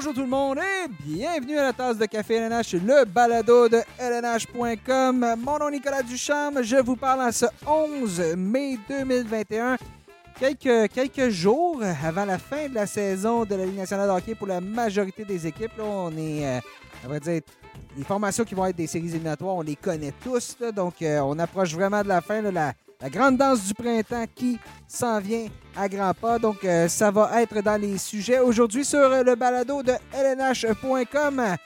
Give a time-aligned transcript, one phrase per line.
[0.00, 3.82] Bonjour tout le monde et bienvenue à la tasse de café LNH, le balado de
[3.98, 5.34] LNH.com.
[5.38, 9.76] Mon nom est Nicolas Duchamp, je vous parle en ce 11 mai 2021.
[10.38, 14.34] Quelques, quelques jours avant la fin de la saison de la Ligue nationale de hockey
[14.34, 15.76] pour la majorité des équipes.
[15.76, 16.60] Là, on est, euh,
[17.04, 17.42] on va dire,
[17.94, 20.56] les formations qui vont être des séries éliminatoires, on les connaît tous.
[20.74, 22.40] donc, euh, on approche vraiment de la fin.
[22.40, 25.46] là, la, la grande danse du printemps qui s'en vient
[25.76, 26.38] à grands pas.
[26.38, 31.56] Donc, euh, ça va être dans les sujets aujourd'hui sur le balado de lnh.com.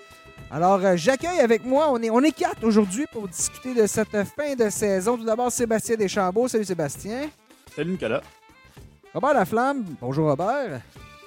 [0.50, 4.10] Alors, euh, j'accueille avec moi, on est, on est quatre aujourd'hui pour discuter de cette
[4.36, 5.16] fin de saison.
[5.16, 6.48] Tout d'abord, Sébastien Deschambault.
[6.48, 7.28] Salut Sébastien.
[7.74, 8.22] Salut Nicolas.
[9.12, 9.84] Robert Laflamme.
[10.00, 10.80] Bonjour Robert.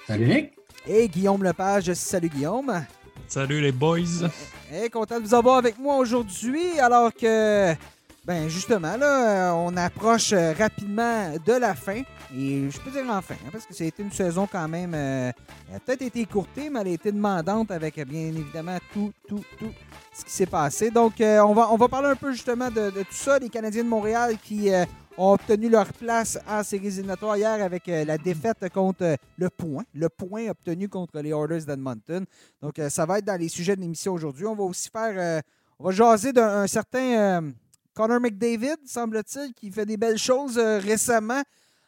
[0.06, 0.54] Salut Nick.
[0.88, 1.94] Et Guillaume Lepage.
[1.94, 2.86] Salut Guillaume.
[3.28, 4.30] Salut les boys.
[4.74, 7.74] Et content de vous avoir avec moi aujourd'hui, alors que,
[8.28, 12.02] ben justement, là, euh, on approche euh, rapidement de la fin.
[12.38, 15.32] Et je peux dire enfin, hein, parce que été une saison quand même, euh,
[15.70, 19.42] elle a peut-être été écourtée, mais elle a été demandante avec, bien évidemment, tout, tout,
[19.58, 19.72] tout
[20.14, 20.92] ce qui s'est passé.
[20.92, 24.72] Donc, on, va, parler un peu justement de, tout ça, les Canadiens de Montréal qui
[25.18, 30.10] ont obtenu leur place en séries éliminatoires hier avec la défaite contre le point, le
[30.10, 32.26] point obtenu contre les Oilers d'Edmonton.
[32.62, 34.46] Donc, ça va être dans les sujets de l'émission aujourd'hui.
[34.46, 35.42] On va aussi faire,
[35.80, 37.54] on va jaser d'un un certain
[37.98, 41.42] Connor McDavid, semble-t-il, qui fait des belles choses euh, récemment.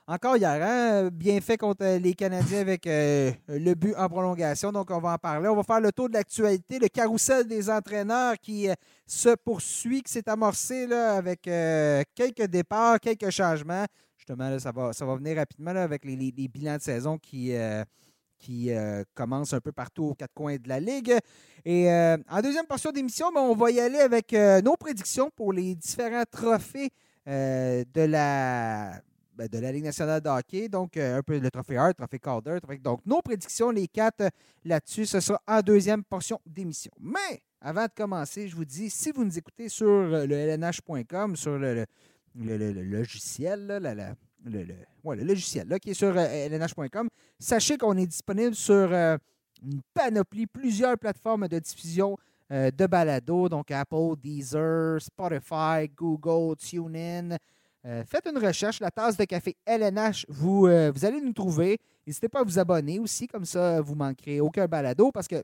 [0.08, 4.72] Encore hier, hein, bien fait contre euh, les Canadiens avec euh, le but en prolongation.
[4.72, 5.48] Donc, on va en parler.
[5.50, 8.68] On va faire le tour de l'actualité, le carrousel des entraîneurs qui
[9.06, 13.86] se poursuit, qui s'est amorcé là, avec quelques départs, quelques changements.
[14.18, 17.54] Justement, ça, va, ça va venir rapidement avec les, bilans de saison qui,
[18.40, 21.14] qui euh, commencent un peu partout aux quatre coins de la Ligue.
[21.66, 25.30] Et euh, en deuxième portion d'émission, ben, on va y aller avec euh, nos prédictions
[25.36, 26.90] pour les différents trophées
[27.28, 29.00] de la
[29.36, 30.68] ben, de la Ligue nationale de hockey.
[30.68, 32.58] Donc, un peu le trophée Hart, le trophée Calder.
[32.81, 34.30] Donc, nos prédictions, les quatre
[34.66, 36.92] là-dessus, ce sera en deuxième portion d'émission.
[37.00, 41.58] Mais, avant de commencer, je vous dis, si vous nous écoutez sur le lnh.com, sur
[41.58, 41.86] le,
[42.36, 47.07] le- logiciel, là, la- le, le- le logiciel là, qui est sur euh, lnh.com,
[47.39, 49.17] sachez qu'on est disponible sur euh,
[49.63, 52.16] une panoplie, plusieurs plateformes de diffusion
[52.51, 57.38] euh, de balado, donc Apple, Deezer, Spotify, Google, TuneIn.
[58.05, 61.79] Faites une recherche, la tasse de café LNH, vous, vous allez nous trouver.
[62.06, 65.41] N'hésitez pas à vous abonner aussi, comme ça, vous manquerez aucun balado parce que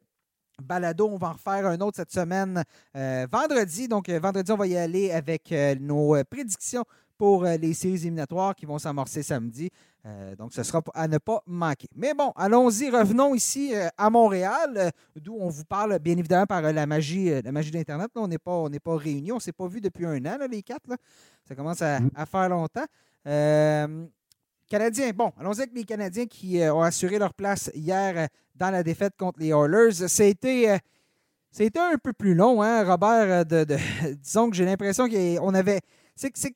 [0.61, 2.61] balado, on va en refaire un autre cette semaine
[2.93, 3.87] vendredi.
[3.87, 6.83] Donc, vendredi, on va y aller avec nos prédictions
[7.17, 9.69] pour euh, les séries éliminatoires qui vont s'amorcer samedi.
[10.05, 11.87] Euh, donc, ce sera à ne pas manquer.
[11.95, 16.45] Mais bon, allons-y, revenons ici euh, à Montréal, euh, d'où on vous parle bien évidemment
[16.45, 18.11] par la magie, la magie d'Internet.
[18.15, 20.37] On n'est pas, on n'est pas réunis, on ne s'est pas vu depuis un an,
[20.37, 20.87] là, les quatre.
[20.87, 20.97] là.
[21.47, 22.09] Ça commence à, Mm.
[22.15, 22.85] à faire longtemps.
[24.67, 29.13] Canadiens, bon, allons-y avec les Canadiens qui ont assuré leur place hier dans la défaite
[29.17, 30.07] contre les Oilers.
[30.07, 30.79] C'était,
[31.51, 33.45] c'était un peu plus long, hein, Robert.
[33.45, 33.77] De, de-
[34.23, 35.81] disons que j'ai l'impression qu'on avait.
[36.15, 36.55] c'est que- c'est-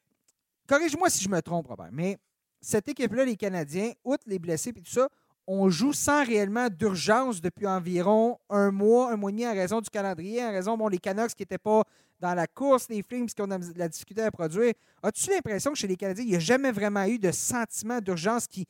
[0.70, 2.18] corrige-moi si je me trompe, Robert, mais
[2.62, 5.10] cette équipe-là, les Canadiens, outre les blessés et tout ça,
[5.48, 9.82] on joue sans réellement d'urgence depuis environ un mois, un mois et demi en raison
[9.82, 11.84] du calendrier, en raison, bon, les Canucks qui n'étaient pas
[12.20, 14.74] dans la course, les Flames qui ont de la difficulté à produire.
[15.02, 18.46] As-tu l'impression que chez les Canadiens, il n'y a jamais vraiment eu de sentiment d'urgence
[18.46, 18.68] qui,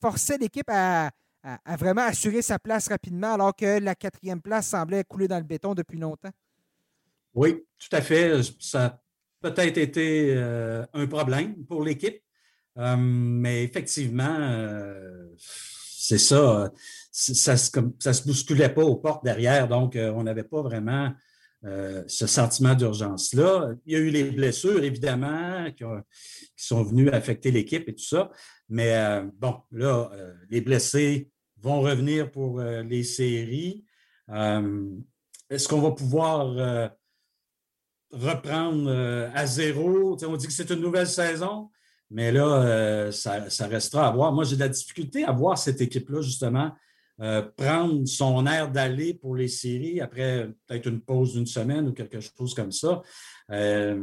[0.00, 1.10] forçait l'équipe à,
[1.78, 5.74] vraiment assurer sa place rapidement alors que la quatrième place semblait couler dans le béton
[5.74, 6.30] depuis longtemps?
[7.34, 8.40] Oui, tout à fait.
[8.60, 9.03] Ça
[9.46, 12.18] peut-être été euh, un problème pour l'équipe,
[12.76, 16.72] Euh, mais effectivement, euh, c'est ça.
[17.12, 21.06] Ça ça se bousculait pas aux portes derrière, donc on n'avait pas vraiment
[22.18, 23.50] ce sentiment d'urgence-là.
[23.86, 26.02] Il y a eu les blessures, évidemment, qui, ont-
[26.58, 28.22] qui sont venues affecter l'équipe et tout ça.
[28.68, 28.90] Mais
[29.42, 30.10] bon, là,
[30.50, 31.30] les blessés
[31.62, 32.50] vont revenir pour
[32.92, 33.84] les séries.
[35.50, 36.90] Est-ce qu'on va pouvoir
[38.14, 40.16] reprendre euh, à zéro?
[40.26, 41.70] On dit que c'est une nouvelle saison,
[42.10, 44.32] mais là, euh, ça, restera à voir.
[44.32, 46.72] Moi, j'ai de la difficulté à voir cette équipe-là, justement,
[47.20, 51.92] euh, prendre son air d'aller pour les séries après peut-être une pause d'une semaine ou
[51.92, 53.02] quelque chose comme ça.
[53.48, 53.94] La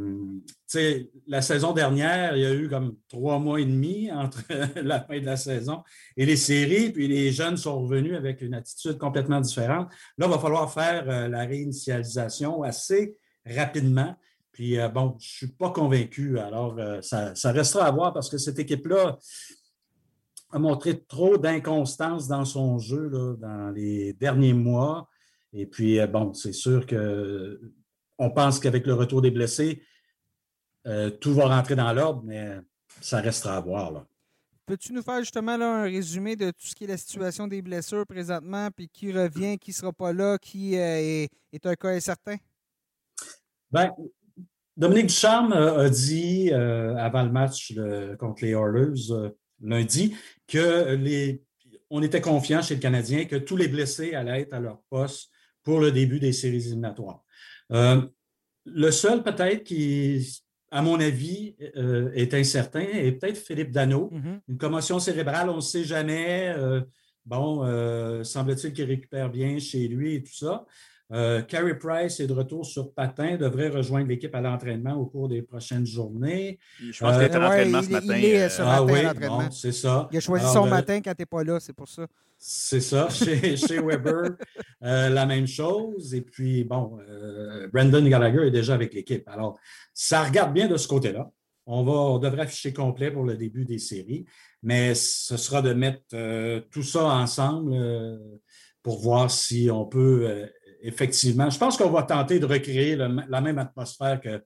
[1.42, 4.42] saison dernière, il y a eu comme trois mois et demi entre
[4.80, 5.82] la fin de la saison
[6.16, 9.90] et les séries, puis les jeunes sont revenus avec une attitude complètement différente.
[10.16, 13.14] Là, il va falloir faire la réinitialisation assez
[13.46, 14.16] rapidement.
[14.52, 16.38] Puis, euh, bon, je ne suis pas convaincu.
[16.38, 19.18] Alors, euh, ça, restera à voir parce que cette équipe-là
[20.50, 25.08] a montré trop d'inconstance dans son jeu là, dans les derniers mois.
[25.54, 27.60] Et puis, euh, bon, c'est sûr que
[28.18, 29.82] on pense qu'avec le retour des blessés,
[31.20, 32.58] tout va rentrer dans l'ordre, mais
[33.00, 33.90] ça restera à voir.
[33.90, 34.06] Là.
[34.66, 37.62] peux-tu nous faire justement là, un résumé de tout ce qui est la situation des
[37.62, 41.30] blessures présentement, puis qui revient, qui ne sera pas là, qui est,
[41.64, 42.36] un cas incertain?
[43.72, 43.90] Bien,
[44.76, 47.74] Dominique Ducharme a dit avant le match
[48.18, 49.30] contre les Oilers
[49.62, 50.14] lundi
[50.46, 51.42] que les,
[51.90, 55.30] on était confiant chez le Canadien que tous les blessés allaient être à leur poste
[55.62, 57.22] pour le début des séries éliminatoires.
[57.70, 58.02] Euh,
[58.64, 64.10] le seul peut-être qui, à mon avis, euh, est incertain est peut-être Philippe Dano.
[64.10, 64.40] Mm-hmm.
[64.48, 66.52] Une commotion cérébrale, on ne sait jamais.
[66.56, 66.80] Euh,
[67.24, 67.62] bon,
[68.24, 70.64] semble-t-il qu'il récupère bien chez lui et tout ça.
[71.12, 75.28] Euh, Carey Price est de retour sur patin, devrait rejoindre l'équipe à l'entraînement au cours
[75.28, 76.58] des prochaines journées.
[76.80, 78.16] Je pense qu'il est à l'entraînement ce matin.
[78.16, 79.00] Il est ce ah oui,
[79.50, 80.08] c'est ça.
[80.10, 82.06] Il a choisi son matin quand tu n'es pas là, c'est pour ça.
[82.38, 83.08] C'est ça.
[83.10, 84.30] Chez, chez Weber,
[84.82, 86.14] euh, la même chose.
[86.14, 89.28] Et puis, bon, euh, Brandon Gallagher est déjà avec l'équipe.
[89.28, 89.58] Alors,
[89.92, 91.30] ça regarde bien de ce côté-là.
[91.66, 94.24] On, va, on devrait afficher complet pour le début des séries,
[94.62, 96.02] mais ce sera de mettre
[96.70, 97.78] tout ça ensemble
[98.82, 100.48] pour voir si on peut
[100.82, 104.42] effectivement, je pense qu'on va tenter de recréer la même atmosphère que,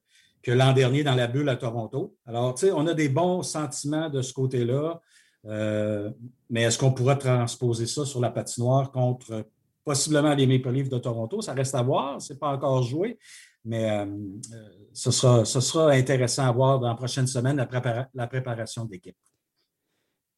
[0.46, 2.14] que l'an dernier dans la bulle à Toronto.
[2.24, 5.00] Alors, tu sais, on a des bons sentiments de ce côté-là,
[5.46, 6.10] euh,
[6.50, 9.44] mais est-ce qu'on pourra transposer ça sur la patinoire contre
[9.84, 11.40] possiblement les Maple Leafs de Toronto?
[11.40, 13.18] Ça reste à voir, ce n'est pas encore joué,
[13.64, 18.26] mais euh, euh, ce, sera, ce sera intéressant à voir dans la prochaine semaine la,
[18.28, 19.16] préparation de l'équipe.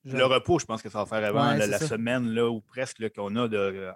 [0.05, 3.37] Le repos, je pense que ça va faire avant la, semaine là, ou presque qu'on
[3.37, 3.91] a de,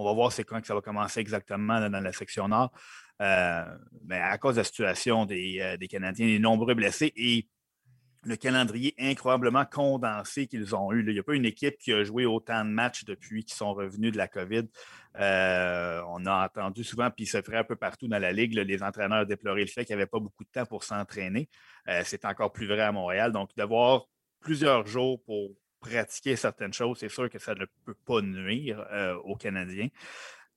[0.00, 2.72] on va voir c'est quand que ça va commencer exactement dans la section nord.
[3.20, 3.64] Euh,
[4.06, 7.46] mais à cause de la situation euh, des, Canadiens, les nombreux blessés et
[8.22, 11.04] le calendrier incroyablement condensé qu'ils ont eu.
[11.06, 13.74] Il n'y a pas une équipe qui a joué autant de matchs depuis qu'ils sont
[13.74, 14.68] revenus de la COVID.
[15.18, 18.82] Euh, on a entendu souvent, puis se ferait un peu partout dans la Ligue, les
[18.82, 21.48] entraîneurs déplorer le fait qu'il n'y avait pas beaucoup de temps pour s'entraîner.
[22.04, 23.32] c'est encore plus vrai à Montréal.
[23.32, 24.04] Donc, d'avoir
[24.40, 25.50] plusieurs jours pour
[25.80, 29.88] pratiquer certaines choses, c'est sûr que ça ne peut pas nuire euh, aux Canadiens.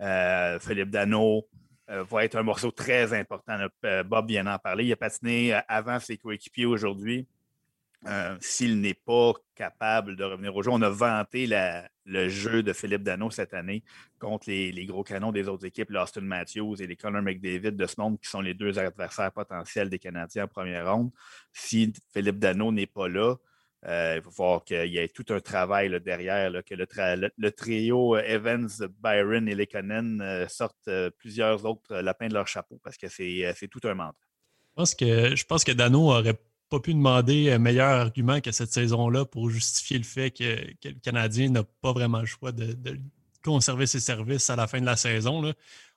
[0.02, 1.48] Euh, Philippe Dano
[1.90, 3.58] euh, va être un morceau très important.
[4.06, 4.86] Bob vient d'en parler.
[4.86, 7.28] Il a patiné avant ses coéquipiers aujourd'hui.
[8.42, 11.48] S'il n'est pas capable de revenir au jeu, on a vanté
[12.06, 13.82] le jeu de Philippe Dano cette année
[14.20, 17.86] contre les, les gros canons des autres équipes, l'Austin Matthews et les Connor McDavid de
[17.86, 21.12] ce monde, qui sont les deux adversaires potentiels des Canadiens en première ronde.
[21.54, 23.38] Si Philippe Dano n'est pas là,
[23.86, 28.22] euh, il va falloir qu'il y ait tout un travail derrière, que le, trio euh,
[28.26, 28.70] Evans,
[29.02, 33.82] Byron et Lekonen euh, sortent plusieurs autres lapins de leur chapeau parce que c'est tout
[33.84, 34.16] un mandat.
[34.70, 36.40] Je pense que, je pense que Dano n'aurait
[36.70, 40.44] pas pu demander un meilleur argument que cette saison-là pour justifier le fait que,
[40.86, 42.76] le Canadien n'a pas vraiment le choix de,
[43.44, 45.54] conserver ses services à la fin de la saison.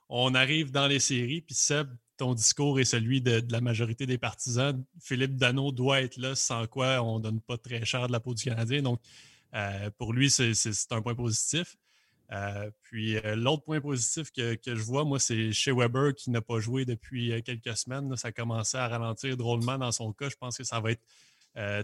[0.09, 1.87] On arrive dans les séries, puis Seb,
[2.17, 4.83] ton discours est celui de, la majorité des partisans.
[4.99, 8.19] Philippe Dano doit être là, sans quoi on ne donne pas très cher de la
[8.19, 8.81] peau du Canadien.
[8.81, 8.99] Donc,
[9.53, 10.51] euh, pour lui, c'est
[10.91, 11.77] un point positif.
[12.33, 16.41] Euh, puis euh, l'autre point positif que, je vois, moi, c'est chez Weber qui n'a
[16.41, 18.15] pas joué depuis quelques semaines.
[18.17, 20.29] ça a commencé à ralentir drôlement dans son cas.
[20.29, 21.03] Je pense que ça va être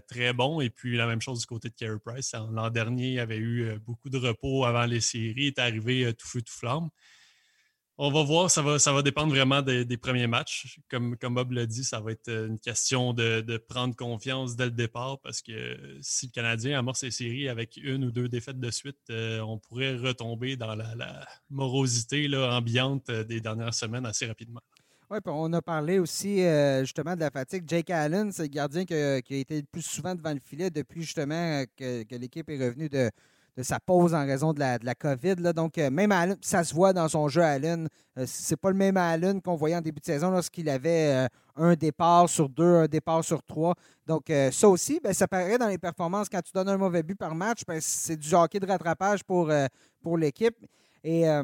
[0.06, 0.60] très bon.
[0.60, 2.32] Et puis la même chose du côté de Carey Price.
[2.52, 6.28] L'an dernier, il avait eu beaucoup de repos avant les séries, il est arrivé tout
[6.28, 6.90] feu, tout flamme.
[7.96, 10.80] On va voir, ça va, ça va dépendre vraiment des, premiers matchs.
[10.90, 14.72] Comme, comme Bob l'a dit, ça va être une question de, prendre confiance dès le
[14.72, 18.70] départ parce que si le Canadien amorce ses séries avec une ou deux défaites de
[18.72, 24.60] suite, euh, on pourrait retomber dans la, morosité là, ambiante des dernières semaines assez rapidement.
[25.08, 27.62] Oui, on a parlé aussi euh, justement de la fatigue.
[27.68, 31.02] Jake Allen, c'est le gardien qui a, été le plus souvent devant le filet depuis
[31.02, 33.10] justement que l'équipe est revenue de,
[33.56, 35.36] de sa pause en raison de la, la COVID.
[35.36, 35.52] Là.
[35.52, 37.88] Donc, euh, même Allen, ça se voit dans son jeu, Allen.
[38.18, 41.28] Euh, c'est pas le même Allen qu'on voyait en début de saison lorsqu'il avait euh,
[41.56, 43.74] un départ sur deux, un départ sur trois.
[44.06, 46.28] Donc, ça aussi, ben, ça paraît dans les performances.
[46.28, 49.50] Quand tu donnes un mauvais but par match, ben, c'est du hockey de rattrapage pour,
[50.02, 50.56] pour l'équipe.
[51.02, 51.42] Et, et,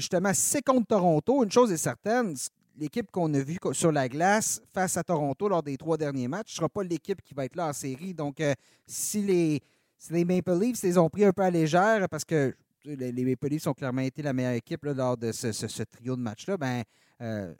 [0.00, 1.44] justement, c'est contre Toronto.
[1.44, 2.34] Une chose est certaine,
[2.76, 6.54] l'équipe qu'on a vue sur la glace face à Toronto lors des trois derniers matchs
[6.54, 8.14] ne sera pas l'équipe qui va être là en série.
[8.14, 8.42] Donc,
[8.86, 9.62] si les
[10.10, 12.54] les Maple Leafs les ont pris un peu à légère parce que
[12.84, 16.56] les, Maple Leafs ont clairement été la meilleure équipe lors de ce, trio de matchs-là.
[16.56, 16.82] Ben,
[17.20, 17.54] euh,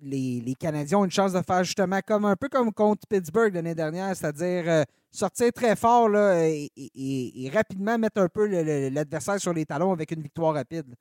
[0.00, 3.74] les, Canadiens ont une chance de faire justement comme un peu comme contre Pittsburgh l'année
[3.74, 8.46] dernière, c'est-à-dire euh, sortir très fort là, et, rapidement mettre un peu
[8.90, 10.94] l'adversaire sur les talons avec une victoire rapide.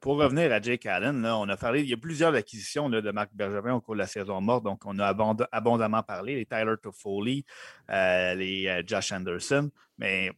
[0.00, 3.30] Pour revenir à Jake Allen, on a parlé, il y a plusieurs acquisitions de Marc
[3.32, 5.14] Bergevin au cours de la saison morte, donc on a
[5.52, 7.44] abondamment parlé, les Tyler Toffoli,
[7.90, 10.32] euh, les euh, Josh Anderson, mais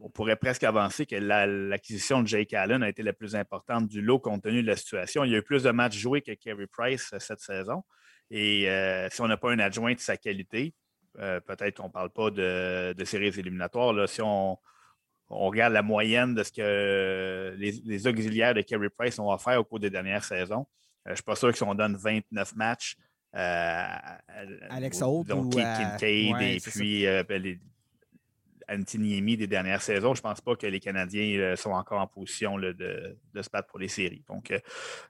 [0.00, 4.02] on pourrait presque avancer que l'acquisition de Jake Allen a été la plus importante du
[4.02, 5.24] lot compte tenu de la situation.
[5.24, 7.82] Il y a eu plus de matchs joués que Kerry Price euh, cette saison.
[8.30, 8.68] Et
[9.10, 10.72] si on n'a pas un adjoint de sa qualité,
[11.14, 14.08] peut-être qu'on ne parle pas de, séries éliminatoires.
[14.08, 14.56] Si on,
[15.30, 19.80] regarde la moyenne de ce que les, auxiliaires de Kerry Price ont offert au cours
[19.80, 20.66] des dernières saisons,
[21.06, 22.96] je ne suis pas sûr que si on donne 29 matchs,
[23.32, 27.60] Alex Holt donc Kincaid et puis ben, les,
[28.70, 32.06] Antiniemi des dernières saisons, je ne pense pas que les Canadiens euh, sont encore en
[32.06, 34.22] position de, se battre pour les séries.
[34.28, 34.60] Donc, euh,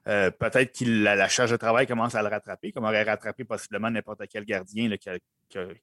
[0.09, 3.91] euh, peut-être que la, charge de travail commence à le rattraper, comme aurait rattrapé possiblement
[3.91, 5.17] n'importe quel gardien qui, a,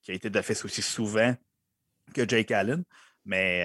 [0.08, 1.36] été de fait aussi souvent
[2.13, 2.84] que Jake Allen.
[3.27, 3.63] Mais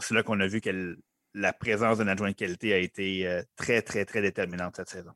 [0.00, 0.96] c'est là qu'on a vu que
[1.34, 5.12] la présence d'un adjoint de qualité a été très, très, très déterminante cette saison.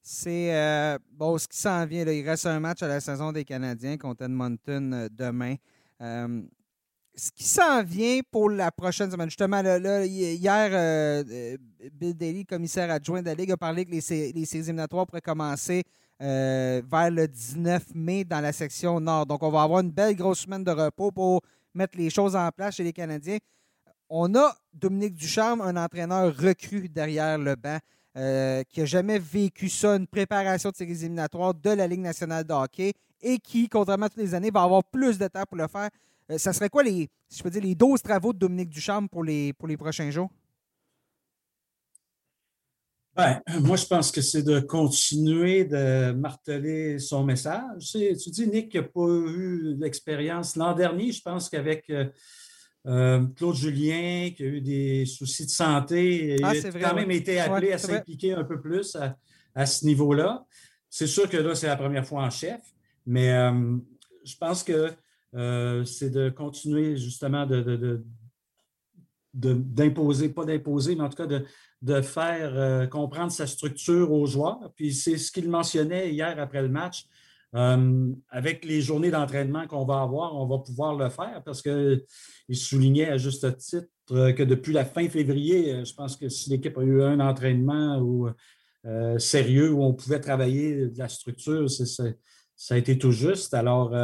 [0.00, 2.04] C'est bon, ce qui s'en vient.
[2.06, 5.56] il reste un match à la saison des Canadiens contre Edmonton demain
[7.16, 11.56] ce qui s'en vient pour la prochaine semaine, justement, hier, euh, euh,
[11.92, 15.84] Bill Daly, commissaire adjoint de la Ligue, a parlé que les, les éliminatoires pourraient commencer
[16.20, 19.26] euh, vers le 19 mai dans la section nord.
[19.26, 21.40] Donc, on va avoir une belle grosse semaine de repos pour
[21.74, 23.38] mettre les choses en place chez les Canadiens.
[24.08, 27.78] On a Dominique Ducharme, un entraîneur recru derrière le banc,
[28.68, 32.52] qui n'a jamais vécu ça, une préparation de ces éliminatoires de la Ligue nationale de
[32.52, 35.66] hockey et qui, contrairement à toutes les années, va avoir plus de temps pour le
[35.66, 35.88] faire.
[36.30, 39.24] Euh, ça serait quoi les, je peux dire, les 12 travaux de Dominique Ducharme pour
[39.24, 40.30] les prochains jours?
[43.16, 47.92] Ben, moi, je pense que c'est de continuer de marteler son message.
[47.92, 51.12] Tu, dis, Nick, qu'il n'a pas eu d'expérience l'an dernier.
[51.12, 52.06] Je pense qu'avec euh,
[52.86, 57.10] euh, Claude Julien, qui a eu des soucis de santé, il ah, a quand même
[57.10, 58.96] été appelé à s'impliquer un peu plus
[59.54, 60.44] à, ce niveau-là.
[60.90, 62.60] C'est sûr que là, c'est la première fois en chef,
[63.06, 63.30] mais
[64.24, 64.92] je pense que
[65.34, 68.04] euh, c'est de continuer justement de,
[69.32, 71.44] d'imposer, pas d'imposer, mais en tout cas de,
[72.02, 74.72] faire euh, comprendre sa structure aux joueurs.
[74.74, 77.06] Puis c'est ce qu'il mentionnait hier après le match.
[77.54, 82.02] Euh, avec les journées d'entraînement qu'on va avoir, on va pouvoir le faire parce qu'il
[82.52, 86.82] soulignait à juste titre que depuis la fin février, je pense que si l'équipe a
[86.82, 88.34] eu un entraînement
[89.18, 93.54] sérieux où on pouvait travailler de la structure, ça a été tout juste.
[93.54, 93.94] Alors,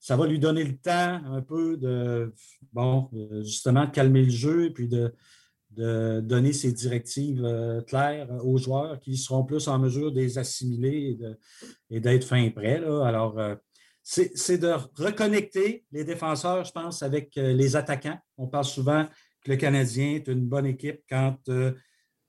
[0.00, 2.32] ça va lui donner le temps un peu de,
[2.72, 3.10] bon,
[3.42, 5.12] justement, de calmer le jeu et puis de,
[5.70, 11.18] donner ses directives euh, claires aux joueurs qui seront plus en mesure de les assimiler
[11.90, 12.82] et d'être fin prêts.
[12.84, 13.54] Alors, euh,
[14.02, 18.18] c'est de reconnecter les défenseurs, je pense, avec euh, les attaquants.
[18.38, 19.06] On parle souvent
[19.42, 21.36] que le Canadien est une bonne équipe quand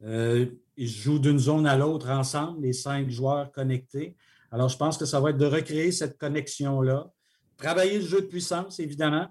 [0.01, 4.15] ils jouent d'une zone à l'autre ensemble, les cinq joueurs connectés.
[4.51, 7.11] Alors, je pense que ça va être de recréer cette connexion-là
[7.59, 9.27] Travailler le jeu de puissance, évidemment,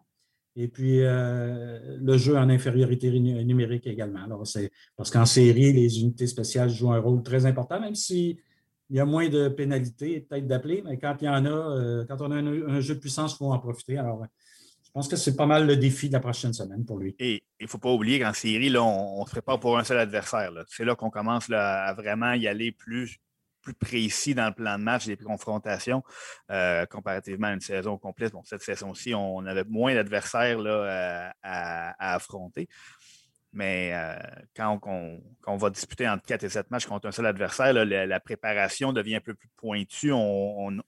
[0.58, 4.24] et puis euh, le jeu en infériorité numérique également.
[4.24, 8.38] Alors, c'est parce qu'en série, les unités spéciales jouent un rôle très important, même s'il
[8.90, 12.20] y a moins de pénalités, peut-être d'appeler, mais quand il y en a, euh, quand
[12.22, 13.98] on a un, jeu de puissance, il faut en profiter.
[13.98, 14.26] Alors,
[14.84, 17.14] je pense que c'est pas mal le défi de la prochaine semaine pour lui.
[17.20, 19.98] Et il ne faut pas oublier qu'en série, là, on, se prépare pour un seul
[19.98, 20.50] adversaire.
[20.66, 23.20] C'est là, qu'on commence à vraiment y aller plus
[23.60, 26.02] plus précis dans le plan de match des confrontations
[26.50, 28.32] euh, comparativement à une saison complète.
[28.32, 32.68] Bon, cette saison-ci, on avait moins d'adversaires euh, à, affronter.
[33.52, 34.18] Mais euh,
[34.54, 34.80] quand,
[35.46, 39.16] on, va disputer entre 4 et 7 matchs contre un seul adversaire, la, préparation devient
[39.16, 40.12] un peu plus pointue.
[40.12, 40.82] On,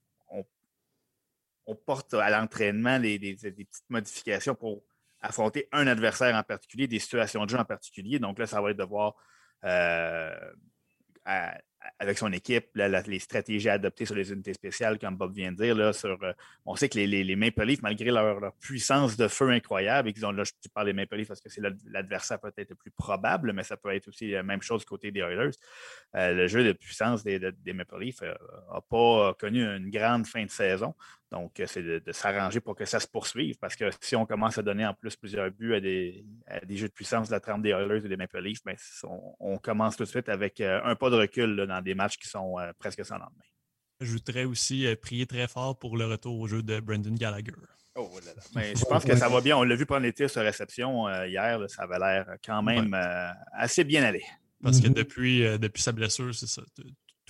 [1.86, 4.82] porte à l'entraînement des, petites modifications pour
[5.20, 8.18] affronter un adversaire en particulier, des situations de jeu en particulier.
[8.18, 9.14] Donc là, ça va être de voir
[11.98, 15.74] avec son équipe, les stratégies adoptées sur les unités spéciales, comme Bob vient de dire.
[15.74, 16.32] Là, sur, euh,
[16.66, 20.26] on sait que les, les, Maple Leafs, malgré leur, puissance de feu incroyable, et qu'ils
[20.26, 23.52] ont là, je parle des Maple Leafs parce que c'est l'adversaire peut-être le plus probable,
[23.52, 25.50] mais ça peut être aussi la même chose côté des Oilers.
[26.16, 30.26] Euh, le jeu de puissance des, des Maple Leafs n'a euh, pas connu une grande
[30.26, 30.94] fin de saison.
[31.30, 34.62] Donc, c'est de, s'arranger pour que ça se poursuive parce que si on commence à
[34.62, 36.24] donner en plus plusieurs buts à des,
[36.70, 38.74] jeux de puissance de la trempe des Oilers et des Maple Leafs, ben,
[39.38, 42.58] on, commence tout de suite avec un pas de recul dans des matchs qui sont
[42.58, 43.44] euh, presque sans lendemain.
[44.00, 47.52] Je voudrais aussi euh, prier très fort pour le retour au jeu de Brendan Gallagher.
[47.94, 48.10] Oh,
[48.56, 49.56] Mais je pense que ça va bien.
[49.56, 51.60] On l'a vu prendre les tirs sur réception euh, hier.
[51.68, 52.96] ça avait l'air quand même
[53.52, 54.24] assez bien allé.
[54.62, 54.94] Parce que mm-hmm.
[54.94, 56.62] depuis, depuis sa blessure, c'est ça.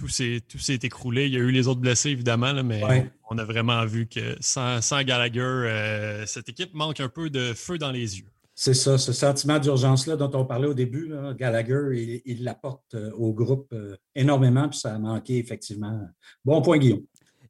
[0.01, 1.27] Tout s'est écroulé.
[1.27, 4.81] Il y a eu les autres blessés, évidemment, mais on a vraiment vu que sans,
[4.81, 8.27] sans Gallagher, cette équipe manque un peu de feu dans les yeux.
[8.63, 13.33] C'est ça, ce sentiment d'urgence-là dont on parlait au début, Gallagher, il l'apporte euh, au
[13.33, 15.99] groupe euh, énormément, puis ça a manqué effectivement.
[16.45, 17.01] Bon point, Guillaume.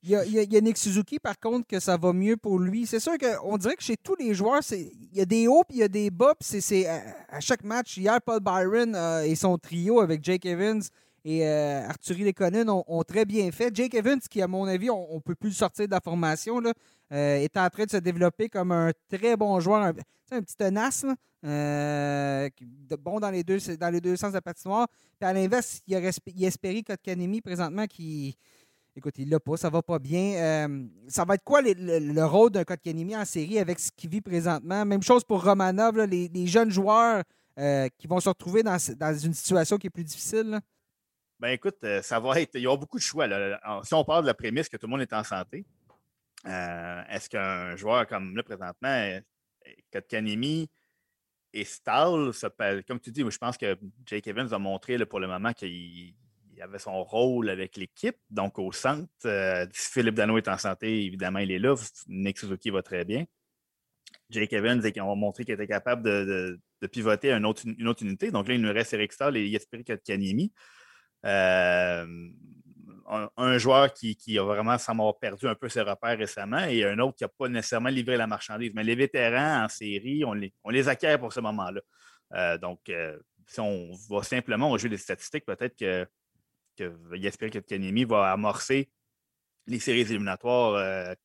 [0.05, 2.61] Il y, a, il y, a, Nick Suzuki, par contre, que ça va mieux pour
[2.61, 2.87] lui.
[2.87, 5.79] C'est sûr qu'on dirait que chez tous les joueurs, il y a des hauts puis
[5.79, 6.35] il y a des bas.
[6.39, 10.81] c'est, à, chaque match, hier, Paul Byron euh, et son trio avec Jake Evans
[11.25, 12.33] et euh, Arthurie
[12.69, 13.75] ont, très bien fait.
[13.75, 16.61] Jake Evans, qui, à mon avis, on ne peut plus le sortir de la formation,
[16.61, 16.73] là,
[17.13, 19.93] euh, est en train de se développer comme un très bon joueur, un,
[20.31, 21.05] un petit tenace,
[21.45, 22.49] euh,
[23.01, 24.89] bon dans les, deux, dans les deux sens de la patinoire.
[25.19, 28.37] Puis à l'inverse, il, il espérait Kotkanemi présentement qui.
[28.97, 30.69] Écoute, il l'a pas, ça va pas bien.
[31.07, 34.85] ça va être quoi le, rôle d'un Kotkanemi en série avec ce qu'il vit présentement?
[34.85, 37.23] Même chose pour Romanov, les, jeunes joueurs
[37.57, 40.61] qui vont se retrouver dans, une situation qui est plus difficile.
[41.41, 42.51] Ben écoute, ça va être.
[42.55, 43.27] Il y aura beaucoup de choix.
[43.83, 45.65] Si on parle de la prémisse que tout le monde est en santé,
[46.47, 49.21] euh, est-ce qu'un joueur comme là présentement,
[49.91, 50.71] Kotkanemi
[51.53, 52.31] et Stahl,
[52.87, 56.15] comme tu dis, je pense que Jake Evans a montré pour le moment qu'il
[56.61, 59.09] avait son rôle avec l'équipe, donc au centre.
[59.25, 61.75] Euh, si Philippe Dano est en santé, évidemment, il est là.
[62.07, 63.25] Nick Suzuki va très bien.
[64.29, 66.61] Jake Evans, ont montré qu'il était capable de,
[66.93, 67.65] pivoter une autre,
[68.03, 68.31] unité.
[68.31, 70.53] Donc là, il nous reste Eric Stahl et Jesperi Kotkaniemi.
[71.27, 72.07] Euh,
[73.37, 77.17] un, joueur qui, a vraiment semble perdu un peu ses repères récemment et un autre
[77.17, 78.71] qui n'a pas nécessairement livré la marchandise.
[78.75, 80.33] Mais les vétérans en série, on
[80.71, 81.81] les, acquiert pour ce moment-là.
[82.35, 86.07] Euh, donc, euh, si on va simplement jouer des statistiques, peut-être que,
[86.77, 87.51] que Jesper
[88.05, 88.91] va amorcer
[89.67, 91.17] les séries éliminatoires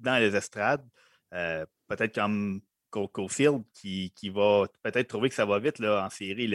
[0.00, 0.84] dans les estrades.
[1.30, 6.54] peut-être comme Cofield qui, qui, va peut-être trouver que ça va vite en série.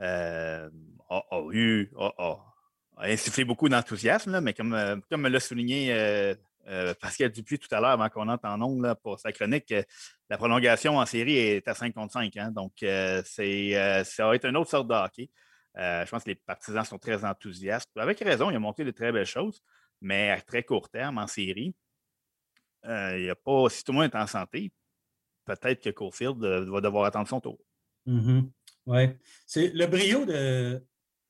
[0.00, 0.68] A,
[1.52, 1.90] eu,
[2.96, 6.34] a insufflé beaucoup d'enthousiasme, mais comme, euh, comme l'a souligné euh,
[6.68, 9.74] euh, Pascal Dupuis tout à l'heure, avant qu'on entre en pour sa chronique,
[10.28, 12.36] la prolongation en série est à 5 contre 5.
[12.36, 15.30] Hein, donc, ça va être une autre sorte de hockey.
[15.74, 17.90] je pense que les partisans sont très enthousiastes.
[17.96, 19.62] Avec raison, il a monté de très belles choses,
[20.00, 21.74] mais à très court terme, en série,
[22.84, 24.72] il a pas, si tout le monde est en santé,
[25.44, 27.58] peut-être que Cofield va devoir attendre son tour.
[28.06, 28.48] Mm-hmm.
[28.86, 29.08] Oui.
[29.46, 30.24] C'est le brio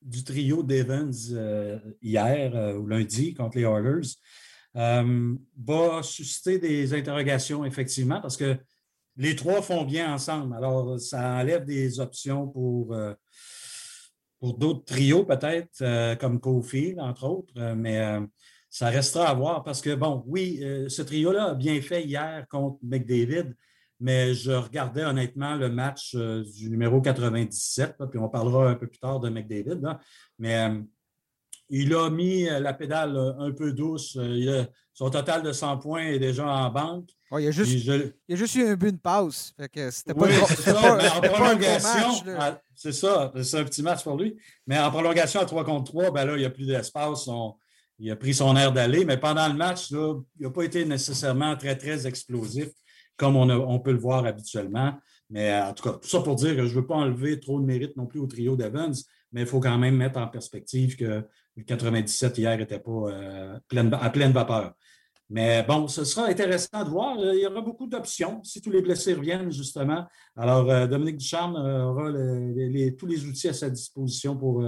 [0.03, 4.09] du trio d'Evans euh, hier euh, ou lundi contre les Oilers
[4.77, 8.57] euh, va susciter des interrogations, effectivement, parce que
[9.17, 10.57] les trois font bien ensemble.
[10.57, 12.97] Alors, ça enlève des options pour,
[14.41, 18.01] pour d'autres trios, peut-être, comme Kofi, entre autres, mais
[18.71, 22.79] ça restera à voir parce que, bon, oui, ce trio-là a bien fait hier contre
[22.83, 23.55] McDavid,
[24.03, 28.89] mais je regardais honnêtement le match euh, du numéro 97, puis on parlera un peu
[28.89, 29.81] plus tard de McDavid.
[30.41, 30.81] mais euh,
[31.71, 34.19] il a mis euh, la pédale un peu douce.
[34.93, 37.11] son total de 100 points est déjà en banque.
[37.39, 39.55] il, y a juste, eu un but de passe.
[39.91, 42.25] c'était pas, oui, en prolongation,
[42.75, 44.37] c'est ça, c'est un petit match pour lui.
[44.67, 47.31] Mais en prolongation à 3 contre 3, ben là, il n'y a plus d'espace.
[48.01, 51.57] il a pris son air d'aller, mais pendant le match, il n'a pas été nécessairement
[51.57, 52.69] très, très explosif
[53.23, 54.95] comme on, peut le voir habituellement.
[55.31, 57.39] Mais euh, en tout cas, tout ça pour dire que je ne veux pas enlever
[57.39, 58.91] trop de mérite non plus au trio d'Evans,
[59.31, 61.23] mais il faut quand même mettre en perspective que
[61.57, 63.57] le 97 hier n'était pas euh,
[63.93, 64.73] à pleine vapeur.
[65.31, 67.17] Mais bon, ce sera intéressant de voir.
[67.17, 70.05] Il y aura beaucoup d'options si tous les blessés reviennent, justement.
[70.35, 72.11] Alors, euh, Dominique Ducharme aura
[72.99, 74.65] tous les outils à sa disposition pour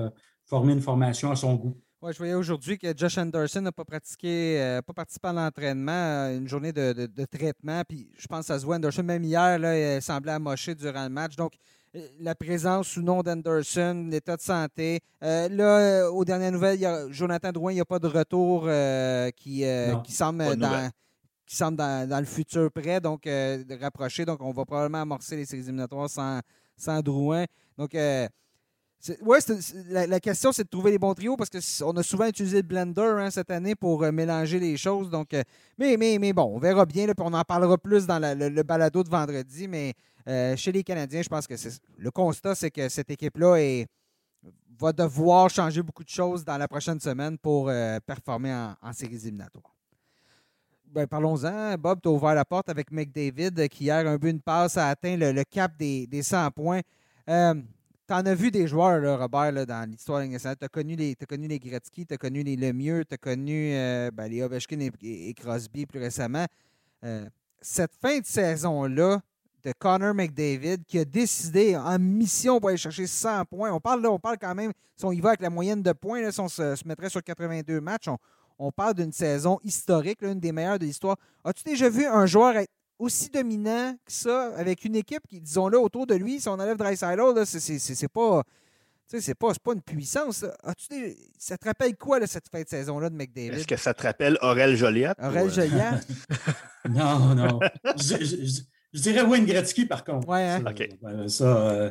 [0.47, 1.77] former une formation à son goût
[2.13, 6.37] je voyais aujourd'hui que Josh Anderson n'a pas pratiqué, euh, pas participé à l'entraînement, euh,
[6.37, 7.83] une journée de, traitement.
[7.89, 8.77] Puis je pense que ça se voit.
[8.77, 11.37] Anderson, même hier, là, il semblait amoché durant le match.
[11.37, 11.53] Donc,
[11.95, 15.01] euh, la présence ou non d'Anderson, l'état de santé.
[15.21, 18.69] là, aux dernières nouvelles, il y a Jonathan Drouin, il n'y a pas de retour
[19.37, 19.65] qui,
[20.05, 20.91] qui, semble dans,
[21.47, 24.25] qui semble dans, le futur près, donc de rapprocher.
[24.25, 26.41] Donc, on va probablement amorcer les séries éliminatoires sans,
[26.77, 27.45] sans Drouin.
[27.79, 27.95] Donc,
[29.23, 29.39] oui,
[29.89, 33.17] la, question, c'est de trouver les bons trios parce qu'on a souvent utilisé le blender
[33.19, 35.11] hein, cette année pour euh, mélanger les choses.
[35.11, 35.43] Donc, euh,
[35.77, 38.63] mais, mais, mais bon, on verra bien, là, puis on en parlera plus dans le,
[38.63, 39.69] balado de vendredi.
[39.69, 39.93] Mais
[40.27, 41.55] euh, chez les Canadiens, je pense que
[41.99, 43.85] le constat, c'est que cette équipe-là
[44.79, 47.71] va devoir changer beaucoup de choses dans la prochaine semaine pour
[48.07, 49.75] performer en, séries éliminatoires.
[50.87, 51.77] Ben, Parlons-en.
[51.77, 54.89] Bob, tu as ouvert la porte avec McDavid qui, hier, un but, une passe, a
[54.89, 56.81] atteint le, cap des, des 100 points.
[58.07, 60.57] T'en as vu des joueurs, Robert, dans l'histoire nationale.
[60.59, 64.11] Tu as connu les, les Gretzky, tu as connu les Lemieux, tu as connu euh,
[64.13, 66.45] ben, les Ovechkin et, Crosby plus récemment.
[67.03, 67.27] Euh,
[67.63, 69.23] cette fin de saison-là
[69.65, 73.73] de Connor McDavid qui a décidé en mission pour aller chercher 100 points.
[73.73, 75.93] On parle là, on parle quand même, si on y va avec la moyenne de
[75.93, 78.19] points, là, si on se, mettrait sur 82 matchs, on,
[78.59, 81.17] on parle d'une saison historique, l'une des meilleures de l'histoire.
[81.43, 85.79] As-tu déjà vu un joueur être aussi dominant que ça, avec une équipe qui, disons-le,
[85.79, 88.43] autour de lui, si on enlève Dreisaitl, c'est pas...
[89.07, 90.45] C'est pas, pas une puissance.
[91.39, 93.59] ça te rappelle quoi, cette fin de saison-là de McDavid?
[93.59, 95.17] Est-ce que ça te rappelle Aurel Joliette?
[95.23, 96.09] Aurel Joliette?
[96.89, 97.61] non, non.
[97.97, 98.63] je,
[98.99, 100.27] dirais Wayne Gretzky, par contre.
[100.27, 100.65] Ouais, hein?
[101.29, 101.91] Ça, euh,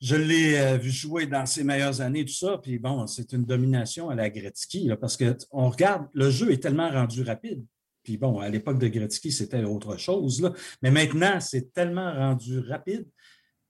[0.00, 2.58] je l'ai vu jouer dans ses meilleures années, tout ça.
[2.62, 6.62] Puis bon, c'est une domination à la Gretzky, là, parce qu'on regarde, le jeu est
[6.62, 7.64] tellement rendu rapide.
[8.02, 10.40] Puis bon, à l'époque de Gretzky, c'était autre chose.
[10.40, 10.52] Là.
[10.82, 13.06] Mais maintenant, c'est tellement rendu rapide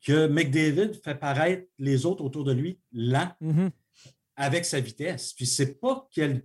[0.05, 3.71] que McDavid fait paraître les autres autour de lui lents mm-hmm.
[4.37, 5.33] avec sa vitesse.
[5.35, 6.43] Puis c'est pas quel,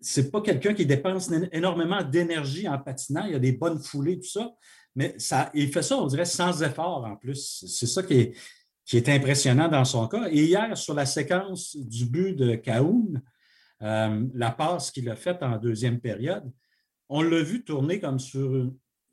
[0.00, 3.24] c'est pas quelqu'un qui dépense énormément d'énergie en patinant.
[3.26, 4.54] Il y a des bonnes foulées, tout ça.
[4.94, 7.64] Mais ça, il fait ça, on dirait, sans effort en plus.
[7.66, 8.36] C'est ça qui est,
[8.84, 10.28] qui est impressionnant dans son cas.
[10.30, 13.22] Et hier, sur la séquence du but de Kaoun,
[13.82, 16.50] euh, la passe qu'il a faite en deuxième période,
[17.08, 18.70] on l'a vu tourner comme sur,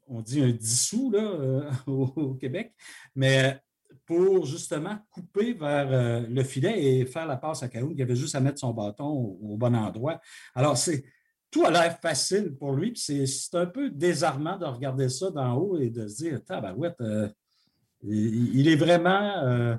[0.08, 2.74] on dit un dissous là, euh, au, Québec,
[3.16, 3.60] mais
[4.06, 8.16] pour justement couper vers euh, le filet et faire la passe à Kaoun, il avait
[8.16, 10.20] juste à mettre son bâton au, bon endroit.
[10.56, 11.04] Alors, c'est
[11.52, 12.94] tout a l'air facile pour lui.
[12.96, 17.30] C'est un peu désarmant de regarder ça d'en haut et de se dire, tabarouette, euh,
[18.02, 19.78] il, est vraiment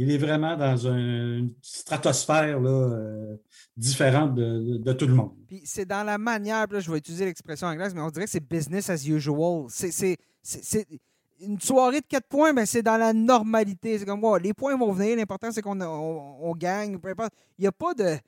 [0.00, 3.34] il est vraiment dans une stratosphère là,
[3.76, 5.32] différente de, tout le monde.
[5.48, 8.30] Puis c'est dans la manière, là, je vais utiliser l'expression anglaise, mais on dirait que
[8.30, 9.66] c'est business as usual.
[9.68, 10.16] C'est
[11.40, 13.98] une soirée de quatre points, mais c'est dans la normalité.
[13.98, 16.96] C'est comme, les points vont venir, l'important c'est qu'on on, gagne.
[17.58, 18.18] Il n'y a pas de.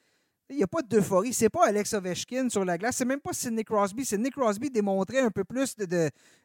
[0.50, 1.32] Il n'y a pas d'euphorie.
[1.32, 2.96] C'est pas Alex Ovechkin sur la glace.
[2.96, 4.04] C'est même pas Sidney Crosby.
[4.04, 5.76] Sidney Crosby démontrait un peu plus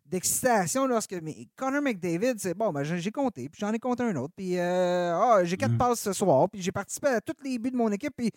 [0.05, 1.13] d'excitation lorsque.
[1.23, 4.33] Mais Connor McDavid, c'est bon, ben, j'ai compté, puis j'en ai compté un autre.
[4.35, 5.77] Puis euh, ah, j'ai quatre mm.
[5.77, 8.13] passes ce soir, puis j'ai participé à tous les buts de mon équipe.
[8.15, 8.31] Puis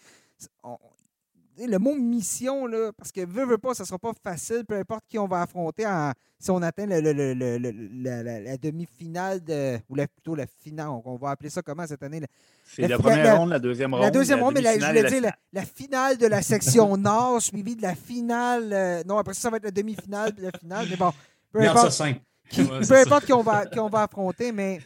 [1.66, 5.05] le mot mission, là, parce que veut, veut pas, ça sera pas facile, peu importe
[5.09, 5.85] qui on va affronter
[6.38, 11.62] si on atteint le, la, demi-finale, de, ou plutôt la finale, on, va appeler ça
[11.62, 12.23] comment cette année?
[12.64, 14.05] C'est la, première ronde, la deuxième ronde.
[14.05, 17.83] La deuxième ronde, mais je voulais dire la, finale de la section nord, suivie de
[17.83, 18.73] la finale.
[18.73, 21.12] Euh, non, après ça, ça va être la demi-finale, puis la finale, mais bon.
[21.51, 22.03] Peu importe,
[22.51, 24.81] qui, peu importe qui on, va, qui on va affronter, mais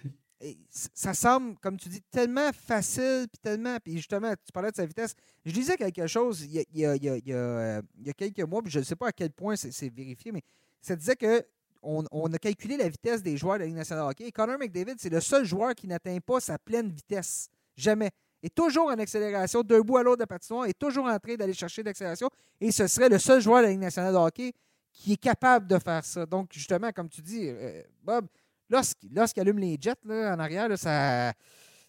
[0.70, 3.76] ça semble, comme tu dis, tellement facile, puis tellement.
[3.83, 5.14] Puis justement, tu parlais de sa vitesse.
[5.44, 7.83] Je disais quelque chose il y a,
[8.16, 10.42] quelques mois, puis je ne sais pas à quel point c'est vérifié, mais
[10.81, 11.44] ça disait que
[11.83, 14.26] on, a calculé la vitesse des joueurs de la Ligue nationale de hockey.
[14.28, 17.48] Et Connor McDavid, c'est le seul joueur qui n'atteint pas sa pleine vitesse.
[17.76, 18.11] Jamais.
[18.40, 21.35] Et toujours en accélération, d'un bout à l'autre de la patinoire, est toujours en train
[21.35, 22.28] d'aller chercher l'accélération.
[22.61, 24.52] Et ce serait le seul joueur de la Ligue nationale de hockey
[24.92, 26.26] qui est capable de faire ça.
[26.26, 28.26] Donc, justement, comme tu dis, euh, Bob,
[28.72, 31.32] Lorsqu'il allume les jets là, en arrière, ça.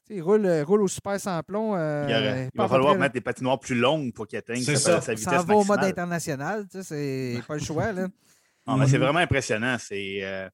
[0.10, 1.76] Il roule, roule au super sans plomb.
[1.76, 5.24] Euh, il, va falloir mettre des patinoires plus longues pour qu'il atteigne sa, sa, vitesse
[5.24, 6.67] Ça va au mode international.
[6.82, 7.93] C'est pas le choix.
[7.93, 8.08] Là.
[8.86, 9.04] c'est mhm.
[9.04, 9.78] vraiment impressionnant.
[9.80, 10.50] C'est euh,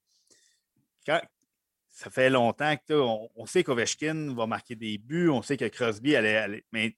[1.99, 6.15] ça fait longtemps que on, sait qu'Ovechkin va marquer des buts, on sait que Crosby
[6.15, 6.95] allait, mais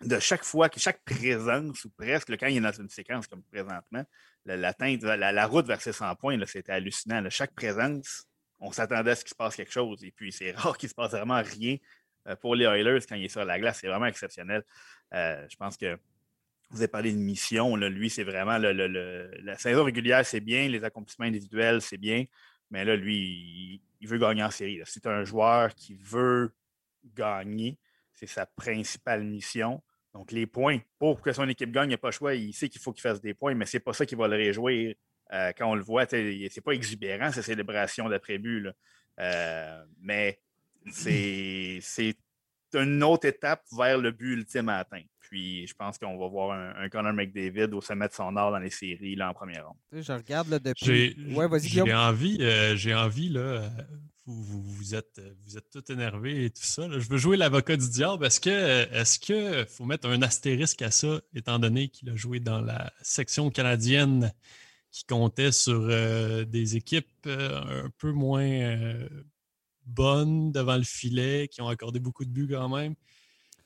[0.00, 3.42] de chaque fois, que chaque présence, ou presque, quand il est dans une séquence comme
[3.44, 4.04] présentement,
[4.44, 7.22] l'atteinte, la, la, route vers ses 100 points, c'était hallucinant.
[7.30, 8.26] chaque présence,
[8.58, 10.02] on s'attendait à ce qu'il se passe quelque chose.
[10.04, 11.76] Et puis, c'est rare qu'il se passe vraiment rien
[12.28, 13.78] euh, pour les Oilers quand il est sur la glace.
[13.80, 14.64] C'est vraiment exceptionnel.
[15.14, 15.98] Euh, je pense que
[16.70, 17.76] vous avez parlé de mission.
[17.76, 20.68] Lui, c'est vraiment la saison régulière, c'est bien.
[20.68, 22.24] Les accomplissements individuels, c'est bien.
[22.70, 24.80] Mais là, lui, il, veut gagner en série.
[24.84, 26.52] C'est un joueur qui veut
[27.14, 27.78] gagner.
[28.14, 29.82] C'est sa principale mission.
[30.12, 32.34] Donc, les points, pour que son équipe gagne, il n'y a pas le choix.
[32.34, 34.26] Il sait qu'il faut qu'il fasse des points, mais ce n'est pas ça qui va
[34.26, 34.94] le réjouir
[35.32, 38.68] euh, quand on le voit, c'est pas exubérant, ces célébrations d'après-but.
[39.18, 40.40] Euh, mais
[40.90, 41.80] c'est
[42.74, 45.06] une autre étape vers le but ultime à atteindre.
[45.20, 48.52] Puis je pense qu'on va voir un, un, Connor McDavid au sommet de son art
[48.52, 49.76] dans les séries là, en première ronde.
[49.92, 51.16] Je regarde là, depuis.
[51.60, 53.68] J'ai envie, euh, j'ai envie là,
[54.26, 56.88] vous, vous, êtes, vous êtes tout énervé et tout ça.
[56.90, 58.24] Je veux jouer l'avocat du diable.
[58.24, 62.38] Est-ce que est-ce qu'il faut mettre un astérisque à ça, étant donné qu'il a joué
[62.38, 64.32] dans la section canadienne
[64.96, 69.06] qui comptait sur euh, des équipes euh, un peu moins euh,
[69.84, 72.94] bonnes devant le filet, qui ont accordé beaucoup de buts quand même.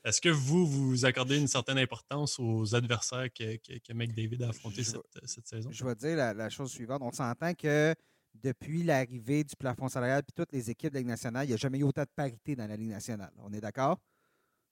[0.03, 4.83] Est-ce que vous, vous accordez une certaine importance aux adversaires que, que, McDavid a affrontés
[4.83, 5.71] cette, saison?
[5.71, 7.01] Je vais dire la, chose suivante.
[7.01, 7.95] On s'entend que
[8.33, 11.53] depuis l'arrivée du plafond salarial, puis toutes les équipes de la Ligue nationale, il n'y
[11.53, 13.31] a jamais eu autant de parité dans la Ligue nationale.
[13.37, 14.01] On est d'accord?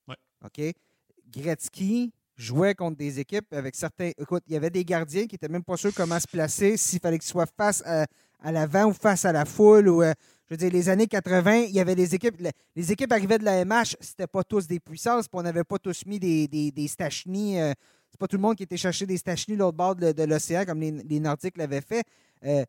[0.10, 0.16] Oui.
[0.44, 0.76] OK?
[1.30, 4.12] Gretzky, jouait contre des équipes avec certains.
[4.18, 7.00] Écoute, il y avait des gardiens qui n'étaient même pas sûrs comment se placer, s'il
[7.00, 8.06] fallait qu'ils soient face à,
[8.52, 9.90] l'avant ou face à la foule.
[9.90, 10.14] Ou, euh,
[10.48, 12.42] je veux dire, les années 80, il y avait des équipes.
[12.76, 15.78] Les équipes arrivaient de la MH, c'était pas tous des puissances, puis on n'avait pas
[15.78, 17.60] tous mis des, des, des stachnis.
[17.60, 17.74] Euh,
[18.10, 20.80] c'est pas tout le monde qui était cherché des stachnis l'autre bord de, l'océan, comme
[20.80, 22.04] les, Nordiques l'avaient fait.
[22.46, 22.64] Euh,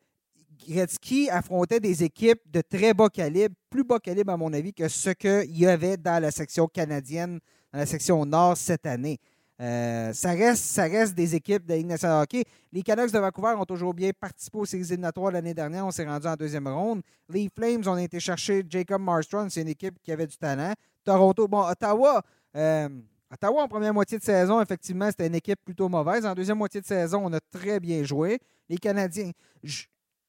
[0.68, 4.88] Gretzky affrontait des équipes de très bas calibre, plus bas calibre à mon avis que
[4.88, 7.40] ce qu'il y avait dans la section canadienne,
[7.72, 9.18] dans la section nord cette année.
[9.60, 12.44] Euh, ça, reste, ça reste des équipes de Ligue nationale de hockey.
[12.72, 15.86] Les Canucks de Vancouver ont toujours bien participé aux séries éliminatoires l'année dernière.
[15.86, 17.02] On s'est rendu en deuxième ronde.
[17.28, 19.50] Les Flames ont été chercher Jacob Marstrom.
[19.50, 20.72] C'est une équipe qui avait du talent.
[21.04, 22.22] Toronto, bon, Ottawa.
[22.56, 22.88] Euh,
[23.30, 26.24] Ottawa, en première moitié de saison, effectivement, c'était une équipe plutôt mauvaise.
[26.24, 28.38] En deuxième moitié de saison, on a très bien joué.
[28.68, 29.30] Les Canadiens.
[29.62, 29.84] Je,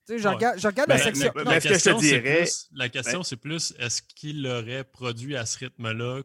[0.10, 1.32] je, regarde, je regarde la ben, section.
[1.36, 6.22] la, question, plus, la question, c'est plus est-ce qu'il aurait produit à ce rythme-là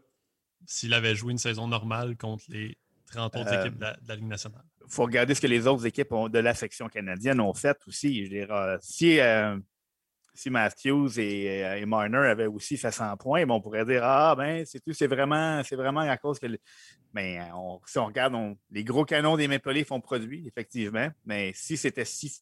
[0.66, 4.64] s'il avait joué une saison normale contre les 30 autres équipes de la, Ligue nationale?
[4.84, 8.24] Il faut regarder ce que les autres équipes de la section canadienne ont fait aussi.
[8.24, 9.58] Je dirais, euh, si, euh,
[10.34, 14.34] si Matthews et, euh, et, Marner avaient aussi fait 100 points, on pourrait dire Ah,
[14.36, 16.46] ben, c'est tout, c'est vraiment, vraiment à cause que.
[17.12, 18.34] Mais ben, si on regarde,
[18.70, 21.08] les gros canons des Maple Leafs ont produit, effectivement.
[21.24, 22.40] Mais si c'était si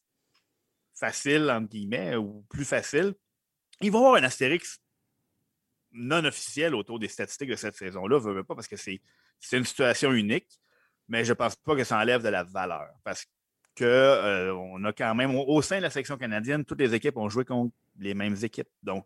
[0.93, 3.13] facile, entre guillemets, ou plus facile,
[3.81, 4.79] ils vont avoir un astérix
[5.91, 8.19] non officiel autour des statistiques de cette saison-là.
[8.19, 9.01] Je veux pas parce que c'est
[9.51, 10.47] une situation unique,
[11.07, 12.89] mais je ne pense pas que ça enlève de la valeur.
[13.03, 13.25] Parce
[13.77, 17.29] qu'on euh, a quand même, au, sein de la section canadienne, toutes les équipes ont
[17.29, 18.69] joué contre les mêmes équipes.
[18.81, 19.05] Donc,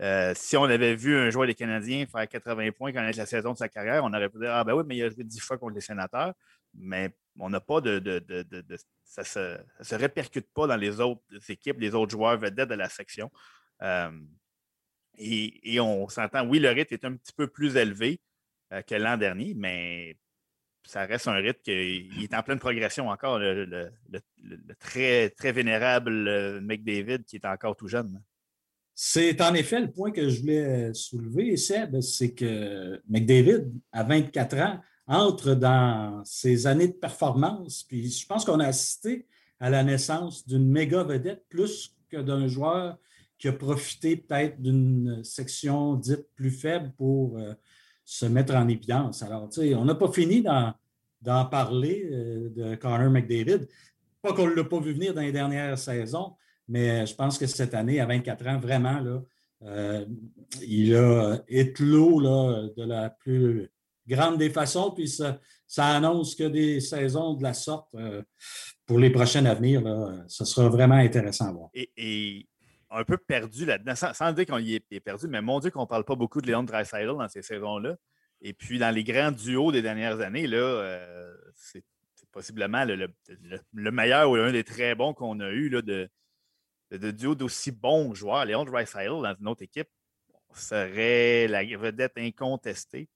[0.00, 3.52] euh, si on avait vu un joueur des Canadiens faire 80 points quand la saison
[3.52, 5.38] de sa carrière, on aurait pu dire Ah ben oui, mais il a joué 10
[5.38, 6.34] fois contre les sénateurs.
[6.74, 8.02] Mais on n'a pas de.
[9.04, 12.88] ça ne se, répercute pas dans les autres équipes, les autres joueurs vedettes de la
[12.88, 13.30] section.
[13.82, 14.10] Euh,
[15.16, 18.20] et, on s'entend, oui, le rythme est un petit peu plus élevé
[18.82, 20.16] que l'an dernier, mais
[20.86, 23.38] ça reste un rythme qui est en pleine progression encore.
[23.38, 23.90] Le,
[24.78, 28.22] très, très vénérable euh, McDavid qui est encore tout jeune.
[28.94, 34.56] C'est en effet le point que je voulais soulever, Seb, c'est que McDavid, à 24
[34.58, 37.82] ans, entre dans ses années de performance.
[37.82, 39.26] Puis je pense qu'on a assisté
[39.58, 42.98] à la naissance d'une méga vedette plus que d'un joueur
[43.38, 47.52] qui a profité peut-être d'une section dite plus faible pour euh,
[48.04, 49.22] se mettre en évidence.
[49.22, 53.66] Alors, tu sais, on n'a pas fini d'en parler euh, de Connor McDavid.
[54.22, 56.34] Pas qu'on ne l'a pas vu venir dans les dernières saisons,
[56.68, 59.22] mais je pense que cette année, à 24 ans, vraiment, là,
[59.62, 60.04] euh,
[60.66, 63.70] il a éclos là, de la plus
[64.06, 65.38] grande des façons, puis ça,
[65.76, 67.88] annonce que des saisons de la sorte
[68.86, 69.80] pour les prochaines à venir.
[69.80, 71.70] Là, ce sera vraiment intéressant à voir.
[71.74, 72.46] et
[72.94, 75.86] un peu perdu là-dedans, sans, dire qu'on y est, perdu, mais mon Dieu qu'on ne
[75.86, 77.96] parle pas beaucoup de Léon Dreisaitl dans ces saisons-là.
[78.40, 81.84] Et puis, dans les grands duos des dernières années, là, euh, c'est
[82.30, 83.08] possiblement le,
[83.72, 86.08] meilleur ou l'un des très bons qu'on a eu là, de,
[86.90, 88.44] de, duo d'aussi bons joueurs.
[88.44, 89.88] Léon Dreisaitl dans une autre équipe
[90.52, 93.08] serait la vedette incontestée.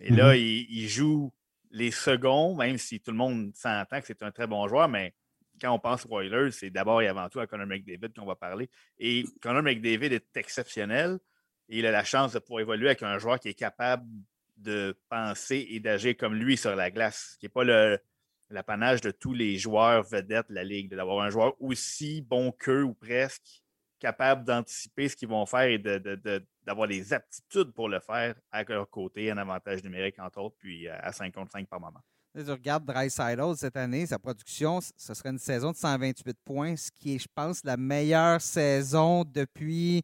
[0.00, 0.66] Et là, mm-hmm.
[0.70, 1.32] il, joue
[1.70, 5.12] les seconds, même si tout le monde s'entend que c'est un très bon joueur, mais
[5.60, 8.36] quand on pense aux Oilers, c'est d'abord et avant tout à Connor McDavid qu'on va
[8.36, 8.68] parler.
[8.98, 11.18] Et Connor McDavid est exceptionnel.
[11.68, 14.06] Et il a la chance de pouvoir évoluer avec un joueur qui est capable
[14.56, 17.64] de penser et d'agir comme lui sur la glace, qui n'est pas
[18.50, 22.82] l'apanage de tous les joueurs vedettes de la Ligue, d'avoir un joueur aussi bon qu'eux
[22.82, 23.62] ou presque,
[23.98, 28.88] capable d'anticiper ce qu'ils vont faire et d'avoir les aptitudes pour le faire à leur
[28.88, 32.02] côté, un avantage numérique entre autres, puis à 55 par moment.
[32.46, 36.88] Je regarde Dreisaitl cette année, sa production, ce serait une saison de 128 points, ce
[36.90, 40.02] qui est, je pense, la meilleure saison depuis.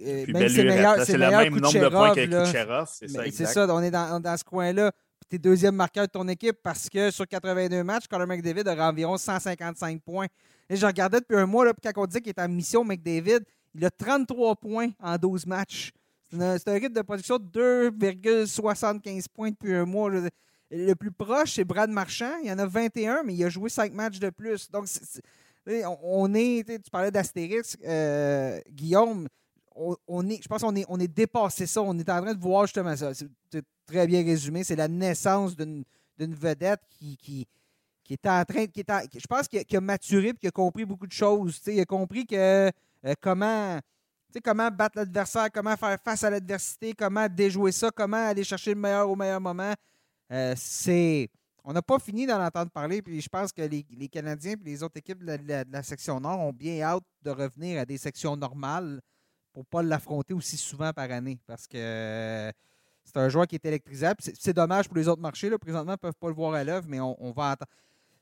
[0.00, 3.22] Euh, même c'est le même nombre de points Kucherov, c'est ça.
[3.30, 4.92] C'est ça, on est dans, dans ce coin-là.
[5.28, 8.90] Tu es deuxième marqueur de ton équipe parce que sur 82 matchs, Conor McDavid aura
[8.90, 10.26] environ 155 points.
[10.68, 13.40] Et je regardais depuis un mois, là, quand on dit qu'il est en mission, McDavid,
[13.74, 15.92] il a 33 points en 12 matchs.
[16.30, 20.10] C'est un, rythme de production de 2,75 points depuis un mois.
[20.74, 22.38] Le plus proche, c'est Brad Marchand.
[22.42, 24.70] Il y en a 21, mais il a joué 5 matchs de plus.
[24.70, 24.86] Donc,
[26.02, 29.28] on est, tu parlais d'Astérix, euh, Guillaume,
[29.74, 31.82] on, est, je pense qu'on est, on est dépassé ça.
[31.82, 33.12] On est en train de voir justement ça.
[33.14, 34.64] C'est très bien résumé.
[34.64, 35.84] C'est la naissance d'une
[36.18, 37.46] vedette qui, qui,
[38.02, 38.66] qui, est en train.
[38.66, 41.60] Qui est je pense qu'il a, maturé et qu'il a compris beaucoup de choses.
[41.66, 43.78] Il a compris que euh, comment.
[44.42, 48.80] comment battre l'adversaire, comment faire face à l'adversité, comment déjouer ça, comment aller chercher le
[48.80, 49.74] meilleur au meilleur moment.
[50.32, 51.28] Euh, c'est.
[51.64, 54.82] On n'a pas fini d'en entendre parler, puis je pense que les, Canadiens et les
[54.82, 55.38] autres équipes de
[55.70, 59.00] la, section Nord ont bien hâte de revenir à des sections normales
[59.52, 61.38] pour ne pas l'affronter aussi souvent par année.
[61.46, 62.50] Parce que euh,
[63.04, 64.16] c'est un joueur qui est électrisable.
[64.20, 65.56] C'est dommage pour les autres marchés.
[65.56, 67.70] Présentement, ils ne peuvent pas le voir à l'œuvre, mais on, va attendre.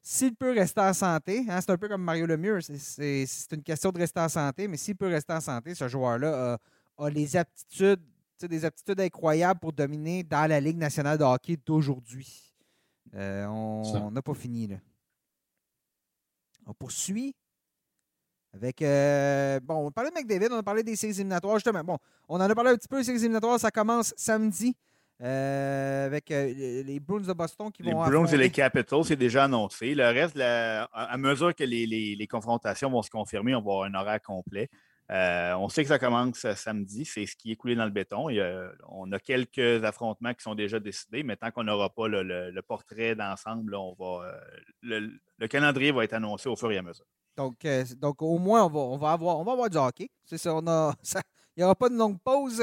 [0.02, 3.90] S'il peut rester en santé, hein, c'est un peu comme Mario Lemieux, c'est une question
[3.90, 6.58] de rester en santé, mais s'il peut rester en santé, ce joueur-là
[6.98, 8.02] a, les aptitudes
[8.48, 12.54] des aptitudes incroyables pour dominer dans la Ligue nationale de hockey d'aujourd'hui.
[13.14, 14.68] Euh, on n'a pas fini.
[14.68, 14.76] Là.
[16.66, 17.34] On poursuit
[18.52, 18.82] avec.
[18.82, 21.56] Euh, bon, on parlait de McDavid, on a parlé des séries éliminatoires.
[21.56, 21.98] Justement, bon,
[22.28, 23.58] on en a parlé un petit peu des séries éliminatoires.
[23.58, 24.76] Ça commence samedi.
[25.18, 29.94] avec les Bruins de Boston qui vont Les Bruins et les Capitals, c'est déjà annoncé.
[29.94, 33.94] Le reste, à mesure que les, les, confrontations vont se confirmer, on va avoir un
[33.94, 34.70] horaire complet.
[35.10, 38.28] Euh, on sait que ça commence samedi, c'est ce qui est coulé dans le béton.
[38.88, 43.16] on a quelques affrontements qui sont déjà décidés, mais tant qu'on n'aura pas le, portrait
[43.16, 44.32] d'ensemble, euh,
[44.82, 47.06] le, calendrier va être annoncé au fur et à mesure.
[47.36, 50.08] Donc, euh, donc au moins, on va, avoir, on va du hockey.
[50.24, 50.50] C'est ça,
[51.56, 52.62] il n'y aura pas de longue pause.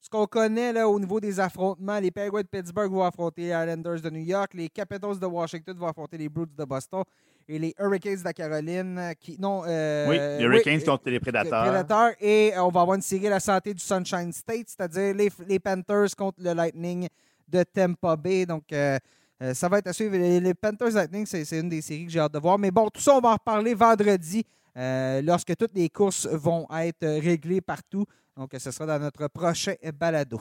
[0.00, 4.00] Ce qu'on connaît au niveau des affrontements, les Penguins de Pittsburgh vont affronter les Islanders
[4.00, 7.02] de New York, les Capitals de Washington vont affronter les Bruins de Boston
[7.48, 9.38] et les Hurricanes de la Caroline qui.
[9.40, 11.64] Non, euh, oui, les Hurricanes sont les prédateurs.
[11.64, 12.12] prédateurs.
[12.20, 16.14] Et on va avoir une série la santé du Sunshine State, c'est-à-dire les, les, Panthers
[16.16, 17.08] contre le Lightning
[17.48, 18.44] de Tampa Bay.
[18.44, 18.98] Donc, euh,
[19.42, 20.16] euh, ça va être à suivre.
[20.16, 22.58] Les, Panthers Lightning, c'est une des séries que j'ai hâte de voir.
[22.58, 24.44] Mais bon, tout ça, on va en reparler vendredi
[24.76, 28.04] lorsque toutes les courses vont être réglées partout.
[28.36, 30.40] Donc, ce sera dans notre prochain balado.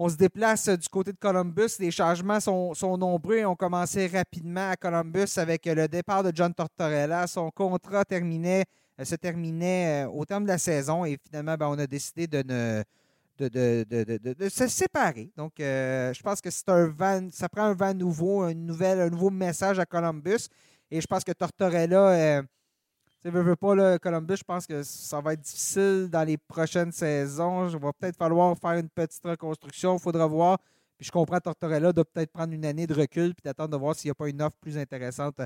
[0.00, 1.70] On se déplace du côté de Columbus.
[1.80, 6.54] Les changements sont, nombreux et ont commencé rapidement à Columbus avec le départ de John
[6.54, 7.26] Tortorella.
[7.26, 8.64] Son contrat euh,
[9.02, 12.28] se terminait euh, au terme de la saison et finalement, ben, on a décidé.
[12.28, 12.84] De,
[13.40, 15.32] se séparer.
[15.36, 19.00] Donc, euh, je pense que c'est un vent, ça prend un vent nouveau, un, nouvel,
[19.00, 20.46] un nouveau message à Columbus.
[20.92, 22.42] Et je pense que Tortorella,
[23.20, 26.36] tu veux, veux pas, le Columbus, je pense que ça va être difficile dans les
[26.36, 27.68] prochaines saisons.
[27.68, 29.96] Il va peut-être falloir faire une petite reconstruction.
[29.96, 30.58] Il faudra voir.
[30.96, 33.94] Puis je comprends Tortorella de peut-être prendre une année de recul puis d'attendre de voir
[33.94, 35.40] s'il n'y a pas une offre plus intéressante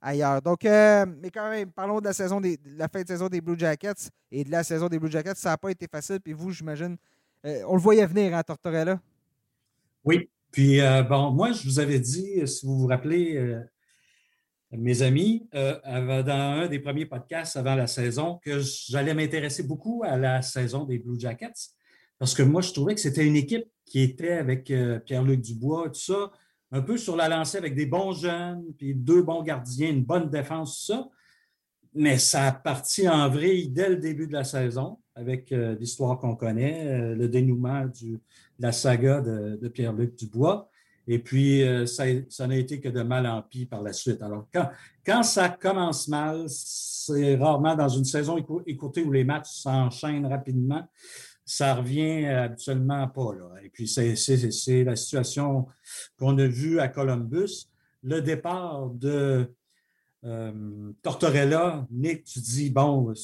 [0.00, 0.40] ailleurs.
[0.40, 3.40] Donc, euh, mais quand même, parlons de la saison des, la fin de saison des
[3.40, 5.34] Blue Jackets et de la saison des Blue Jackets.
[5.34, 6.20] Ça n'a pas été facile.
[6.20, 6.96] Puis vous, j'imagine,
[7.44, 9.00] euh, on le voyait venir, à hein, Tortorella?
[10.04, 10.30] Oui.
[10.50, 13.58] Puis, euh, bon, moi, je vous avais dit, si vous vous rappelez,
[14.76, 20.02] mes amis, euh, dans un des premiers podcasts avant la saison, que j'allais m'intéresser beaucoup
[20.04, 21.70] à la saison des Blue Jackets,
[22.18, 25.88] parce que moi, je trouvais que c'était une équipe qui était avec euh, Pierre-Luc Dubois,
[25.88, 26.30] tout ça,
[26.70, 30.28] un peu sur la lancée avec des bons jeunes, puis deux bons gardiens, une bonne
[30.28, 31.08] défense, tout ça.
[31.94, 36.18] Mais ça a parti en vrille dès le début de la saison, avec euh, l'histoire
[36.18, 38.20] qu'on connaît, le dénouement de
[38.58, 40.68] la saga de Pierre-Luc Dubois.
[41.10, 44.20] Et puis, euh, ça, n'a été que de mal en pis par la suite.
[44.20, 44.46] Alors,
[45.04, 50.86] quand, ça commence mal, c'est rarement dans une saison écoutée où les matchs s'enchaînent rapidement.
[51.46, 53.32] Ça revient habituellement pas.
[53.32, 53.62] Là.
[53.64, 55.66] Et puis, c'est la situation
[56.18, 57.70] qu'on a vue à Columbus.
[58.02, 59.50] Le départ de
[60.24, 63.14] euh, Tortorella, Nick, tu dis, bon,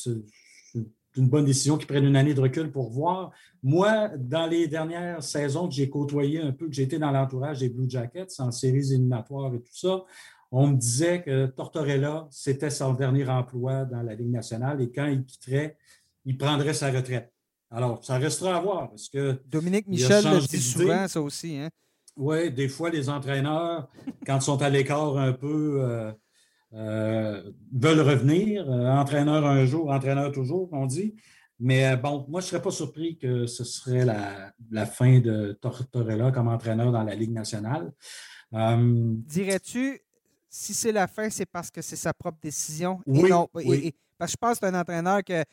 [1.17, 3.31] une bonne décision qu'ils prennent une année de recul pour voir.
[3.63, 7.69] Moi, dans les dernières saisons que j'ai côtoyé un peu, que j'étais dans l'entourage des
[7.69, 10.05] Blue Jackets en séries éliminatoires et tout ça,
[10.51, 15.07] on me disait que Tortorella, c'était son dernier emploi dans la Ligue nationale et quand
[15.07, 15.77] il quitterait,
[16.25, 17.33] il prendrait sa retraite.
[17.71, 19.41] Alors, ça restera à voir parce que.
[19.47, 21.57] Dominique Michel le dit souvent, ça aussi.
[21.57, 21.71] Hein?
[22.17, 23.89] Oui, des fois, les entraîneurs,
[24.25, 26.13] quand ils sont à l'écart un peu, euh,
[26.75, 28.69] euh, veulent revenir.
[28.69, 31.15] Euh, entraîneur un jour, entraîneur toujours, on dit.
[31.61, 35.57] Mais euh, bon, moi, je ne serais pas surpris que ce serait la, fin de
[35.61, 37.93] Tortorella comme entraîneur dans la Ligue nationale.
[38.53, 40.01] Dirais-tu,
[40.49, 43.01] si c'est la fin, c'est parce que c'est sa propre décision?
[43.07, 43.31] Oui,
[44.19, 45.45] parce que je pense que c'est un entraîneur que,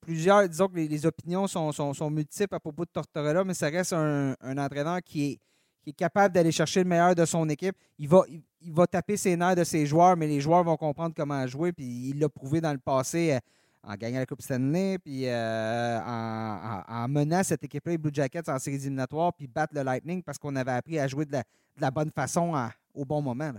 [0.00, 4.36] plusieurs, disons que les, opinions sont, multiples à propos de Tortorella, mais ça reste un,
[4.40, 5.40] un entraîneur qui est
[5.86, 7.76] qui est capable d'aller chercher le meilleur de son équipe.
[7.96, 11.14] Il va, il, va taper ses nerfs de ses joueurs, mais les joueurs vont comprendre
[11.16, 11.72] comment jouer.
[11.72, 13.38] Puis il l'a prouvé dans le passé euh,
[13.84, 18.58] en gagnant la Coupe Stanley, puis euh, en, menant cette équipe-là, les Blue Jackets, en
[18.58, 21.36] séries éliminatoires, puis battre le Lightning parce qu'on avait appris à jouer de
[21.78, 22.52] la, bonne façon
[22.92, 23.52] au bon moment.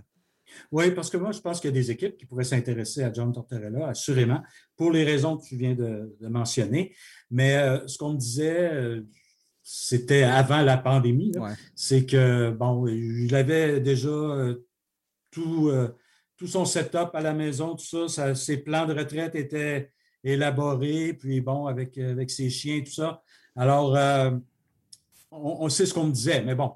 [0.70, 3.10] Oui, parce que moi, je pense qu'il y a des équipes qui pourraient s'intéresser à
[3.10, 4.42] John Tortorella, assurément,
[4.76, 6.94] pour les raisons que tu viens de, mentionner.
[7.30, 8.70] Mais euh, ce qu'on me disait,
[9.70, 11.30] c'était avant la pandémie.
[11.74, 14.66] C'est que, bon, il avait déjà euh,
[15.30, 15.94] tout, euh,
[16.38, 19.92] tout son setup à la maison, tout ça, ses plans de retraite étaient
[20.24, 23.22] élaborés, puis bon, avec, avec ses chiens, tout ça.
[23.56, 24.30] Alors, euh,
[25.30, 26.72] on, sait ce qu'on me disait, mais bon,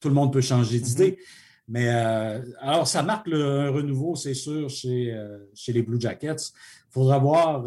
[0.00, 0.82] tout le monde peut changer mm-hmm.
[0.82, 1.18] d'idée.
[1.66, 5.18] Mais alors, ça marque un renouveau, c'est sûr, chez,
[5.54, 6.52] chez les Blue Jackets.
[6.90, 7.64] Il faudra voir,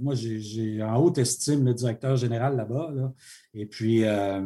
[0.00, 2.90] moi j'ai en haute estime le directeur général là-bas.
[2.94, 3.12] Là.
[3.54, 4.40] Et puis, euh,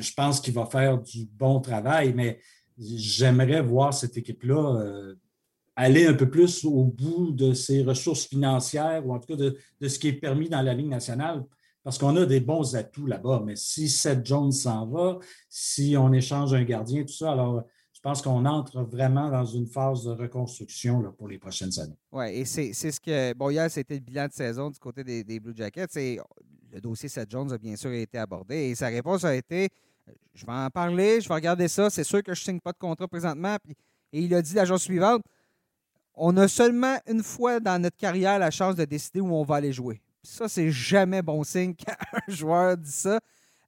[0.00, 2.40] je pense qu'il va faire du bon travail, mais
[2.76, 5.14] j'aimerais voir cette équipe-là euh,
[5.76, 9.88] aller un peu plus au bout de ses ressources financières ou en tout cas de,
[9.88, 11.44] ce qui est permis dans la Ligue nationale.
[11.84, 15.18] Parce qu'on a des bons atouts là-bas, mais si Seth Jones s'en va,
[15.48, 17.62] si on échange un gardien, tout ça, alors
[18.08, 21.98] pense qu'on entre vraiment dans une phase de reconstruction pour les prochaines années.
[22.10, 23.34] Oui, et c'est ce que.
[23.34, 25.96] Bon, hier, c'était le bilan de saison du côté des, Blue Jackets.
[25.96, 26.18] Et
[26.72, 29.68] le dossier Seth Jones a bien sûr été abordé et sa réponse a été
[30.32, 31.90] je vais en parler, je vais regarder ça.
[31.90, 33.56] C'est sûr que je ne signe pas de contrat présentement.
[34.12, 35.22] et il a dit la journée suivante
[36.14, 39.56] on a seulement une fois dans notre carrière la chance de décider où on va
[39.56, 40.00] aller jouer.
[40.22, 43.20] Ça, c'est jamais bon signe quand un joueur dit ça.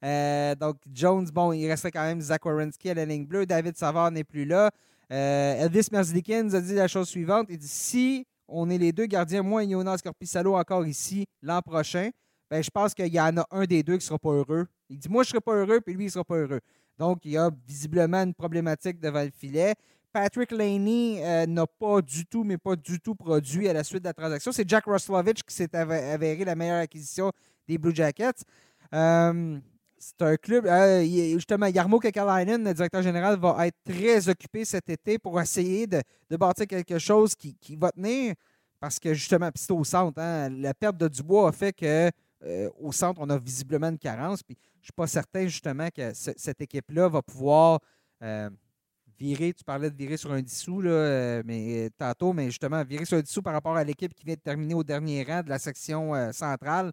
[0.05, 3.47] Euh, donc, Jones, bon, il restait quand même Zach Wierenski à la ligne bleue.
[3.47, 4.71] David Savard n'est plus là.
[5.13, 7.47] Euh, Elvis Merzlikins a dit la chose suivante.
[7.51, 11.63] Il dit si on est les deux gardiens, moi et Jonas Corpissalo encore ici l'an
[11.63, 12.11] prochain,
[12.51, 14.67] ben, je pense qu'il y en a un des deux qui ne sera pas heureux.
[14.89, 16.61] Il dit moi, je ne serai pas heureux, puis lui, il ne sera pas heureux.
[16.99, 19.75] Donc, il y a visiblement une problématique devant le filet.
[20.13, 24.03] Patrick Laney euh, n'a pas du tout, mais pas du tout produit à la suite
[24.03, 24.51] de la transaction.
[24.51, 27.31] C'est Jack Roslovich qui s'est avéré la meilleure acquisition
[27.69, 28.43] des Blue Jackets.
[28.93, 29.59] Euh,
[30.01, 30.67] c'est un club.
[30.67, 35.87] Euh, justement, Yarmo Kekalainen, le directeur général, va être très occupé cet été pour essayer
[35.87, 36.03] de,
[36.37, 38.35] bâtir quelque chose qui, va tenir.
[38.81, 40.21] Parce que justement, c'est au centre.
[40.21, 42.11] Hein, la perte de Dubois a fait que
[42.81, 44.43] au centre, on a visiblement une carence.
[44.43, 47.79] Puis je ne suis pas certain justement que cette équipe-là va pouvoir
[49.21, 52.83] virer, tu parlais de virer sur un dissous là, euh, mais, euh, tantôt, mais justement,
[52.83, 55.43] virer sur un dissous par rapport à l'équipe qui vient de terminer au dernier rang
[55.43, 56.91] de la section euh, centrale,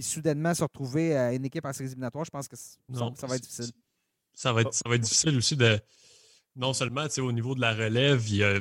[0.00, 3.36] puis soudainement se retrouver à une équipe en séries éliminatoires, je pense que ça, va
[3.36, 3.72] être difficile.
[4.32, 5.78] Ça va être, ça va être difficile aussi de.
[6.56, 8.60] Non seulement au niveau de la relève, il y a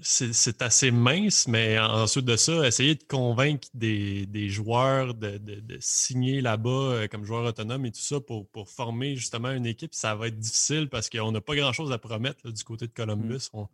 [0.00, 5.38] c'est assez mince, mais ensuite de ça, essayer de convaincre des, joueurs de,
[5.78, 10.16] signer là-bas euh, comme joueur autonome et tout ça pour, former justement une équipe, ça
[10.16, 13.50] va être difficile parce qu'on n'a pas grand-chose à promettre du côté de Columbus.
[13.52, 13.64] Mm.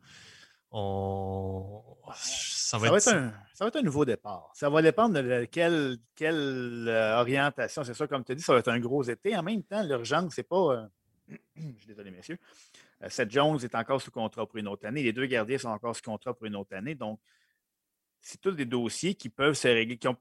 [0.72, 0.78] Ça,
[2.78, 3.08] va être...
[3.08, 3.32] un,
[3.82, 4.52] nouveau départ.
[4.54, 7.82] Ça va dépendre de quelle, euh, orientation.
[7.82, 9.36] C'est ça, comme tu as dit, ça va être un gros été.
[9.36, 10.56] En même temps, l'urgence, c'est pas.
[10.56, 10.86] Euh,
[11.56, 12.38] je suis désolé, messieurs.
[13.02, 15.02] Euh, Seth Jones est encore sous contrat pour une autre année.
[15.02, 16.94] Les deux gardiens sont encore sous contrat pour une autre année.
[16.94, 17.18] Donc,
[18.20, 20.16] c'est tous des dossiers qui peuvent se régler, qui, ont,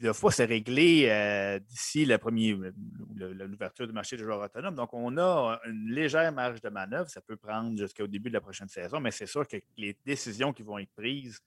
[0.00, 4.74] doivent pas se régler euh, d'ici l'ouverture du marché des joueurs autonomes.
[4.74, 7.08] Donc, on a une légère marge de manœuvre.
[7.10, 10.52] Ça peut prendre jusqu'au début de la prochaine saison, mais c'est sûr que les décisions
[10.52, 11.40] qui vont être prises,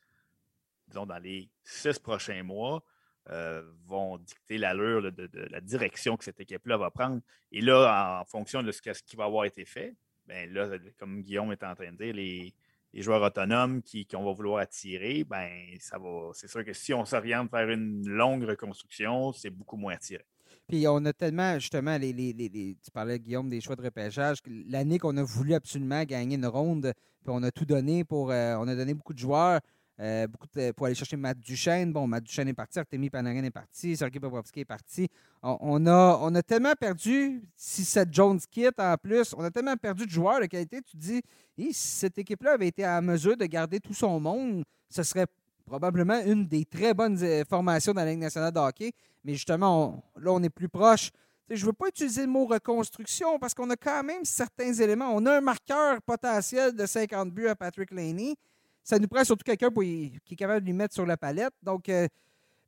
[0.88, 2.84] disons, dans les six prochains mois,
[3.30, 7.22] euh, vont dicter l'allure de, la direction que cette équipe-là va prendre.
[7.52, 9.96] Et là, en fonction de ce qui va avoir été fait,
[10.28, 12.54] ben là, comme Guillaume est en train de dire, les,
[13.02, 16.30] joueurs autonomes qu'on va vouloir attirer, ben ça va.
[16.34, 20.24] C'est sûr que si on s'oriente vers une longue reconstruction, c'est beaucoup moins attiré.
[20.68, 22.34] Puis on a tellement, justement, les,
[22.82, 24.38] tu parlais, Guillaume, des choix de repêchage.
[24.68, 28.32] L'année qu'on a voulu absolument gagner une ronde, puis on a tout donné pour.
[28.32, 29.60] Euh, on a donné beaucoup de joueurs.
[30.00, 31.94] Euh, beaucoup pour aller chercher Matt Duchesne.
[31.94, 35.08] Bon, Matt Duchesne est parti, Artemi Panarin est parti, Sergei Bobrovski est parti.
[35.44, 39.78] On, a, on a tellement perdu, si cette Jones quitte en plus, on a tellement
[39.78, 40.82] perdu de joueurs de qualité.
[40.82, 41.22] Tu te dis,
[41.58, 45.28] si cette équipe-là avait été à mesure de garder tout son monde, ce serait
[45.66, 48.92] probablement une des très bonnes euh, formations dans la Ligue nationale de hockey.
[49.24, 51.12] Mais justement, là, on est plus proche.
[51.50, 55.12] je ne veux pas utiliser le mot reconstruction parce qu'on a quand même certains éléments.
[55.14, 58.36] On a un marqueur potentiel de 50 buts à Patrick Laney
[58.84, 61.54] ça nous prend surtout quelqu'un qui est capable de lui mettre sur la palette.
[61.64, 62.08] Donc, euh,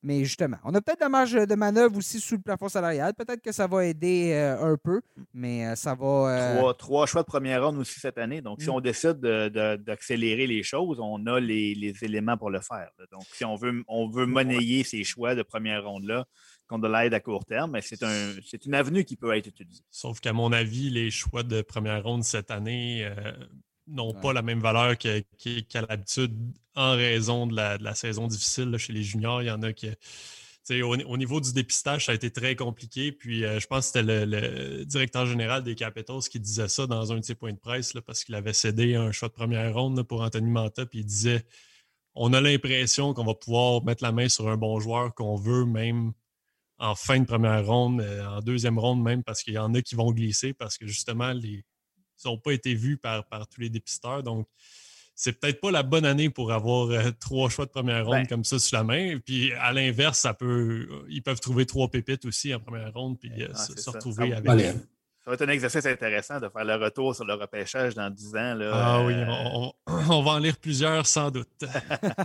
[0.01, 3.13] mais justement, on a peut-être la marge de manœuvre aussi sous le plafond salarial.
[3.15, 5.01] Peut-être que ça va aider euh, un peu,
[5.33, 6.73] mais euh, ça va.
[6.77, 8.39] Trois, choix de première ronde aussi cette année.
[8.39, 8.73] Donc, si mm.
[8.73, 12.89] on décide d'accélérer les choses, on a les, éléments pour le faire.
[13.11, 16.25] Donc, si on veut, on veut monnayer ces choix de première ronde-là,
[16.67, 18.31] contre de l'aide à court terme, mais c'est un,
[18.65, 19.83] une avenue qui peut être utilisée.
[19.89, 23.09] Sauf qu'à mon avis, les choix de première ronde cette année,
[23.87, 26.35] n'ont pas la même valeur qu'à l'habitude
[26.75, 29.41] en raison de la, saison difficile chez les juniors.
[29.41, 29.89] Il y en a qui.
[30.71, 33.11] Au, au, niveau du dépistage, ça a été très compliqué.
[33.11, 37.13] Puis euh, je pense que c'était le, directeur général des Capitals qui disait ça dans
[37.13, 40.01] un de ses points de presse parce qu'il avait cédé un choix de première ronde
[40.03, 40.87] pour Anthony Manta.
[40.87, 41.45] Puis il disait
[42.15, 45.65] On a l'impression qu'on va pouvoir mettre la main sur un bon joueur qu'on veut,
[45.65, 46.13] même
[46.79, 49.81] en fin de première ronde, euh, en deuxième ronde même, parce qu'il y en a
[49.81, 51.63] qui vont glisser parce que justement, les,
[52.23, 54.23] ils n'ont pas été vus par, par tous les dépisteurs.
[54.23, 54.47] Donc,
[55.15, 58.27] c'est peut-être pas la bonne année pour avoir euh, trois choix de première ronde ben
[58.27, 59.17] comme ça sur la main.
[59.25, 63.31] Puis à l'inverse, ça peut, ils peuvent trouver trois pépites aussi en première ronde puis
[63.39, 64.75] euh, se, retrouver avec.
[65.25, 68.35] Ça va être un exercice intéressant de faire le retour sur le repêchage dans 10
[68.35, 68.53] ans.
[68.53, 68.71] Là.
[68.73, 69.71] Ah oui, euh,
[70.09, 71.47] on, va en lire plusieurs sans doute.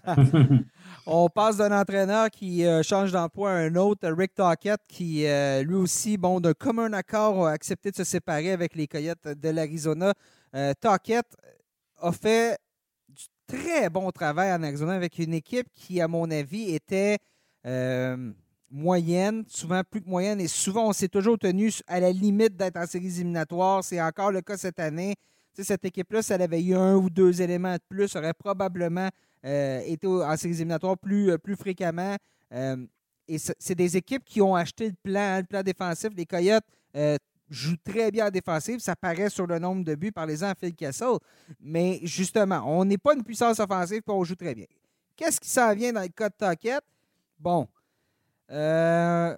[1.07, 5.25] on passe d'un entraîneur qui change d'emploi à un autre, Rick Tockett, qui
[5.65, 9.49] lui aussi, bon, d'un commun accord, a accepté de se séparer avec les Coyotes de
[9.49, 10.13] l'Arizona.
[10.83, 11.27] Tockett
[12.03, 12.59] a fait
[13.51, 17.19] très bon travail en Arizona avec une équipe qui, à mon avis, était
[17.67, 18.33] euh,
[18.71, 22.77] moyenne, souvent plus que moyenne, et souvent on s'est toujours tenu à la limite d'être
[22.77, 23.83] en séries éliminatoires.
[23.83, 25.15] C'est encore le cas cette année.
[25.55, 29.09] cette équipe-là, si elle avait eu un ou deux éléments de plus, aurait probablement
[29.45, 32.17] euh, été en séries éliminatoires plus, euh, fréquemment.
[32.53, 36.11] et c'est des équipes qui ont acheté le plan, plan défensif.
[36.17, 36.65] Les Coyotes
[37.51, 38.79] joue très bien en défensive.
[38.79, 41.19] Ça paraît sur le nombre de buts par les ans à Phil Kessel.
[41.61, 44.67] Mais justement, on n'est pas une puissance offensive puis on joue très bien.
[45.17, 46.81] Qu'est-ce qui s'en vient dans le cas de?
[47.39, 47.69] Bon,
[48.51, 49.37] euh,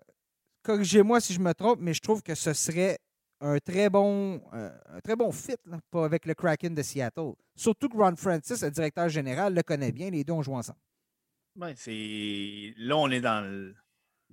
[0.63, 2.99] corrigez-moi si je me trompe, mais je trouve que ce serait
[3.41, 5.57] un très bon, euh, un très bon fit
[5.93, 7.33] avec le Kraken de Seattle.
[7.57, 10.11] Surtout que Ron Francis, le directeur général, le connaît bien.
[10.11, 10.79] Les deux ont joué ensemble.
[11.55, 11.75] Ben,
[12.79, 13.75] là, on est dans le,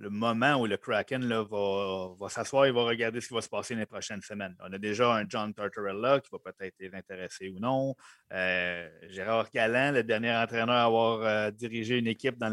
[0.07, 3.75] moment où le Kraken là, va, s'asseoir et va regarder ce qui va se passer
[3.75, 4.55] les prochaines semaines.
[4.61, 7.95] On a déjà un John Tortorella qui va peut-être les intéresser ou non.
[8.31, 12.49] Euh, Gérard Galland, le dernier entraîneur à avoir euh, dirigé une équipe dans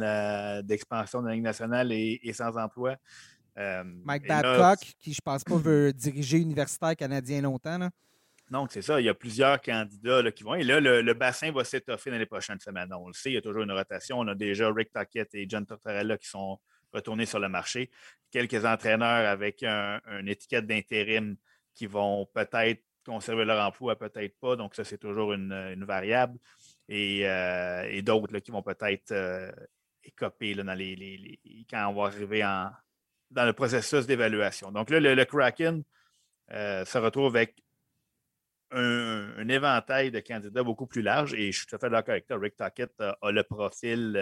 [0.65, 2.97] d'expansion de la Ligue nationale et, sans emploi.
[3.59, 7.79] Euh, Mike Babcock, qui je pense pas veut diriger universitaire canadien longtemps.
[7.79, 7.91] Là.
[8.51, 9.01] Donc, c'est ça.
[9.01, 10.55] Il y a plusieurs candidats qui vont.
[10.55, 12.93] Et là, le, bassin va s'étoffer dans les prochaines semaines.
[12.93, 14.19] On le sait, il y a toujours une rotation.
[14.19, 16.59] On a déjà Rick Tackett et John Tortorella qui sont
[16.93, 17.91] retournés sur le marché.
[18.31, 21.37] Quelques entraîneurs avec une étiquette d'intérim
[21.75, 24.57] qui vont peut-être conserver leur emploi, peut-être pas.
[24.57, 26.39] Donc, ça, c'est toujours une, variable.
[26.89, 29.51] Et, euh, d'autres qui vont peut-être euh,
[30.03, 32.43] écoper dans les, quand on va arriver
[33.31, 34.73] dans le processus d'évaluation.
[34.73, 35.83] Donc là, le, Kraken
[36.53, 37.57] euh, se retrouve avec
[38.73, 42.27] un, éventail de candidats beaucoup plus large et je suis tout à fait d'accord avec
[42.27, 42.39] toi.
[42.39, 44.13] Rick Tackett a, le profil,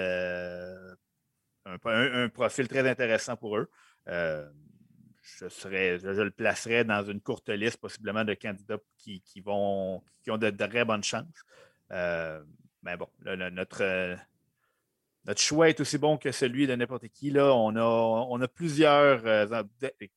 [1.66, 3.70] euh, un, profil très intéressant pour eux.
[4.08, 4.48] Euh,
[5.22, 10.50] je, le placerais dans une courte liste possiblement de candidats qui, vont, qui ont de,
[10.50, 11.44] très bonnes chances.
[11.90, 12.42] Euh,
[12.82, 14.18] mais bon, notre,
[15.26, 17.30] notre choix est aussi bon que celui de n'importe qui.
[17.30, 19.62] Là, on, a, plusieurs euh,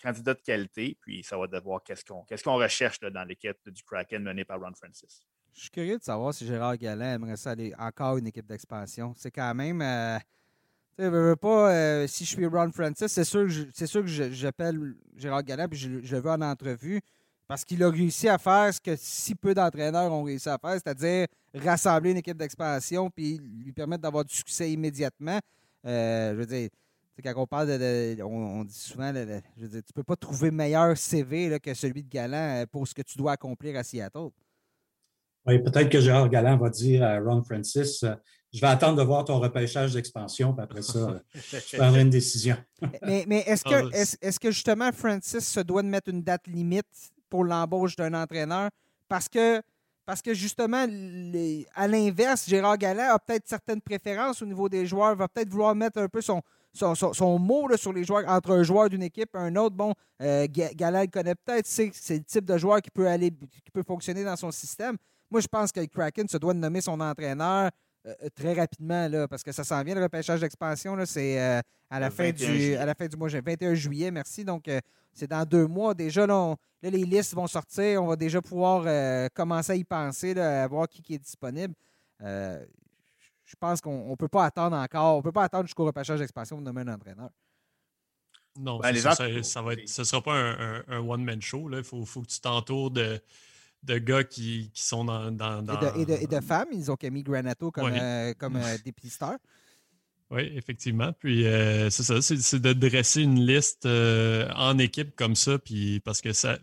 [0.02, 2.04] candidats de qualité, puis ça va devoir qu'est-ce
[2.44, 5.22] qu'on recherche dans l'équipe du Kraken menée par Ron Francis.
[5.54, 9.14] Je suis curieux de savoir si Gérard Galland aimerait ça aller encore une équipe d'expansion.
[9.16, 9.82] C'est quand même.
[9.82, 10.20] Euh,
[10.98, 13.46] tu sais, pas, euh, si je suis Ron Francis, c'est sûr
[14.02, 17.02] que j'appelle Gérard Galland et je, le veux en entrevue.
[17.48, 20.74] Parce qu'il a réussi à faire ce que si peu d'entraîneurs ont réussi à faire,
[20.74, 25.40] c'est-à-dire rassembler une équipe d'expansion puis lui permettre d'avoir du succès immédiatement.
[25.86, 26.70] Euh, je veux dire,
[27.24, 28.22] quand on parle de.
[28.22, 32.10] on, dit souvent, je veux dire, tu peux pas trouver meilleur CV que celui de
[32.10, 34.30] Galant euh, pour ce que tu dois accomplir à Seattle.
[35.46, 38.04] Oui, peut-être que Gérard Galland va dire à Ron Francis
[38.58, 42.58] Je vais attendre de voir ton repêchage d'expansion, puis après ça, je prendrai une décision.
[43.04, 46.24] mais, mais est-ce que, ah, est -ce que justement Francis se doit de mettre une
[46.24, 46.88] date limite
[47.30, 48.72] pour l'embauche d'un entraîneur?
[49.08, 49.62] Parce que,
[50.08, 50.88] parce que justement,
[51.76, 55.76] à l'inverse, Gérard Galland a peut-être certaines préférences au niveau des joueurs, va peut-être vouloir
[55.76, 56.42] mettre un peu son,
[56.74, 59.76] son, mot sur les joueurs, entre un joueur d'une équipe et un autre.
[59.76, 59.94] Bon,
[60.24, 64.24] euh, le connaît peut-être, c'est le type de joueur qui peut, aller, qui peut fonctionner
[64.24, 64.98] dans son système.
[65.30, 67.70] Moi, je pense que le Kraken se doit de nommer son entraîneur euh, euh,
[68.36, 70.96] très rapidement, là, parce que ça s'en vient, le repêchage d'expansion.
[71.06, 74.44] C'est euh, à, la fin du, à la fin du mois, 21 juillet, merci.
[74.44, 74.70] Donc,
[75.14, 75.94] c'est dans deux mois.
[75.94, 78.04] Déjà, là, les listes vont sortir.
[78.04, 78.84] On va déjà pouvoir
[79.34, 81.74] commencer à y penser, à voir qui, est disponible.
[82.20, 85.16] je pense qu'on ne peut pas attendre encore.
[85.16, 87.30] On ne peut pas attendre jusqu'au repêchage d'expansion pour nommer un entraîneur.
[88.60, 91.70] Non, ben, ça, ça, va ce ne sera pas un, one-man show.
[91.72, 93.22] Il faut, faut, que tu t'entoures de,
[93.88, 95.32] de gars qui, qui sont dans.
[95.32, 95.62] dans,
[95.96, 96.68] Et, de, et, de, femmes.
[96.72, 99.38] Ils ont mis Granato comme, euh, comme euh, dépisteur.
[100.30, 101.14] Oui, effectivement.
[101.14, 106.22] Puis euh, c'est ça, c'est de dresser une liste en équipe comme ça, puis parce
[106.22, 106.60] que ça,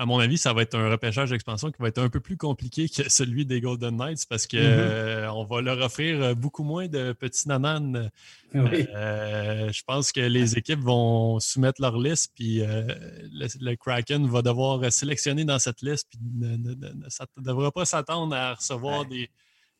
[0.00, 2.38] à mon avis, ça va être un repêchage d'expansion qui va être un peu plus
[2.38, 4.62] compliqué que celui des Golden Knights parce qu'on mm-hmm.
[4.62, 8.10] euh, va leur offrir euh, beaucoup moins de petits nananes.
[8.54, 14.90] Euh, je pense que les équipes vont soumettre leur liste, puis le, Kraken va devoir
[14.90, 19.28] sélectionner dans cette liste, puis ne, ne devra pas s'attendre à recevoir des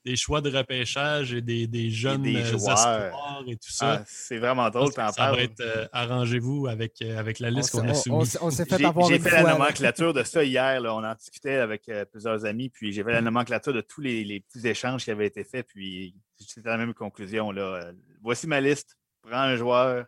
[0.05, 3.99] des choix de repêchage et des, des jeunes et des espoirs et tout ça.
[4.01, 7.73] Ah, c'est vraiment drôle, t'en Ça va être euh, arrangez-vous avec, euh, avec la liste
[7.73, 8.39] qu'on a soumise.
[8.41, 10.81] On, s'est fait avoir J'ai fait la nomenclature de ça hier.
[10.81, 10.95] Là.
[10.95, 14.25] On en discutait avec euh, plusieurs amis, puis j'ai fait la nomenclature de tous les,
[14.25, 17.51] les, petits échanges qui avaient été faits, puis c'était la même conclusion.
[17.51, 17.93] Là.
[18.23, 20.07] Voici ma liste prends un joueur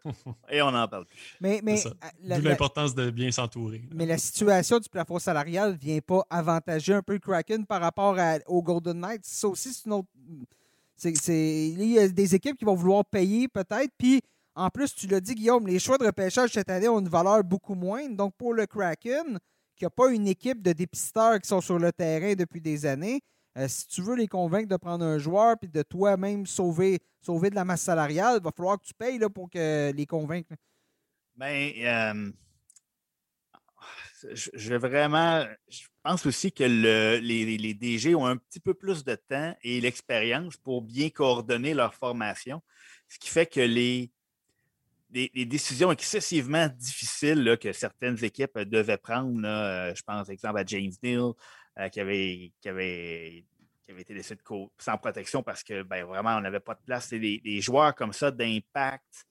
[0.51, 1.37] et on n'en parle plus.
[1.41, 1.83] Mais, mais
[2.21, 3.83] D'où l'importance de bien s'entourer.
[3.95, 7.81] Mais la situation du plafond salarial ne vient pas avantager un peu le Kraken par
[7.81, 9.25] rapport au Golden Knights.
[9.25, 10.09] Ça aussi, c'est une autre.
[11.05, 13.91] Il y a des équipes qui vont vouloir payer peut-être.
[13.99, 14.21] Puis
[14.55, 17.43] en plus, tu l'as dit, Guillaume, les choix de repêchage cette année ont une valeur
[17.43, 18.17] beaucoup moindre.
[18.17, 19.39] Donc pour le Kraken,
[19.77, 23.21] qui n'a pas une équipe de dépisteurs qui sont sur le terrain depuis des années,
[23.59, 27.51] euh, si tu veux les convaincre de prendre un joueur puis de toi-même sauver, sauver
[27.51, 30.53] de la masse salariale, il va falloir que tu payes là, pour que les convaincre.
[31.37, 32.33] Bien, euh,
[34.33, 35.45] je, vraiment.
[35.69, 39.81] Je pense aussi que les, les, DG ont un petit peu plus de temps et
[39.81, 42.63] l'expérience pour bien coordonner leur formation.
[43.09, 44.11] Ce qui fait que les,
[45.11, 49.43] des, décisions excessivement difficiles que certaines équipes devaient prendre.
[49.95, 51.33] je pense, exemple, à James Neal,
[51.91, 53.45] qui, avait, qui, avait,
[53.83, 54.43] qui avait été laissé de
[54.79, 57.09] sans protection parce que ben, vraiment, on n'avait pas de place.
[57.09, 59.27] C'est des, joueurs comme ça d'impact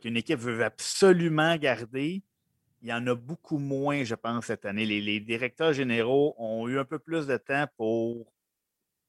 [0.00, 2.22] qu'une équipe veut absolument garder.
[2.82, 4.86] Il y en a beaucoup moins, je pense, cette année.
[4.86, 8.32] les directeurs généraux ont eu un peu plus de temps pour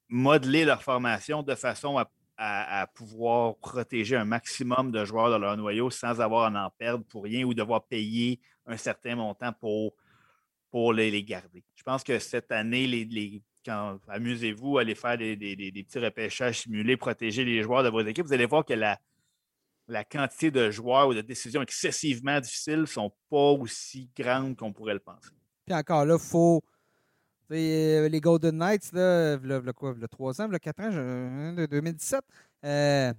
[0.08, 2.10] modeler leur formation de façon à
[2.42, 7.04] à, pouvoir protéger un maximum de joueurs dans leur noyau sans avoir à en perdre
[7.04, 9.94] pour rien ou devoir payer un certain montant pour,
[10.70, 11.64] pour les, garder.
[11.74, 17.44] Je pense que cette année, les, quand amusez-vous, allez faire des, petits repêchages simulés, protéger
[17.44, 18.98] les joueurs de vos équipes, vous allez voir que la,
[19.88, 24.72] la quantité de joueurs ou de décisions excessivement difficiles ne sont pas aussi grandes qu'on
[24.72, 25.30] pourrait le penser.
[25.66, 26.62] Puis encore là, il faut
[27.52, 32.20] euh, les Golden Knights, là, le, quoi, le 3 ans, le 4 ans, de 2017,
[32.64, 33.12] euh,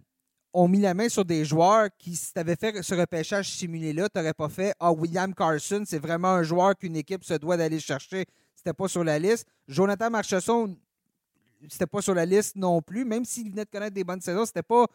[0.54, 4.10] ont mis la main sur des joueurs qui, si tu avais fait ce repêchage simulé-là,
[4.10, 7.58] tu n'aurais pas fait Ah, William Carson, c'est vraiment un joueur qu'une équipe se doit
[7.58, 8.26] d'aller chercher.
[8.56, 9.48] C'était pas sur la liste.
[9.68, 10.76] Jonathan Marchesson,
[11.70, 14.46] c'était pas sur la liste non plus, même s'il venait de connaître des bonnes saisons,
[14.46, 14.86] c'était pas.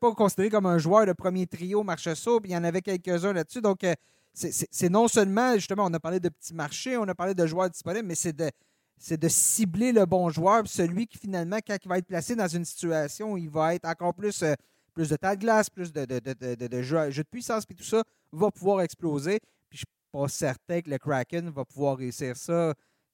[0.00, 3.32] Pas considéré comme un joueur de premier trio Marchessault, puis il y en avait quelques-uns
[3.32, 3.60] là-dessus.
[3.60, 3.94] Donc, euh,
[4.34, 7.70] c'est non seulement, justement, on a parlé de petits marchés, on a parlé de joueurs
[7.70, 8.50] disponibles, mais c'est de,
[8.98, 12.48] c'est de cibler le bon joueur, celui qui finalement, quand il va être placé dans
[12.48, 14.54] une situation, il va être encore plus, euh,
[14.96, 18.50] plus de tas de glace, plus de, de, jeu, de puissance, puis tout ça va
[18.50, 19.40] pouvoir exploser.
[19.68, 22.72] Puis je suis pas certain que le Kraken va pouvoir réussir ça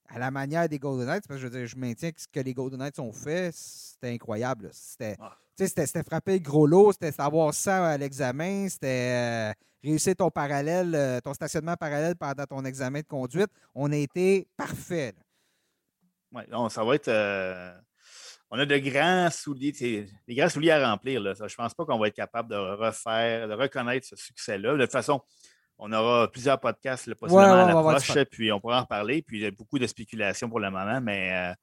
[0.08, 2.54] à la manière des Golden Knights, parce que je, je maintiens que ce que les
[2.54, 4.70] Golden Knights ont fait, c'était incroyable.
[4.72, 5.36] C'était, ah.
[5.56, 9.52] c'était, frapper le gros lot, c'était avoir ça à l'examen, c'était euh,
[9.82, 13.50] réussir ton parallèle, euh, ton stationnement parallèle pendant ton examen de conduite.
[13.74, 15.14] On a été parfait.
[16.30, 17.08] Oui, ça va être.
[17.08, 17.74] Euh,
[18.52, 21.22] on a de grands souliers, des grands souliers à remplir.
[21.22, 21.32] Là.
[21.34, 24.74] je ne pense pas qu'on va être capable de refaire, de reconnaître ce succès-là.
[24.76, 25.22] De toute façon,
[25.78, 29.22] on aura plusieurs podcasts là, possiblement à l'approche, puis on pourra en reparler.
[29.22, 31.54] Puis il y a beaucoup de spéculations pour le moment, mais euh,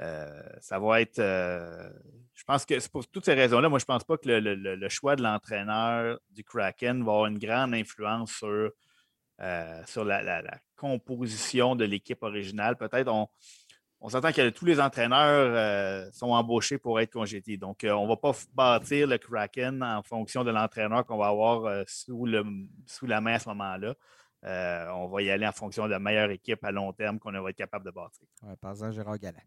[0.00, 1.16] euh, ça va être.
[1.16, 4.88] je pense que c'est pour toutes ces raisons-là, moi, je ne pense pas que le,
[4.90, 8.70] choix de l'entraîneur du Kraken va avoir une grande influence sur,
[9.86, 12.76] sur la, la, composition de l'équipe originale.
[12.76, 13.28] Peut-être on
[14.04, 17.56] on s'entend que tous les entraîneurs euh, sont embauchés pour être congédiés.
[17.56, 21.28] Donc, euh, on ne va pas bâtir le Kraken en fonction de l'entraîneur qu'on va
[21.28, 23.94] avoir euh, sous, la main à ce moment-là.
[24.92, 27.48] on va y aller en fonction de la meilleure équipe à long terme qu'on va
[27.48, 28.26] être capable de bâtir.
[28.42, 29.40] Ouais, par exemple, Gérard Galland.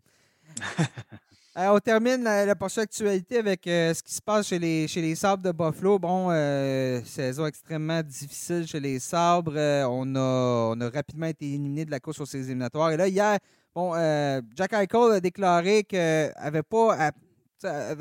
[1.55, 5.51] on termine la, la portion actualité avec ce qui se passe chez les, Sabres de
[5.51, 5.99] Buffalo.
[5.99, 6.32] Bon,
[7.05, 9.86] saison extrêmement difficile chez les Sabres.
[9.88, 12.89] on, a, rapidement été éliminé de la course aux éliminatoires.
[12.89, 13.38] Et là, hier,
[13.78, 16.00] Bon, euh, Jack Eichel a déclaré qu'il
[16.36, 17.12] avait pas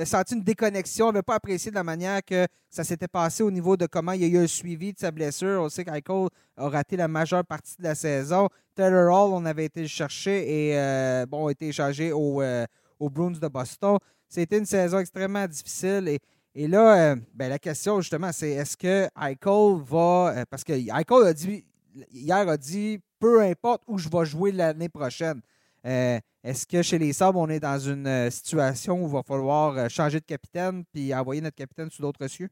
[0.07, 3.77] senti une déconnexion, n'avait pas apprécié de la manière que ça s'était passé au niveau
[3.77, 5.61] de comment il y a eu un suivi de sa blessure.
[5.61, 8.49] On sait qu'Eichel a raté la majeure partie de la saison.
[8.74, 12.64] Taylor Hall, on avait été le chercher et euh, a été échangé au, euh,
[12.99, 13.99] aux Bruins de Boston.
[14.31, 16.20] C'était une saison extrêmement difficile et,
[16.55, 20.47] et là, ben, la question justement, c'est est-ce que Eichel va.
[20.49, 21.66] parce que Eichel a dit
[22.11, 25.43] hier a dit peu importe où je vais jouer l'année prochaine.
[25.87, 29.22] Euh, est-ce que chez les Sabres, on est dans une euh, situation où il va
[29.22, 32.49] falloir euh, changer de capitaine puis envoyer notre capitaine sous d'autres cieux?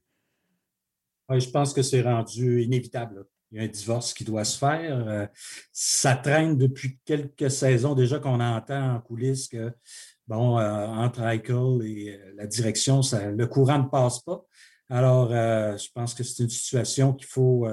[1.28, 3.24] Oui, je pense que c'est rendu inévitable.
[3.50, 5.28] Il y a un divorce qui doit se faire.
[5.72, 9.72] ça traîne depuis quelques saisons déjà qu'on entend en coulisses que,
[10.26, 14.44] bon, entre Eichel et la direction, le courant ne passe pas.
[14.90, 17.68] Alors, je pense que c'est une situation qu'il faut,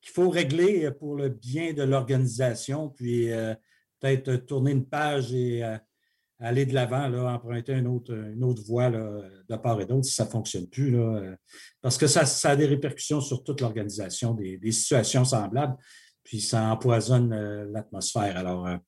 [0.00, 2.88] qu'il faut régler pour le bien de l'organisation.
[2.88, 3.28] Puis,
[4.00, 5.76] peut-être tourner une page et euh,
[6.38, 10.24] aller de l'avant, emprunter une autre, une autre voie de part et d'autre si ça
[10.24, 10.98] ne fonctionne plus.
[10.98, 11.34] Euh,
[11.80, 15.76] parce que ça, a des répercussions sur toute l'organisation, des, situations semblables,
[16.24, 18.36] puis ça empoisonne euh, l'atmosphère.
[18.36, 18.78] Alors, moi,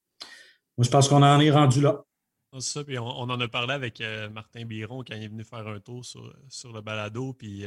[0.80, 2.02] je pense qu'on en est rendu là.
[2.58, 5.80] Ça, puis on, en a parlé avec Martin Biron quand il est venu faire un
[5.80, 7.64] tour sur, sur le balado, puis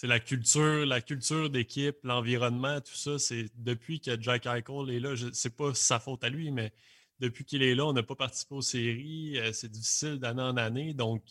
[0.00, 4.98] c'est la culture, la culture d'équipe, l'environnement, tout ça, c'est depuis que Jack Eichel est
[4.98, 6.72] là, c'est pas sa faute à lui, mais
[7.18, 10.56] depuis qu'il est là, on n'a pas participé aux séries, euh, c'est difficile d'année en
[10.56, 11.22] année, donc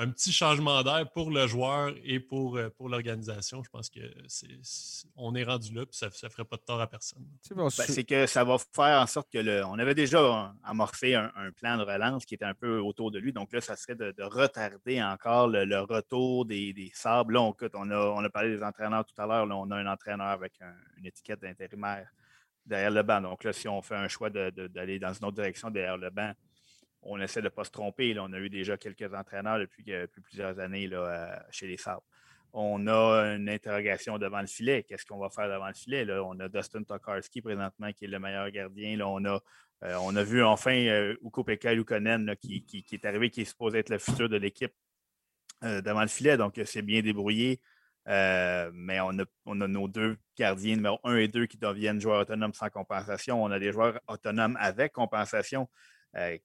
[0.00, 3.62] un petit changement d'air pour le joueur et pour, euh, pour l'organisation.
[3.62, 4.48] Je pense que c'est,
[5.14, 7.26] on est rendu là, puis ça ne ferait pas de tort à personne.
[7.54, 11.30] Ben, c'est que ça va faire en sorte que le, on avait déjà amorcé un,
[11.54, 13.32] plan de relance qui était un peu autour de lui.
[13.32, 17.34] Donc là, ça serait de, retarder encore le, retour des, des, sables.
[17.34, 19.44] Là, on, on, a, on a parlé des entraîneurs tout à l'heure.
[19.44, 20.54] Là, on a un entraîneur avec
[20.96, 22.08] une étiquette d'intérimaire
[22.64, 23.20] derrière le banc.
[23.20, 26.32] Donc là, si on fait un choix d'aller dans une autre direction derrière le banc,
[27.02, 28.18] on essaie de ne pas se tromper.
[28.18, 29.84] On a eu déjà quelques entraîneurs depuis,
[30.22, 32.04] plusieurs années là, euh, chez les Sabres.
[32.52, 34.82] on a une interrogation devant le filet.
[34.82, 36.04] Qu'est-ce qu'on va faire devant le filet?
[36.04, 36.22] Là?
[36.24, 38.96] On a Dustin Tokarski présentement qui est le meilleur gardien.
[38.96, 39.40] Là, on, a,
[39.84, 43.46] euh, on a vu enfin euh, Uko Pekka Lukonen qui, qui, est arrivé, qui est
[43.46, 44.74] supposé être le futur de l'équipe
[45.62, 46.36] devant le filet.
[46.36, 47.60] Donc, c'est bien débrouillé.
[48.06, 52.20] mais on a, on a, nos deux gardiens, numéro 1 et 2, qui deviennent joueurs
[52.20, 53.42] autonomes sans compensation.
[53.42, 55.68] On a des joueurs autonomes avec compensation.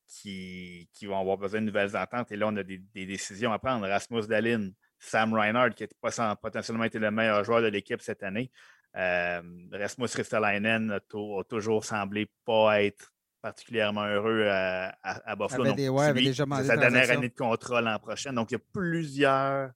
[0.07, 2.32] Qui, qui, vont avoir besoin de nouvelles ententes.
[2.32, 3.88] Et là, on a des, des décisions à prendre.
[3.88, 8.51] Rasmus Dalin, Sam Reinhardt, qui a potentiellement été le meilleur joueur de l'équipe cette année.
[8.95, 9.41] Euh,
[9.72, 10.99] Rasmus Ristolainen a,
[11.43, 15.76] toujours semblé pas être particulièrement heureux à, Buffalo.
[15.76, 18.34] c'est sa dernière année de contrat l'an prochain.
[18.34, 19.72] Donc, il y a plusieurs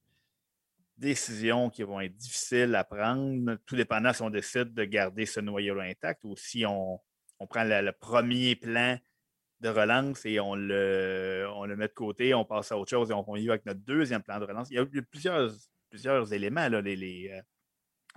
[0.98, 5.40] décisions qui vont être difficiles à prendre, tout dépendant si on décide de garder ce
[5.40, 7.00] noyau intact ou si on,
[7.50, 8.98] prend le, premier plan
[9.60, 13.12] de relance et on le, on le met de côté, on passe à autre chose
[13.12, 14.70] et on, y va avec notre deuxième plan de relance.
[14.72, 15.52] Il y a, plusieurs,
[15.90, 17.44] plusieurs éléments, là, les, les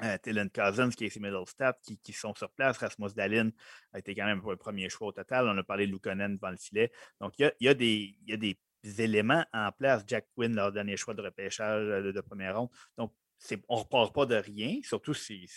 [0.03, 2.79] euh, euh Cousins, Casey Middlestat, qui, qui, sont sur place.
[2.79, 3.51] Rasmus Dalin
[3.93, 5.49] a été quand même le premier choix au total.
[5.49, 6.93] On a parlé de Lukonen devant le filet.
[7.21, 10.05] Donc, il y a, il y a, des, il y a des éléments en place.
[10.07, 12.71] Jack Quinn, leur dernier choix de repêchage de, de première ronde.
[12.97, 13.13] Donc,
[13.69, 15.49] on ne repart pas de rien, surtout si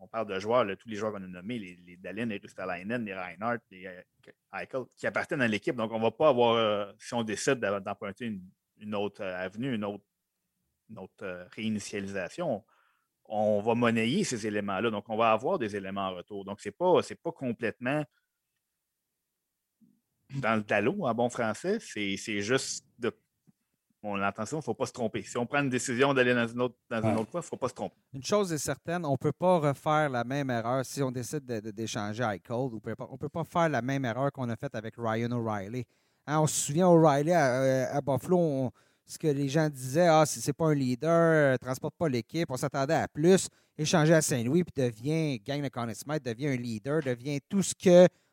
[0.00, 3.04] on parle de joueurs, tous les joueurs qu'on a nommés, les, les Dalin, les Rustalainen,
[3.04, 5.76] les Reinhardt, les euh, qui appartiennent à l'équipe.
[5.76, 8.40] Donc, on ne va pas avoir, euh, si on décide d'emprunter
[8.78, 10.00] une, autre euh, avenue, une autre,
[11.54, 12.64] réinitialisation,
[13.26, 14.90] on va monnayer ces éléments-là.
[14.90, 16.44] Donc, on va avoir des éléments en retour.
[16.44, 18.04] Donc, ce n'est pas, pas complètement
[20.30, 21.78] dans le talon en bon français.
[21.80, 22.89] C'est juste
[24.02, 25.22] de on l'entend ça, il ne faut pas se tromper.
[25.22, 27.48] Si on prend une décision d'aller dans une autre, dans une autre voie, il ne
[27.48, 27.96] faut pas se tromper.
[28.12, 31.44] Une chose est certaine, on ne peut pas refaire la même erreur si on décide
[31.44, 32.70] d'échanger de, On
[33.12, 35.84] ne peut pas faire la même erreur qu'on a faite avec Ryan O'Reilly.
[36.26, 38.70] Hein, on se souvient, O'Reilly à, Buffalo,
[39.06, 42.56] ce que les gens disaient, ah, c'est pas un leader, ne transporte pas l'équipe, on
[42.56, 43.48] s'attendait à plus.
[43.76, 45.90] Échanger à Saint-Louis, puis devient, gagne le Conn
[46.22, 47.74] devient un leader, devient tout ce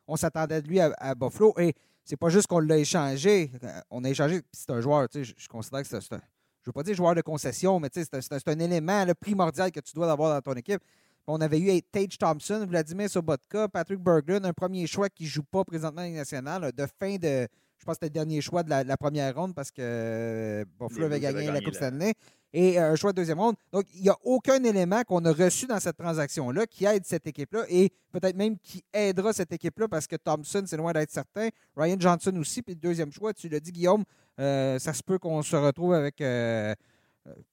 [0.06, 1.54] qu'on s'attendait de lui à, à Buffalo.
[1.58, 1.74] Et
[2.08, 3.52] c'est pas juste qu'on l'a échangé.
[3.62, 6.20] Euh, on a échangé, c'est un joueur, tu sais, je, considère que c'est un.
[6.62, 10.10] Je veux pas dire joueur de concession, mais c'est un, élément primordial que tu dois
[10.10, 10.82] avoir dans ton équipe.
[11.26, 15.42] On avait eu Tage Thompson, Vladimir Sobotka, Patrick Berglund, un premier choix qui ne joue
[15.42, 17.46] pas présentement en nationale, de fin de,
[17.78, 21.06] je pense que c'était le dernier choix de la, première ronde parce que euh, Buffalo
[21.06, 22.14] avait gagné la Coupe Stanley.
[22.52, 23.56] Et euh, un choix de deuxième ronde.
[23.72, 27.26] Donc, il n'y a aucun élément qu'on a reçu dans cette transaction-là qui aide cette
[27.26, 31.48] équipe-là et peut-être même qui aidera cette équipe-là parce que Thompson, c'est loin d'être certain.
[31.76, 32.62] Ryan Johnson aussi.
[32.62, 34.04] Puis le deuxième choix, tu l'as dit, Guillaume,
[34.40, 36.74] euh, ça se peut qu'on se retrouve avec euh,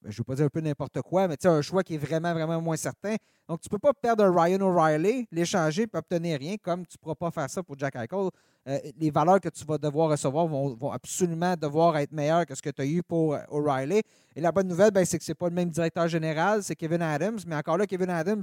[0.02, 2.32] je ne veux pas dire un peu n'importe quoi, mais un choix qui est vraiment,
[2.32, 3.16] vraiment moins certain.
[3.48, 6.96] Donc, tu ne peux pas perdre un Ryan O'Reilly, l'échanger et obtenir rien, comme tu
[6.96, 8.30] ne pourras pas faire ça pour Jack Eichel.
[8.68, 12.62] Euh, les valeurs que tu vas devoir recevoir vont, absolument devoir être meilleures que ce
[12.62, 14.02] que tu as eu pour euh, O'Reilly.
[14.34, 16.74] Et la bonne nouvelle, ben, c'est que ce n'est pas le même directeur général, c'est
[16.74, 17.38] Kevin Adams.
[17.46, 18.42] Mais encore là, Kevin Adams,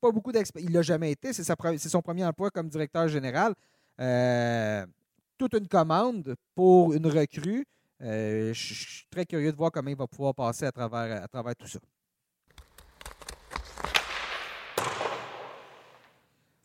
[0.00, 0.70] pas beaucoup d'expérience.
[0.70, 1.32] Il l'a jamais été.
[1.32, 3.54] C'est son premier emploi comme directeur général.
[5.38, 7.66] toute une commande pour une recrue.
[8.02, 11.26] Euh, je suis très curieux de voir comment il va pouvoir passer à travers,
[11.56, 11.78] tout ça.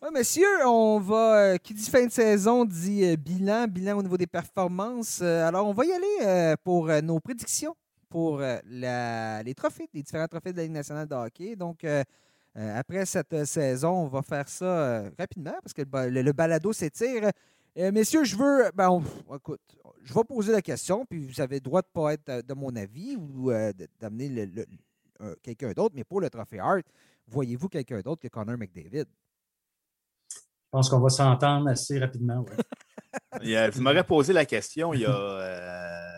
[0.02, 1.38] Oui, messieurs, on va.
[1.38, 5.22] Euh, qui dit fin de saison dit euh, bilan, bilan au niveau des performances.
[5.22, 7.76] alors, on va y aller pour nos prédictions
[8.10, 11.56] pour les trophées, les différents trophées de la Ligue nationale de hockey.
[11.56, 11.86] Donc,
[12.54, 17.32] après cette saison, on va faire ça rapidement parce que le balado s'étire.
[17.78, 18.70] Euh, messieurs, je veux.
[18.74, 19.02] Ben,
[19.34, 19.62] écoute,
[20.04, 22.42] je vais poser la question, puis vous avez le droit de ne pas être euh,
[22.42, 24.50] de mon avis ou euh, d'amener
[25.42, 26.84] quelqu'un d'autre, mais pour le trophée Hart,
[27.28, 29.06] voyez-vous quelqu'un d'autre que Connor McDavid?
[30.30, 32.44] Je pense qu'on va s'entendre assez rapidement.
[33.42, 33.70] Ouais.
[33.72, 36.12] vous m'aurez posé la question il y a.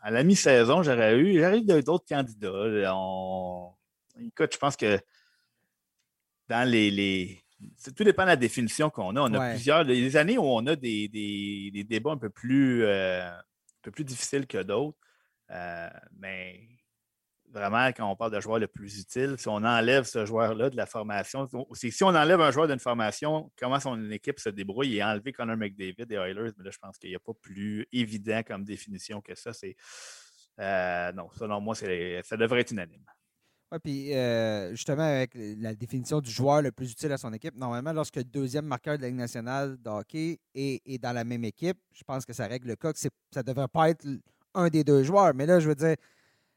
[0.00, 2.94] à la mi-saison, j'aurais eu, j'aurais eu d'autres candidats.
[4.20, 4.98] Écoute, je pense que
[6.48, 7.43] dans les
[7.96, 9.20] tout dépend de la définition qu'on a.
[9.20, 9.84] On a plusieurs.
[9.84, 13.42] Les années où on a des, débats un peu plus, euh, un
[13.82, 14.98] peu plus difficiles que d'autres.
[15.50, 16.60] Euh, mais
[17.50, 20.76] vraiment, quand on parle de joueur le plus utile, si on enlève ce joueur-là de
[20.76, 25.04] la formation, si on enlève un joueur d'une formation, comment son équipe se débrouille et
[25.04, 28.42] enlever Connor McDavid et Oilers, mais là, je pense qu'il n'y a pas plus évident
[28.42, 29.52] comme définition que ça.
[29.52, 29.76] C'est
[30.60, 33.04] euh, non, selon moi, ça devrait être unanime.
[33.72, 37.56] Oui, puis euh, justement, avec la définition du joueur le plus utile à son équipe,
[37.56, 41.44] normalement, lorsque le deuxième marqueur de la Ligue nationale de hockey est, dans la même
[41.44, 44.06] équipe, je pense que ça règle le cas que ça ne devrait pas être
[44.54, 45.34] un des deux joueurs.
[45.34, 45.96] Mais là, je veux dire,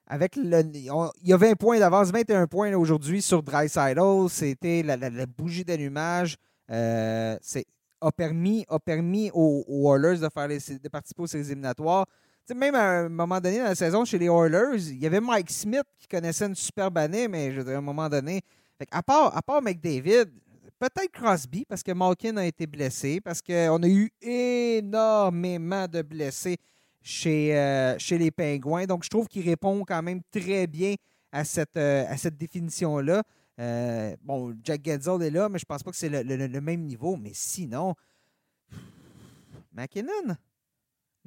[0.06, 4.30] avec le, il y a 20 points d'avance, 21 points aujourd'hui sur Dreisaitl.
[4.30, 6.38] C'était la, bougie d'allumage.
[6.70, 7.38] Euh,
[8.00, 12.06] a permis, a permis aux, aux de, faire les, de participer aux éliminatoires
[12.56, 15.52] même à un moment donné dans la saison chez les Oilers, il y avait Mike
[15.52, 18.42] Smith qui connaissait une super année, mais je veux à un moment donné.
[18.92, 20.26] à, part, à part McDavid,
[20.80, 26.58] peut-être Crosby, parce que Malkin a été blessé, parce qu'on a eu énormément de blessés
[27.02, 28.86] chez, euh, chez les Pingouins.
[28.86, 30.96] Donc, je trouve qu'il répond quand même très bien
[31.32, 33.24] à cette, euh, cette définition-là.
[33.60, 37.16] Euh, bon, Jack Getzel est là, mais je pense pas que c'est le, même niveau.
[37.16, 37.96] Mais sinon,
[39.74, 40.36] McKinnon.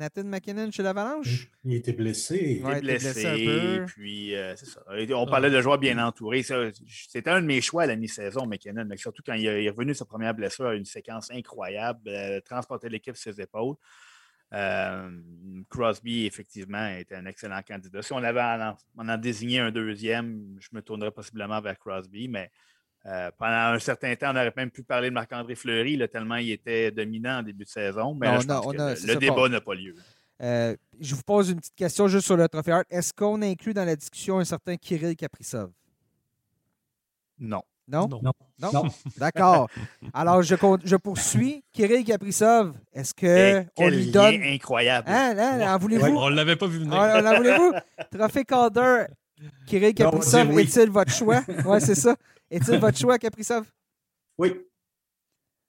[0.00, 1.48] Nathan McKinnon chez l'Avalanche?
[1.62, 2.62] Il était blessé.
[2.64, 3.84] Il était blessé, un peu.
[3.86, 4.82] Puis, c'est ça.
[5.14, 6.42] On parlait de joueurs bien entourés.
[6.42, 9.92] C'était un de mes choix à la mi-saison, McKinnon, mais surtout quand il est revenu
[9.92, 12.10] de sa première blessure à une séquence incroyable,
[12.44, 13.76] transporter l'équipe sur ses épaules.
[14.52, 15.10] Euh,
[15.68, 18.02] Crosby, effectivement, était un excellent candidat.
[18.02, 22.50] Si on avait en, en désigné un deuxième, je me tournerais possiblement vers Crosby, mais
[23.06, 26.50] euh, pendant un certain temps, on aurait même pu parler de Marc-André Fleury, tellement il
[26.50, 28.14] était dominant en début de saison.
[28.14, 29.94] Mais le, débat n'a pas lieu.
[30.42, 32.86] Euh, je vous pose une petite question juste sur le trophée Hart.
[32.90, 35.70] Est-ce qu'on inclut dans la discussion un certain Kirill Kaprizov?
[37.38, 37.62] Non.
[37.88, 38.08] Non?
[38.08, 38.32] Non.
[38.72, 38.84] non.
[39.16, 39.68] D'accord.
[40.14, 41.64] Alors, je, je poursuis.
[41.72, 43.14] Kirill Kaprizov, est-ce
[43.76, 44.42] qu'on lui donne.
[44.42, 45.08] incroyable.
[45.10, 46.06] Hein, hein, en voulez-vous?
[46.06, 46.92] on ne l'avait pas vu venir.
[46.94, 47.72] On, en voulez-vous?
[48.16, 49.06] Trophée Calder,
[49.66, 51.42] Kirill Kaprizov, est-il votre choix?
[51.64, 52.14] Oui, c'est ça.
[52.50, 53.70] Est-il votre choix, Kaprizov?
[54.38, 54.60] Oui.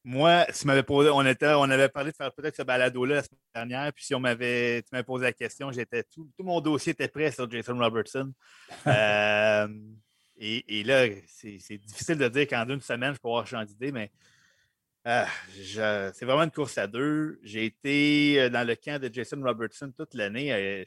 [0.03, 3.21] Moi, si m'avais posé, on, était, on avait parlé de faire peut-être ce balado-là la
[3.21, 6.59] semaine dernière, puis si on m'avait, tu m'avais posé la question, j'étais tout, tout mon
[6.59, 8.33] dossier était prêt sur Jason Robertson.
[8.87, 9.67] euh,
[10.37, 14.11] et, là, c'est difficile de dire qu'en une semaine, je peux avoir changé d'idée, mais
[15.07, 15.25] euh,
[16.13, 17.39] c'est vraiment une course à deux.
[17.43, 20.83] J'ai été euh, dans le camp de Jason Robertson toute l'année euh,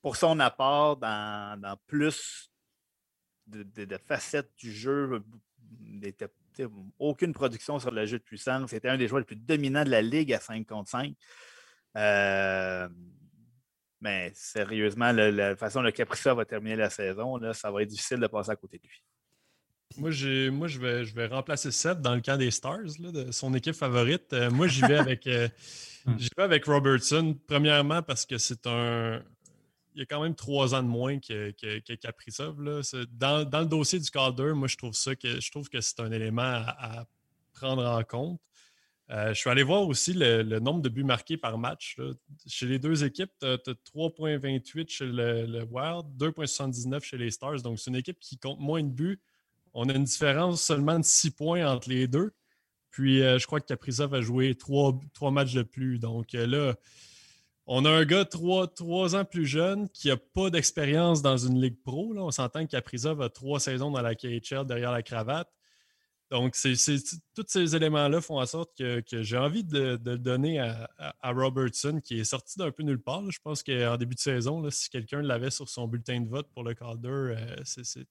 [0.00, 2.50] pour son apport dans, plus
[3.46, 5.22] de, facettes du jeu.
[6.98, 8.70] aucune production sur le jeu de puissance.
[8.70, 11.14] C'était un des joueurs les plus dominants de la ligue à 5 contre 5.
[14.02, 18.18] Mais sérieusement, la façon dont Caprissa va terminer la saison, là, ça va être difficile
[18.18, 19.00] de passer à côté de lui.
[19.98, 20.10] Moi,
[20.50, 23.74] moi je, vais, je vais remplacer Seth dans le camp des Stars, de son équipe
[23.74, 24.32] favorite.
[24.32, 25.48] Euh, moi, j'y vais avec euh,
[26.06, 26.16] hmm.
[26.36, 27.38] vais avec Robertson.
[27.46, 29.22] Premièrement, parce que c'est un.
[29.94, 32.56] Il y a quand même trois ans de moins que, que, Kaprizov.
[33.12, 36.00] Dans, dans, le dossier du Calder, moi, je trouve ça que je trouve que c'est
[36.00, 37.04] un élément à,
[37.52, 38.40] prendre en compte.
[39.10, 41.98] Euh, je suis allé voir aussi le, nombre de buts marqués par match.
[42.46, 47.60] Chez les deux équipes, tu as, 3,28 chez le, Wild, 2,79 chez les Stars.
[47.60, 49.20] Donc, c'est une équipe qui compte moins de buts.
[49.74, 52.32] On a une différence seulement de 6 points entre les deux.
[52.90, 55.98] Puis, euh, je crois que Kaprizov a joué 3, matchs de plus.
[55.98, 56.74] Donc, euh, là,
[57.74, 61.82] on a un gars 3, ans plus jeune qui n'a pas d'expérience dans une ligue
[61.82, 62.12] pro.
[62.14, 65.50] On s'entend que Kaprizov a trois saisons dans la KHL derrière la cravate.
[66.30, 71.98] Donc, tous ces éléments-là font en sorte que, j'ai envie de, le donner à, Robertson,
[72.04, 73.22] qui est sorti d'un peu nulle part.
[73.30, 76.64] Je pense qu'en début de saison, si quelqu'un l'avait sur son bulletin de vote pour
[76.64, 78.06] le Calder, euh, c'est,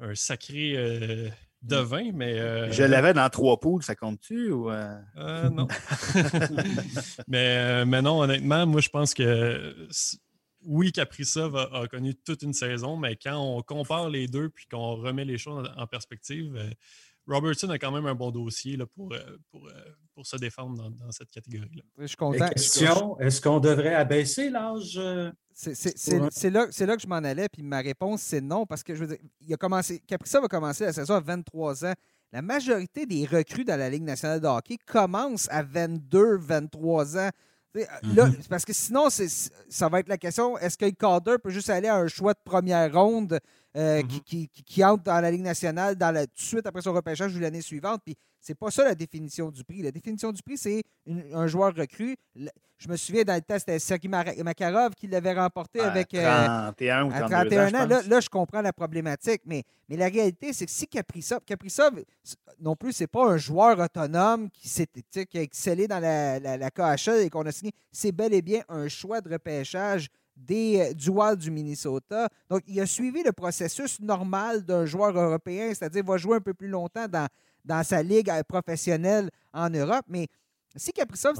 [0.00, 1.28] un, sacré euh,
[1.66, 2.12] devin.
[2.14, 4.50] Mais, euh, Je l'avais dans trois poules, ça compte-tu?
[4.50, 4.70] Ou
[5.50, 5.68] non.
[7.28, 9.74] mais, mais non, honnêtement, moi, je pense que
[10.66, 14.66] oui, Kaprizov a, a, connu toute une saison, mais quand on compare les deux puis
[14.66, 16.58] qu'on remet les choses en perspective,
[17.26, 19.18] Robertson a quand même un bon dossier là, pour, euh,
[19.50, 19.70] pour, euh,
[20.14, 21.82] pour, se défendre dans, cette catégorie-là.
[21.98, 22.48] Je suis content.
[22.48, 24.96] Question, est-ce qu'on devrait abaisser l'âge?
[24.96, 28.94] Euh, c'est là, là, que je m'en allais, puis ma réponse, c'est non, parce que
[28.94, 31.94] je veux dire, il a commencé, Caprissa va commencer la saison à 23 ans.
[32.32, 37.30] La majorité des recrues dans la Ligue nationale de hockey commencent à 22, 23 ans.
[37.76, 38.48] Mm-hmm.
[38.48, 41.96] parce que sinon, ça va être la question est-ce que Calder peut juste aller à
[41.96, 43.38] un choix de première ronde
[43.76, 44.48] euh, mm-hmm.
[44.64, 47.60] qui, entre dans la Ligue nationale dans la, tout de suite après son repêchage l'année
[47.60, 48.00] suivante.
[48.04, 49.82] Puis c'est pas ça la définition du prix.
[49.82, 50.82] La définition du prix, c'est
[51.34, 52.16] un joueur recru.
[52.78, 57.04] Je me souviens dans le test, c'était Sergei Makarov qui l'avait remporté avec 31 euh,
[57.04, 58.02] ou 31 ans.
[58.06, 62.02] Là, je comprends la problématique, mais, mais la réalité, c'est que si Kaprizov, Kaprizov
[62.60, 64.70] non plus, c'est pas un joueur autonome qui,
[65.26, 67.72] qui a excellé dans la, la, la KHL et qu'on a signé.
[67.90, 72.28] C'est bel et bien un choix de repêchage des, euh, du Wild du Minnesota.
[72.48, 76.54] Donc, il a suivi le processus normal d'un joueur européen, c'est-à-dire va jouer un peu
[76.54, 77.26] plus longtemps dans,
[77.64, 80.04] dans sa ligue euh, professionnelle en Europe.
[80.08, 80.28] Mais
[80.76, 81.36] si Kaprizov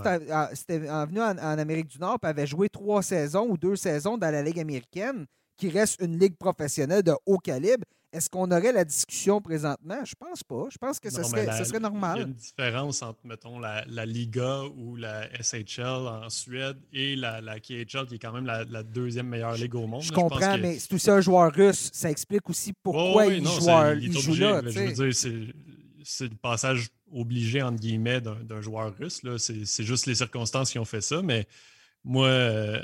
[0.55, 4.31] c'était venu en, Amérique du Nord et avait joué trois saisons ou deux saisons dans
[4.31, 5.27] la Ligue américaine,
[5.57, 10.03] qui reste une ligue professionnelle de haut calibre, est-ce qu'on aurait la discussion présentement?
[10.05, 10.65] Je pense pas.
[10.71, 12.17] Je pense que ce, serait, serait, normal.
[12.17, 17.15] Il y a une différence entre, mettons, la, Liga ou la SHL en Suède et
[17.17, 20.03] la, KHL, qui est quand même la, deuxième meilleure ligue au monde.
[20.03, 21.91] Je comprends, mais c'est aussi un joueur russe.
[21.93, 23.95] Ça explique aussi pourquoi il, joue, là.
[23.99, 25.53] Je veux dire,
[26.05, 29.21] c'est le passage obligé, entre guillemets, d'un joueur russe.
[29.37, 31.47] C'est juste les circonstances qui ont fait ça, mais
[32.05, 32.81] moi, euh,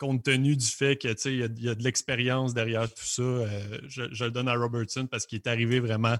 [0.00, 3.22] compte tenu du fait que il y, y, a de l'expérience derrière tout ça,
[3.86, 6.16] je, le donne à Robertson parce qu'il est arrivé vraiment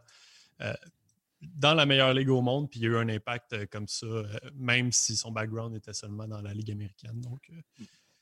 [1.41, 4.07] dans la meilleure ligue au monde, puis il y a eu un impact comme ça,
[4.55, 7.21] même si son background était seulement dans la ligue américaine.
[7.21, 7.51] Donc,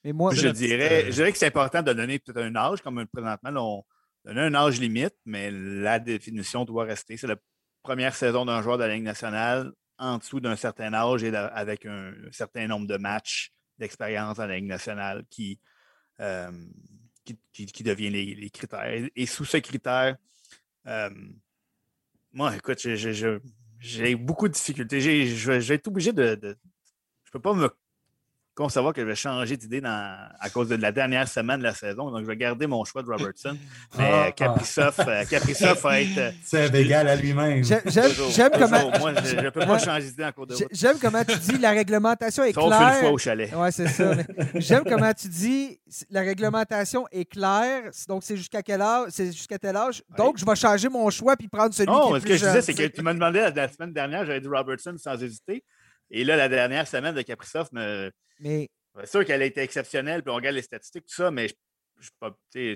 [0.05, 3.05] Mais moi, je dirais, je dirais que c'est important de donner peut-être un âge, comme
[3.07, 3.85] présentement, on
[4.25, 7.17] donne un âge limite, mais la définition doit rester.
[7.17, 7.37] C'est la
[7.83, 11.87] première saison d'un joueur de la Ligue nationale en dessous d'un certain âge et avec
[11.87, 15.61] un, certain nombre de matchs d'expérience dans la Ligue nationale qui,
[16.21, 16.51] euh,
[17.53, 19.09] qui, devient les, critères.
[19.15, 20.17] Et, sous ce critère,
[20.87, 21.11] euh,
[22.33, 22.79] moi, écoute,
[23.79, 25.01] j'ai beaucoup de difficultés.
[25.01, 26.59] Je vais être obligé de, de
[27.25, 27.69] je ne peux pas me
[28.59, 32.11] concevoir que je vais changer d'idée à cause de la dernière semaine de la saison.
[32.11, 33.57] Donc, je vais garder mon choix de Robertson.
[33.99, 35.03] Mais ah, Kaprizov, ah.
[35.09, 36.19] euh, va être.
[36.19, 37.63] Euh, C'est égal à lui-même.
[37.63, 38.99] J'aime comment.
[38.99, 40.67] Moi, je ne peux pas changer d'idée en cours de route.
[40.73, 42.95] J'aime comment tu dis la réglementation est Sauf claire.
[42.95, 43.53] une fois au chalet.
[43.55, 44.13] Oui, c'est ça.
[44.57, 45.79] J'aime comment tu dis
[46.11, 47.91] la réglementation est claire.
[48.09, 49.11] Donc, c'est jusqu'à quel âge?
[49.11, 50.03] C'est jusqu'à tel âge.
[50.17, 52.63] Donc, je vais changer mon choix puis prendre celui qui est ce que je disais,
[52.63, 55.63] c'est que tu m'as demandé la, semaine dernière, j'avais dit Robertson sans hésiter.
[56.11, 58.11] Et là, la dernière semaine de Kaprizov me.
[58.41, 58.69] Mais.
[59.01, 61.55] C'est sûr qu'elle a été exceptionnelle, puis on regarde les statistiques, tout ça, mais je,
[62.01, 62.11] je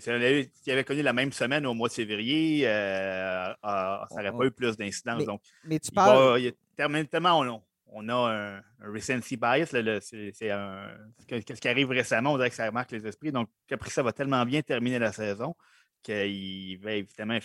[0.00, 4.36] si elle avait connu la même semaine au mois de février, euh, ah, ça n'aurait
[4.36, 5.24] pas eu plus d'incidence.
[5.24, 6.40] Donc, mais tu parles.
[6.40, 9.66] il tellement on, on, a un, un recency bias.
[9.66, 13.32] C'est ce qui arrive récemment, on dirait que ça marque les esprits.
[13.32, 15.56] Donc, Kaprizov va tellement bien terminer la saison
[16.02, 17.38] qu'il va évidemment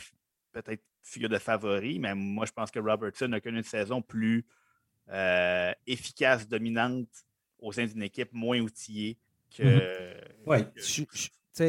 [0.52, 4.46] peut-être figure de favori, mais moi, je pense que Robertson a connu une saison plus
[5.10, 7.08] euh, efficace, dominante
[7.60, 9.18] au sein d'une équipe moins outillée
[9.56, 9.64] que.
[9.64, 10.56] Mm-hmm.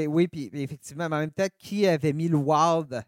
[0.06, 3.02] oui, puis effectivement, mais en même temps, qui avait mis le Wild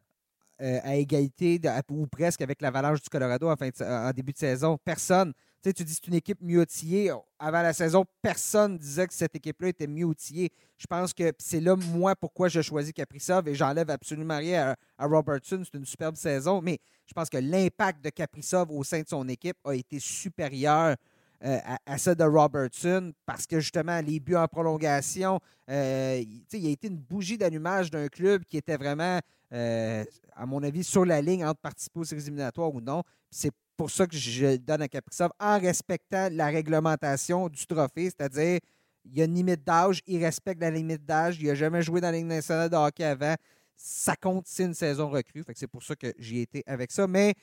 [0.62, 1.58] euh, à égalité
[1.88, 4.78] ou presque avec l'Avalanche du Colorado en, fin en début de saison?
[4.84, 5.32] Personne.
[5.62, 7.10] Tu, tu dis c'est une équipe mieux outillée.
[7.38, 10.50] Avant la saison, personne disait que cette équipe-là était mieux outillée.
[10.76, 15.06] Je pense que c'est là, moi, pourquoi je choisis Kaprizov et j'enlève absolument rien à,
[15.06, 15.62] Robertson.
[15.64, 19.28] C'est une superbe saison, mais je pense que l'impact de Kaprizov au sein de son
[19.28, 20.96] équipe a été supérieur
[21.42, 26.22] euh, à, ça de Robertson parce que justement, les buts en prolongation, euh,
[26.52, 29.18] il a été une bougie d'allumage d'un club qui était vraiment,
[29.54, 33.02] euh, à mon avis, sur la ligne entre participer aux séries éliminatoires ou non.
[33.30, 38.60] C'est pour ça que je donne à Kaprizov en respectant la réglementation du trophée, c'est-à-dire
[39.06, 42.02] il y a une limite d'âge, il respecte la limite d'âge, il n'a jamais joué
[42.02, 43.34] dans la Ligue nationale de hockey avant.
[43.76, 45.42] Ça compte, c'est une saison recrue.
[45.54, 47.06] C'est pour ça que j'y été avec ça.
[47.06, 47.34] Mais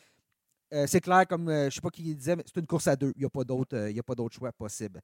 [0.73, 2.87] euh, c'est clair, comme euh, je ne sais pas qui disait, mais c'est une course
[2.87, 3.13] à deux.
[3.15, 5.01] Il n'y a pas d'autre euh, choix possible.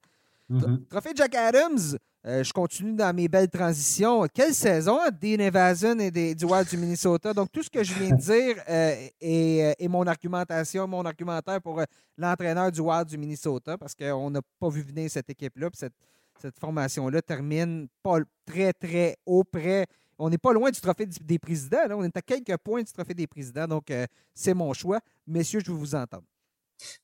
[0.50, 0.86] Mm-hmm.
[0.88, 4.26] Trophée Jack Adams, je continue dans mes belles transitions.
[4.32, 7.32] Quelle saison, Dean Evason et des, du Wild du Minnesota?
[7.32, 11.82] Donc, tout ce que je viens de dire est, mon argumentation, mon argumentaire pour
[12.18, 15.70] l'entraîneur du Wild du Minnesota, parce qu'on n'a pas vu venir cette équipe-là.
[15.72, 15.94] Cette,
[16.38, 19.86] cette formation-là termine pas très, très haut, près
[20.18, 21.78] on n'est pas loin du trophée des présidents.
[21.90, 23.66] On est à quelques points du trophée des présidents.
[23.66, 25.00] Donc, euh, c'est mon choix.
[25.26, 26.24] Messieurs, je veux vous entendre.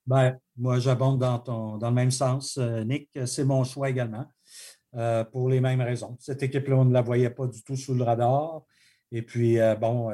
[0.07, 3.09] Ben, moi, j'abonde dans, le même sens, euh, Nick.
[3.27, 4.27] C'est mon choix également,
[4.95, 6.17] euh, pour les mêmes raisons.
[6.21, 8.63] Cette équipe-là, on ne la voyait pas du tout sous le radar.
[9.13, 10.13] Et puis, bon,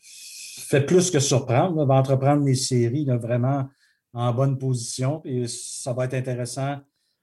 [0.00, 1.76] fait plus que surprendre.
[1.76, 3.68] On va entreprendre les séries vraiment
[4.12, 5.20] en bonne position.
[5.24, 6.78] Et ça va être intéressant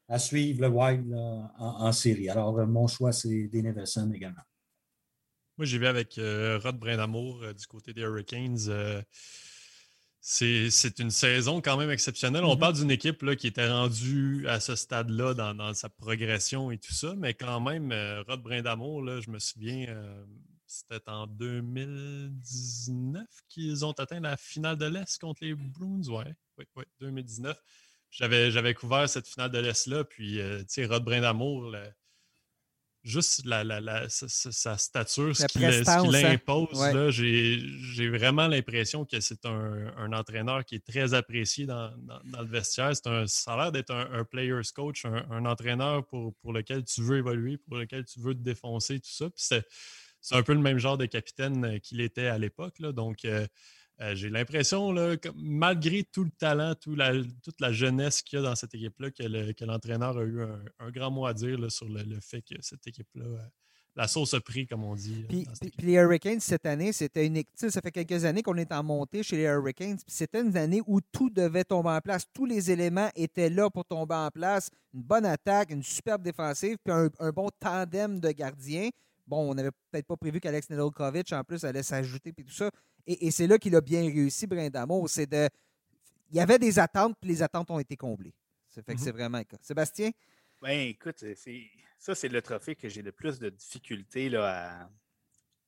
[0.09, 1.15] à suivre le Wild
[1.57, 2.29] en, série.
[2.29, 4.41] Alors, mon choix, c'est Dean également.
[5.57, 8.67] Moi, j'y vais avec euh, Rod Brindamour euh, du côté des Hurricanes.
[8.67, 9.01] Euh,
[10.19, 12.43] c'est une saison quand même exceptionnelle.
[12.43, 12.59] On mm-hmm.
[12.59, 16.93] parle d'une équipe là, qui était rendue à ce stade-là dans, sa progression et tout
[16.93, 17.93] ça, mais quand même,
[18.27, 19.85] Rod Brindamour, je me souviens,
[20.65, 26.01] c'était en 2019 qu'ils ont atteint la finale de l'Est contre les Bruins.
[26.07, 27.55] Ouais, oui, oui, 2019.
[28.09, 31.71] J'avais couvert cette finale de l'Est-là, puis, tu sais, Rod Brindamour,
[33.05, 36.31] juste la, sa, stature, ce qu'il hein?
[36.31, 42.91] impose, j'ai vraiment l'impression que c'est un, entraîneur qui est très apprécié dans, le vestiaire.
[43.05, 47.17] Un, ça a l'air d'être un, player's coach, un, entraîneur pour, pour, lequel tu veux
[47.17, 49.27] évoluer, pour lequel tu veux te défoncer, tout ça.
[49.35, 52.81] c'est un peu le même genre de capitaine qu'il était à l'époque.
[52.81, 53.45] Donc, euh,
[54.01, 54.93] euh, j'ai l'impression,
[55.35, 56.97] malgré tout le talent, toute
[57.61, 61.25] la jeunesse qu'il y a dans cette équipe-là, que l'entraîneur a eu un, grand mot
[61.25, 63.37] à dire sur le, fait que cette équipe-là, euh,
[63.95, 65.25] la sauce a pris, comme on dit.
[65.29, 65.47] Puis,
[65.79, 69.37] les Hurricanes, cette année, c'était une Ça fait quelques années qu'on est en montée chez
[69.37, 69.97] les Hurricanes.
[70.05, 72.25] C'était une année où tout devait tomber en place.
[72.33, 74.69] Tous les éléments étaient là pour tomber en place.
[74.93, 78.89] Une bonne attaque, une superbe défensive, puis un, bon tandem de gardiens.
[79.25, 82.69] Bon, on n'avait peut-être pas prévu qu'Alex Nedeljkovic, en plus, allait s'ajouter, puis tout ça.
[83.07, 85.09] Et, c'est là qu'il a bien réussi, Brindamour.
[85.09, 85.49] C'est de.
[86.31, 88.33] Il y avait des attentes, puis les attentes ont été comblées.
[88.67, 89.03] Ça fait que mm-hmm.
[89.03, 89.57] c'est vraiment le cas.
[89.61, 90.11] Sébastien?
[90.61, 91.23] Ben, écoute,
[91.99, 94.89] ça, c'est le trophée que j'ai le plus de difficultés là,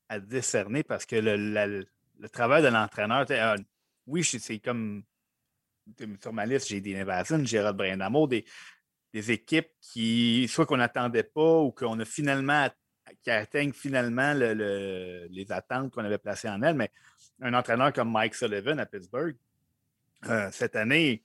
[0.09, 1.85] à, décerner parce que le,
[2.29, 3.57] travail de l'entraîneur, euh,
[4.07, 5.03] oui, c'est comme
[6.21, 8.43] sur ma liste, j'ai des Nevason, Gérald Brindamo, des,
[9.13, 12.69] des équipes qui, soit qu'on n'attendait pas ou qu'on a finalement
[13.23, 16.75] qui atteignent finalement les attentes qu'on avait placées en elle.
[16.75, 16.91] Mais
[17.41, 19.35] un entraîneur comme Mike Sullivan à Pittsburgh,
[20.29, 21.23] euh, cette année,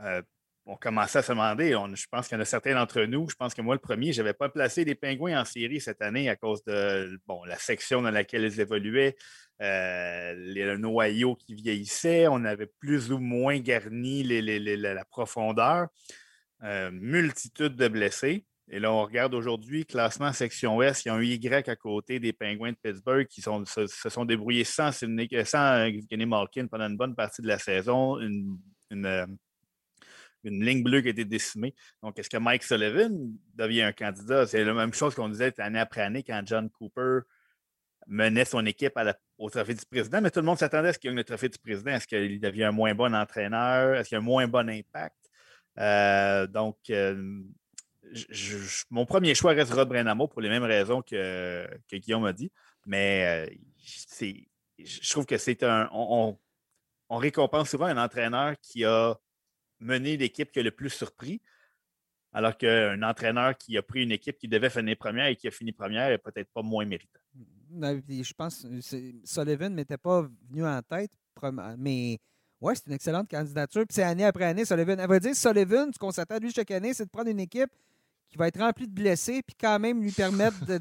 [0.00, 0.22] euh,
[0.64, 3.36] on commençait à se demander, je pense qu'il y en a certains d'entre nous, je
[3.36, 6.28] pense que moi le premier, je n'avais pas placé les Pingouins en série cette année
[6.28, 9.16] à cause de la section dans laquelle ils évoluaient,
[9.62, 15.88] euh, le noyau qui vieillissait, on avait plus ou moins garni la profondeur,
[16.90, 18.44] multitude de blessés.
[18.68, 22.18] Et là, on regarde aujourd'hui, classement section ouest, il y a un Y à côté
[22.18, 27.14] des Penguins de Pittsburgh qui se, sont débrouillés sans, sans Kenny Malkin pendant une bonne
[27.14, 28.18] partie de la saison.
[28.18, 28.58] Une,
[28.92, 29.26] euh,
[30.42, 31.74] une, ligne bleue qui a été décimée.
[32.02, 34.46] Donc, est-ce que Mike Sullivan devient un candidat?
[34.46, 37.20] C'est la même chose qu'on disait année après année quand John Cooper
[38.08, 38.98] menait son équipe
[39.38, 41.48] au trophée du président, mais tout le monde s'attendait à ce qu'il gagne le trophée
[41.48, 41.92] du président.
[41.92, 43.94] Est-ce qu'il devient un moins bon entraîneur?
[43.94, 45.16] Est-ce qu'il a un moins bon impact?
[45.78, 47.42] Euh, donc, euh,
[48.90, 52.50] mon premier choix reste Rod Brenamo pour les mêmes raisons que, Guillaume a dit.
[52.86, 53.54] Mais euh,
[54.78, 55.88] je trouve que c'est un.
[55.92, 56.38] On,
[57.10, 59.16] récompense souvent un entraîneur qui a
[59.78, 61.40] mené l'équipe qui a le plus surpris,
[62.32, 65.52] alors qu'un entraîneur qui a pris une équipe qui devait finir première et qui a
[65.52, 67.20] fini première est peut-être pas moins méritant.
[67.70, 68.80] Je pense que
[69.24, 71.12] Sullivan n'était pas venu en tête,
[71.78, 72.18] mais
[72.60, 73.84] ouais, c'est une excellente candidature.
[73.86, 74.98] Puis c'est année après année, Sullivan.
[74.98, 77.40] À vrai dire, Sullivan, ce qu'on s'attend à lui chaque année, c'est de prendre une
[77.40, 77.70] équipe
[78.28, 80.78] qui va être rempli de blessés, puis quand même lui permettre de,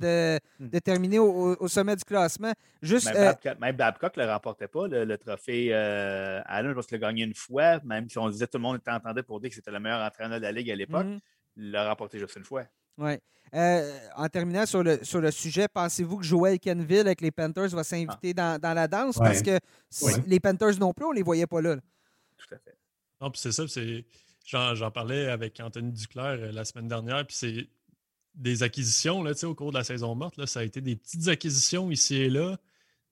[0.59, 2.53] de, terminer au, sommet du classement.
[2.81, 3.11] Juste,
[3.59, 7.35] même, Babcock, ne le remportait pas, le, trophée euh, Allen, parce qu'il l'a gagné une
[7.35, 10.01] fois, même si on disait tout le monde entendait pour dire que c'était le meilleur
[10.01, 11.05] entraîneur de la Ligue à l'époque.
[11.05, 11.19] Mhm.
[11.57, 12.63] Il l'a remporté juste une fois.
[12.97, 13.13] Oui.
[13.53, 17.69] Euh, en terminant sur le, sur le sujet, pensez-vous que Joel Kenville avec les Panthers
[17.69, 18.57] va s'inviter ah.
[18.57, 19.17] dans, la danse?
[19.17, 19.59] Parce que
[20.27, 21.77] les Panthers non plus, on ne les voyait pas là.
[22.37, 22.75] Tout à fait.
[23.21, 24.03] Non, puis c'est ça, c'est
[24.45, 27.67] J'en parlais avec Anthony Duclair euh, la semaine dernière, puis c'est
[28.35, 30.37] des acquisitions là, au cours de la saison morte.
[30.37, 32.57] Là, ça a été des petites acquisitions ici et là.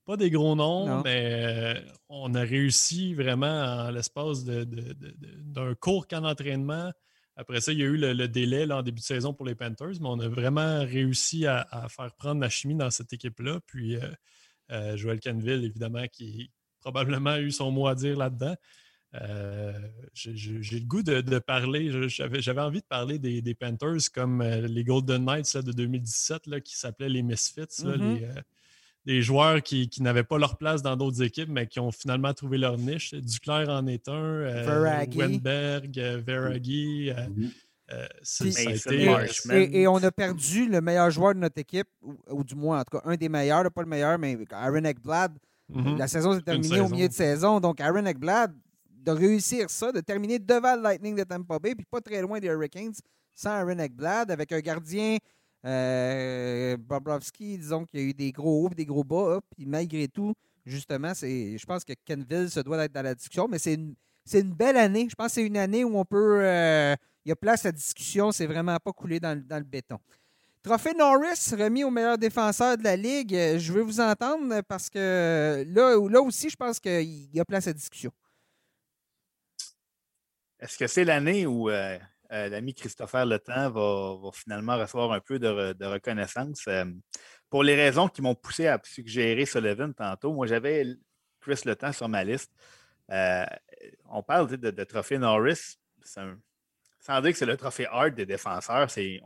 [0.06, 6.20] Pas des gros noms, mais euh, on a réussi vraiment en l'espace d'un court camp
[6.20, 6.92] d'entraînement.
[7.38, 10.02] Après ça, il y a eu le, délai en début de saison pour les Panthers,
[10.02, 13.62] mais on a vraiment réussi à, faire prendre la chimie dans cette équipe-là.
[13.66, 13.98] Puis
[14.72, 18.56] euh, Joël Canville, évidemment, qui probablement a eu son mot à dire là-dedans.
[19.22, 19.74] Euh,
[20.14, 25.26] j'ai le goût de, parler, j'avais envie de parler des, Panthers comme euh, les Golden
[25.26, 28.24] Knights de 2017 là, qui s'appelaient les Misfits, mm-hmm.
[28.24, 28.42] euh,
[29.06, 32.58] des joueurs qui, n'avaient pas leur place dans d'autres équipes, mais qui ont finalement trouvé
[32.58, 33.14] leur niche.
[33.14, 34.66] Duclair en est un,
[35.16, 37.12] Wenberg, Veragi.
[39.52, 41.90] et, on a perdu le meilleur joueur de notre équipe,
[42.30, 45.38] ou, du moins, en tout cas, un des meilleurs, pas le meilleur, mais Aaron Ekblad.
[45.72, 45.98] Mm-hmm.
[45.98, 47.60] La saison s'est terminée au milieu de saison.
[47.60, 48.54] Donc, Aaron Ekblad,
[49.04, 52.40] de réussir ça, de terminer devant le Lightning de Tampa Bay, puis pas très loin
[52.40, 52.94] des Hurricanes,
[53.36, 55.18] sans Aaron Ekblad, avec un gardien,
[55.66, 60.08] euh, Bobrovski, disons qu'il y a eu des gros hauts des gros bas, puis malgré
[60.08, 60.34] tout,
[60.66, 63.96] justement, c'est, je pense que Kenville se doit être dans la discussion, mais c'est une,
[64.26, 65.08] c'est une belle année.
[65.10, 66.40] Je pense que c'est une année où on peut.
[66.42, 66.96] Euh,
[67.26, 69.98] il y a place à discussion, c'est vraiment pas coulé dans, le béton.
[70.62, 73.34] Trophée Norris remis au meilleur défenseur de la Ligue.
[73.58, 77.68] Je veux vous entendre parce que là, là aussi, je pense qu'il y a place
[77.68, 78.12] à discussion.
[80.64, 82.00] Est-ce que c'est l'année où euh,
[82.32, 86.64] euh, l'ami Christopher Le va, finalement recevoir un peu de, reconnaissance?
[86.70, 86.86] Euh,
[87.50, 90.86] pour les raisons qui m'ont poussé à suggérer Sullivan tantôt, moi j'avais
[91.42, 92.50] Chris Le sur ma liste.
[93.10, 95.76] on parle de, trophée Norris.
[96.02, 99.22] sans dire que c'est le trophée hard des défenseurs, c'est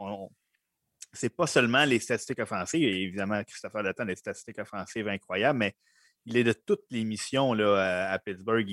[1.14, 2.84] c'est pas seulement les statistiques offensives.
[2.84, 5.76] Évidemment, Christopher Le a des statistiques offensives incroyables, mais
[6.26, 8.68] il est de toutes les missions là, à Pittsburgh.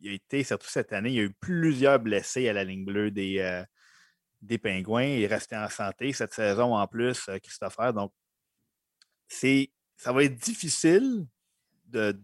[0.00, 2.84] Il a été, surtout cette année, il y a eu plusieurs blessés à la ligne
[2.84, 3.64] bleue des, euh,
[4.42, 5.02] des Pingouins.
[5.02, 7.92] Il est resté en santé cette saison en plus, euh, Christopher.
[7.92, 8.12] Donc,
[9.26, 11.26] c'est, ça va être difficile
[11.86, 12.18] de,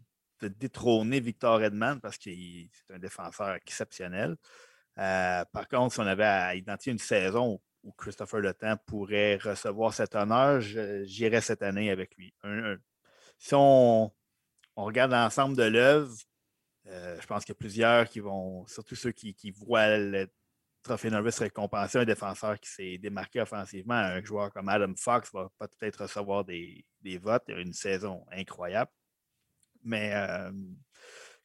[0.61, 4.37] détrôner Victor Edman parce que c'est un défenseur exceptionnel.
[4.99, 8.55] Euh, par contre, si on avait à identifier une saison où Christopher Le
[8.87, 12.35] pourrait recevoir cet honneur, j'irais cette année avec lui.
[13.39, 14.13] si on,
[14.77, 16.15] on regarde l'ensemble de l'œuvre,
[16.87, 20.29] euh, je pense qu'il y a plusieurs qui vont, surtout ceux qui, voient le
[20.83, 23.95] trophée Norris récompenser un défenseur qui s'est démarqué offensivement.
[23.95, 26.85] Un joueur comme Adam Fox va peut-être recevoir des,
[27.21, 27.45] votes.
[27.49, 28.91] Il a une saison incroyable.
[29.83, 30.53] Mais euh,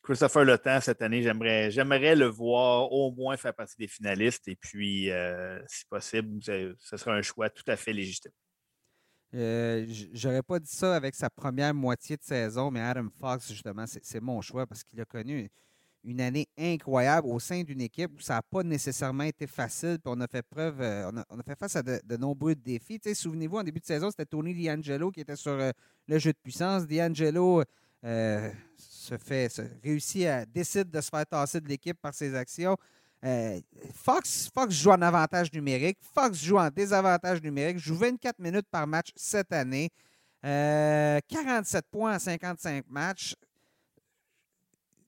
[0.03, 4.47] Christopher Le cette année, j'aimerais, j'aimerais le voir au moins faire partie des finalistes.
[4.47, 8.31] Et puis, euh, si possible, ce serait un choix tout à fait légitime.
[9.35, 13.85] Euh, j'aurais pas dit ça avec sa première moitié de saison, mais Adam Fox, justement,
[13.87, 15.49] c'est mon choix parce qu'il a connu
[16.03, 19.99] une année incroyable au sein d'une équipe où ça n'a pas nécessairement été facile.
[20.05, 22.99] On a fait preuve, euh, on, a, fait face à de, nombreux défis.
[23.13, 25.71] Souvenez-vous, en début de saison, c'était Tony D'Angelo qui était sur euh,
[26.07, 26.87] le jeu de puissance.
[26.87, 27.63] D'Angelo
[28.01, 29.51] se fait,
[29.83, 32.77] réussit à décide de se faire tasser de l'équipe par ses actions.
[33.25, 33.59] Euh,
[33.93, 35.97] Fox, Fox joue en avantage numérique.
[36.13, 37.77] Fox joue en désavantage numérique.
[37.77, 39.89] Joue 24 minutes par match cette année.
[40.41, 43.35] 47 euh, points en 55 matchs.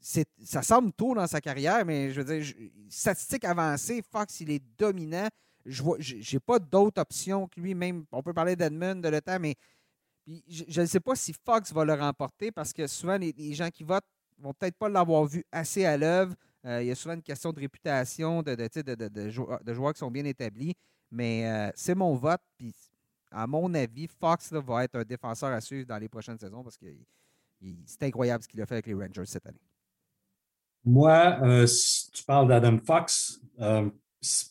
[0.01, 2.53] Ça semble tôt dans sa carrière, mais je veux dire,
[2.89, 5.27] statistique avancée, Fox, il est dominant.
[5.65, 8.05] Je n'ai pas d'autre option que lui-même.
[8.11, 9.55] On peut parler d'Edmund, de Le Temps, mais
[10.47, 13.69] je ne sais pas si Fox va le remporter parce que souvent, les, les gens
[13.69, 14.05] qui votent
[14.39, 16.33] vont peut-être pas l'avoir vu assez à l'œuvre.
[16.65, 20.25] Euh, il y a souvent une question de réputation, de, de, joueurs, qui sont bien
[20.25, 20.73] établis.
[21.11, 22.41] Mais euh, c'est mon vote.
[22.57, 22.73] Puis,
[23.31, 26.77] à mon avis, Fox va être un défenseur à suivre dans les prochaines saisons parce
[26.77, 26.85] que
[27.85, 29.61] c'est incroyable ce qu'il a fait avec les Rangers cette année.
[30.83, 31.67] Moi, euh,
[32.13, 33.39] tu parles d'Adam Fox,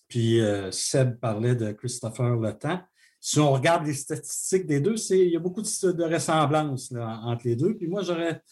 [0.09, 2.81] puis Seb parlait de Christopher Le Temps.
[3.23, 7.57] Si on regarde les statistiques des deux, il y a beaucoup de, ressemblances entre les
[7.57, 7.77] deux.
[7.77, 8.43] Puis moi, j'aurais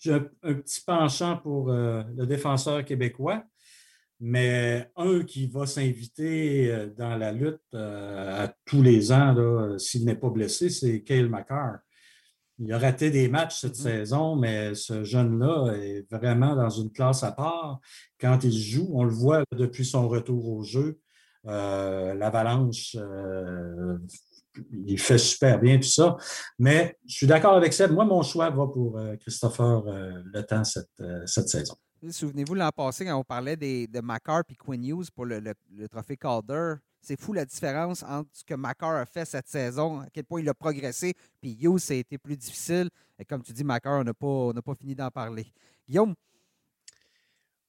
[0.00, 3.44] j'ai un, petit penchant pour euh, le défenseur québécois,
[4.18, 10.06] mais un qui va s'inviter euh, dans la lutte euh, à tous les ans, s'il
[10.06, 11.78] n'est pas blessé, c'est Kyle McCarr.
[12.58, 13.82] Il a raté des matchs cette mm-hmm.
[13.82, 17.80] saison, mais ce jeune-là est vraiment dans une classe à part.
[18.18, 20.98] Quand il joue, on le voit depuis son retour au jeu.
[21.44, 22.96] L'avalanche
[24.72, 26.16] il fait super bien, tout ça.
[26.58, 27.92] Mais je suis d'accord avec Seb.
[27.92, 31.74] Moi, mon choix va pour euh, Christopher euh, Le Temps cette, euh, cette saison.
[32.08, 35.54] Souvenez-vous, l'an passé, quand on parlait des, de Macar et Quinn Hughes pour le,
[35.90, 40.06] trophée Calder, c'est fou la différence entre ce que Macar a fait cette saison, à
[40.10, 42.88] quel point il a progressé, puis Hughes, ça a été plus difficile.
[43.18, 45.46] Et comme tu dis, Macar, on n'a pas, pas fini d'en parler.
[45.86, 46.14] Guillaume,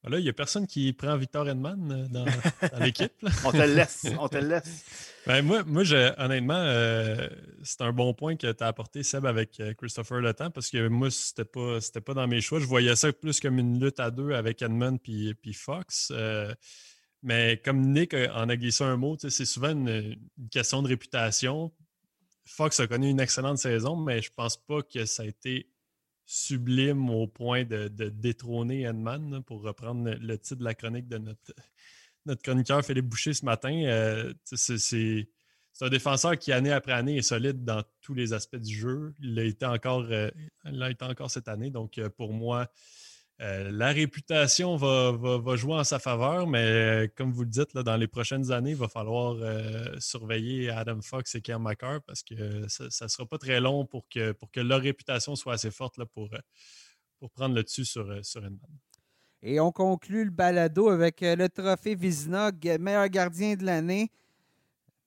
[0.04, 2.24] Là, il n'y a personne qui prend Victor Edman euh, dans,
[2.84, 3.12] l'équipe.
[3.44, 4.06] on te laisse.
[4.18, 4.84] On te laisse.
[5.24, 5.84] Ben, moi, moi
[6.18, 7.28] honnêtement, euh,
[7.62, 10.68] c'est un bon point que tu as apporté, Seb, avec euh, Christopher Le Temps, parce
[10.68, 12.58] que moi, c'était pas, pas dans mes choix.
[12.58, 16.12] Je voyais ça plus comme une lutte à deux avec Edmund puis, puis Fox.
[17.22, 20.16] mais comme Nick en a glissé un mot, c'est souvent une,
[20.50, 21.70] question de réputation.
[22.44, 25.68] Fox a connu une excellente saison, mais je pense pas que ça a été
[26.24, 32.42] sublime au point de, détrôner Edman, pour reprendre le titre de la chronique de notre,
[32.42, 33.72] chroniqueur Philippe Boucher ce matin.
[33.84, 35.26] Euh, c'est
[35.80, 39.14] un défenseur qui, année après année, est solide dans tous les aspects du jeu.
[39.20, 40.30] Il l'a été encore, euh,
[40.64, 41.70] été encore cette année.
[41.70, 42.68] Donc, euh, pour moi,
[43.42, 47.96] euh, la réputation va, jouer en sa faveur, mais euh, comme vous le dites, dans
[47.96, 52.68] les prochaines années, il va falloir euh, surveiller Adam Fox et Kerr McCarr parce que
[52.68, 56.30] ça ne sera pas très long pour que, leur réputation soit assez forte pour,
[57.34, 58.42] prendre le dessus sur, sur
[59.42, 64.12] Et on conclut le balado avec le trophée Vizina, meilleur gardien de l'année.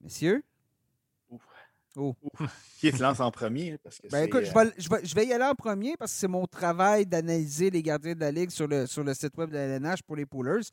[0.01, 0.43] Messieurs?
[1.95, 2.15] Oh.
[2.79, 3.77] Qui se lance en premier?
[3.77, 7.05] Parce que ben, écoute, je, vais, y aller en premier parce que c'est mon travail
[7.05, 10.03] d'analyser les gardiens de la Ligue sur le, sur le site web de la LNH
[10.03, 10.63] pour les poolers.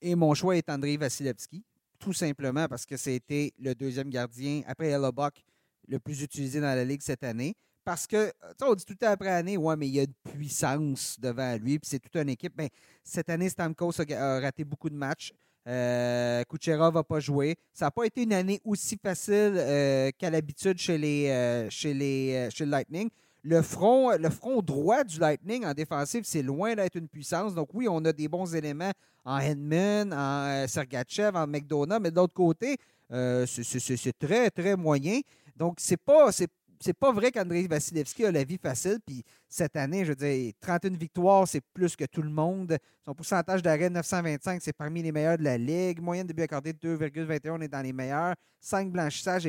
[0.00, 1.64] Et mon choix est André Vasilevski,
[1.98, 5.42] tout simplement parce que c'était le deuxième gardien, après Hellebuck,
[5.88, 7.54] le plus utilisé dans la Ligue cette année.
[7.84, 8.30] Parce que,
[8.60, 11.56] on dit tout le temps après année, ouais, mais il y a une puissance devant
[11.56, 12.54] lui, puis c'est toute une équipe.
[12.54, 12.68] Ben,
[13.02, 15.32] cette année, Stamkos a raté beaucoup de matchs.
[15.68, 17.56] Euh, Kuchera va pas jouer.
[17.74, 21.92] Ça n'a pas été une année aussi facile euh, qu'à l'habitude chez, les, euh, chez
[21.92, 23.10] le Lightning.
[23.44, 24.16] Le front,
[24.62, 27.54] droit du Lightning en défensive, c'est loin d'être une puissance.
[27.54, 28.92] Donc oui, on a des bons éléments
[29.24, 32.76] en Hedman, en Sergachev, en McDonough, mais de l'autre côté,
[33.10, 35.20] c'est très, très moyen.
[35.56, 36.30] Donc, c'est pas,
[36.80, 38.98] c'est pas vrai qu'André Vasilevski a la vie facile.
[39.04, 42.76] Puis cette année, je veux dire, 31 victoires, c'est plus que tout le monde.
[43.04, 46.00] Son pourcentage d'arrêt 925, c'est parmi les meilleurs de la Ligue.
[46.00, 48.34] Moyenne de but accordé 2,21, on est dans les meilleurs.
[48.60, 49.48] 5 blanchissages.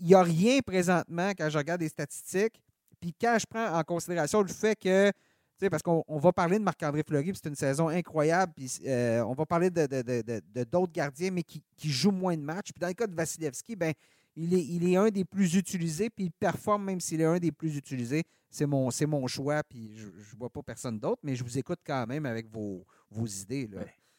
[0.00, 2.60] Il n'y a rien présentement quand je regarde les statistiques.
[3.00, 5.14] Puis quand je prends en considération le fait que, tu
[5.60, 9.32] sais, parce qu'on va parler de Marc-André Fleury, c'est une saison incroyable, puis euh, on
[9.32, 12.72] va parler de, d'autres gardiens, mais qui, qui, jouent moins de matchs.
[12.72, 13.92] Puis dans le cas de Vasilevski, ben
[14.36, 17.76] il est, un des plus utilisés, puis il performe même s'il est un des plus
[17.76, 18.24] utilisés.
[18.50, 21.80] C'est mon, mon choix, puis je ne vois pas personne d'autre, mais je vous écoute
[21.86, 22.86] quand même avec vos,
[23.26, 23.68] idées.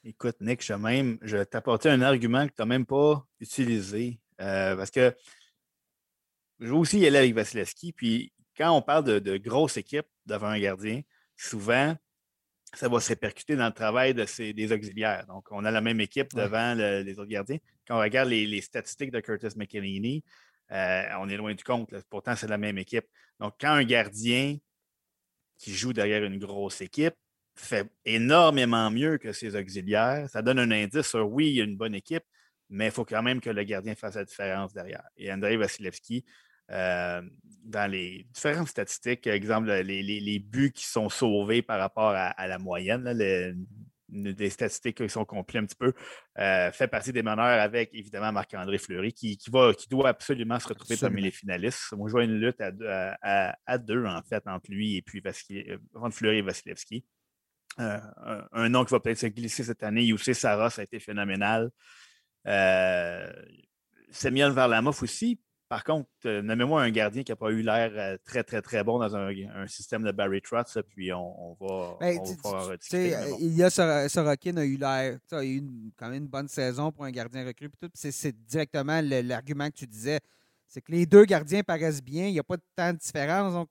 [0.04, 4.20] Écoute, Nick, je, même, je un argument que tu n'as même pas utilisé.
[4.40, 5.16] Euh, parce que
[6.60, 7.94] je veux aussi y aller avec Vasilevski.
[7.94, 11.02] Puis quand on parle de, de grosses équipes devant un gardien,
[11.36, 11.96] souvent,
[12.78, 15.26] ça va se répercuter dans le travail de ces, des auxiliaires.
[15.28, 17.58] Donc, on a la même équipe devant les autres gardiens.
[17.88, 20.24] Quand on regarde les, statistiques de Curtis McElhinney,
[20.72, 21.90] euh, on est loin du compte.
[22.10, 23.06] Pourtant, c'est la même équipe.
[23.40, 24.58] Donc, quand un gardien
[25.58, 27.16] qui joue derrière une grosse équipe
[27.56, 31.64] fait énormément mieux que ses auxiliaires, ça donne un indice sur oui, il y a
[31.64, 32.24] une bonne équipe,
[32.70, 35.04] mais il faut quand même que le gardien fasse la différence derrière.
[35.16, 36.24] Et Andrei Vasilevski,
[36.72, 37.22] euh,
[37.64, 43.10] dans les différentes statistiques, exemple, les, buts qui sont sauvés par rapport à, la moyenne,
[43.12, 43.54] les,
[44.10, 45.94] des statistiques qui sont complètes un petit peu,
[46.40, 50.70] euh, fait partie des meneurs avec évidemment Marc-André Fleury qui, va, qui doit absolument se
[50.70, 51.92] retrouver parmi les finalistes.
[51.92, 56.16] Moi, je vois une lutte à, deux, en fait, entre lui et puis euh, entre
[56.16, 57.06] Fleury et Vasilevski.
[57.78, 61.70] un, nom qui va peut-être se glisser cette année, Youssé Sarah, ça a été phénoménal.
[64.10, 68.18] Samuel Varlamov aussi, par contre, euh, nommez-moi un gardien qui n'a pas eu l'air euh,
[68.24, 69.32] très, très, très bon dans un,
[69.68, 72.20] système de Barry Trotz, puis on, va, ben,
[73.40, 73.70] Il y a
[74.10, 75.64] Sorokin a eu l'air, a eu
[75.98, 77.70] quand même une bonne saison pour un gardien recru.
[77.94, 80.20] C'est directement l'argument que tu disais.
[80.68, 83.54] C'est que les deux gardiens paraissent bien, il n'y a pas de tant de différence.
[83.54, 83.70] Donc,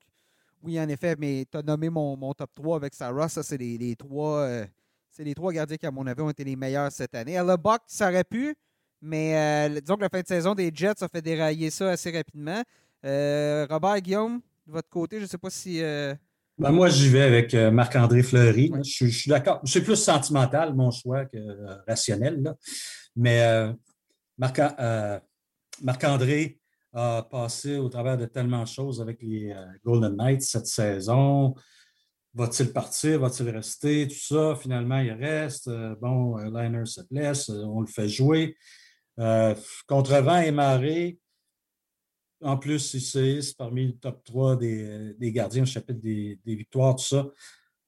[0.63, 3.29] oui, en effet, mais tu as nommé mon, top 3 avec Sarah.
[3.29, 4.39] Ça, c'est les, trois.
[4.41, 4.65] Euh,
[5.09, 7.37] c'est les trois gardiens qui, à mon avis, ont été les meilleurs cette année.
[7.37, 8.55] Le Buck, ça aurait pu.
[9.01, 12.11] Mais euh, disons que la fin de saison des Jets a fait dérailler ça assez
[12.11, 12.63] rapidement.
[13.05, 15.83] Euh, Robert Guillaume, de votre côté, je ne sais pas si.
[15.83, 16.15] Euh,
[16.57, 18.71] ben, moi, j'y vais avec Marc-André Fleury.
[18.83, 19.61] Je, suis d'accord.
[19.63, 21.37] C'est plus sentimental, mon choix, que
[21.87, 22.41] rationnel.
[22.41, 22.55] Là.
[23.15, 23.75] Mais
[24.39, 26.59] Marc-André
[26.93, 29.55] a passé au travers de tellement de choses avec les
[29.85, 31.53] Golden Knights cette saison.
[32.33, 33.19] Va-t-il partir?
[33.19, 34.07] Va-t-il rester?
[34.07, 34.55] Tout ça.
[34.59, 35.69] Finalement, il reste.
[36.01, 37.49] Bon, Liner se blesse.
[37.49, 38.55] On le fait jouer.
[39.19, 39.55] Euh,
[39.87, 41.19] contre vent et marée,
[42.41, 47.27] en plus, c'est parmi le top 3 des, gardiens au chapitre des, victoires, tout ça.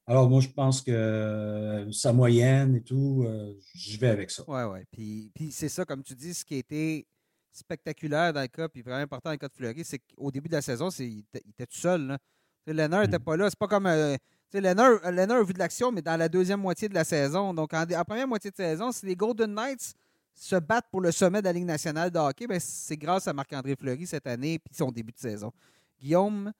[0.07, 4.43] Alors, moi, je pense que euh, sa moyenne et tout, euh, je vais avec ça.
[4.47, 4.79] Oui, oui.
[4.91, 7.07] Puis, puis c'est ça, comme tu dis, ce qui a été
[7.51, 10.49] spectaculaire dans le cas, puis vraiment important dans le cas de Fleury, c'est qu'au début
[10.49, 12.17] de la saison, il était, tout seul.
[12.65, 13.23] Lennart n'était mm.
[13.23, 13.49] pas là.
[13.49, 13.85] C'est pas comme.
[13.85, 14.15] Euh,
[14.51, 17.53] Lennart, a vu de l'action, mais dans la deuxième moitié de la saison.
[17.53, 19.93] Donc, en, en première moitié de saison, c'est les Golden Knights
[20.39, 23.33] se battre pour le sommet de la Ligue nationale de hockey, ben, c'est grâce à
[23.33, 25.51] Marc-André Fleury cette année et son début de saison.
[25.99, 26.53] Guillaume?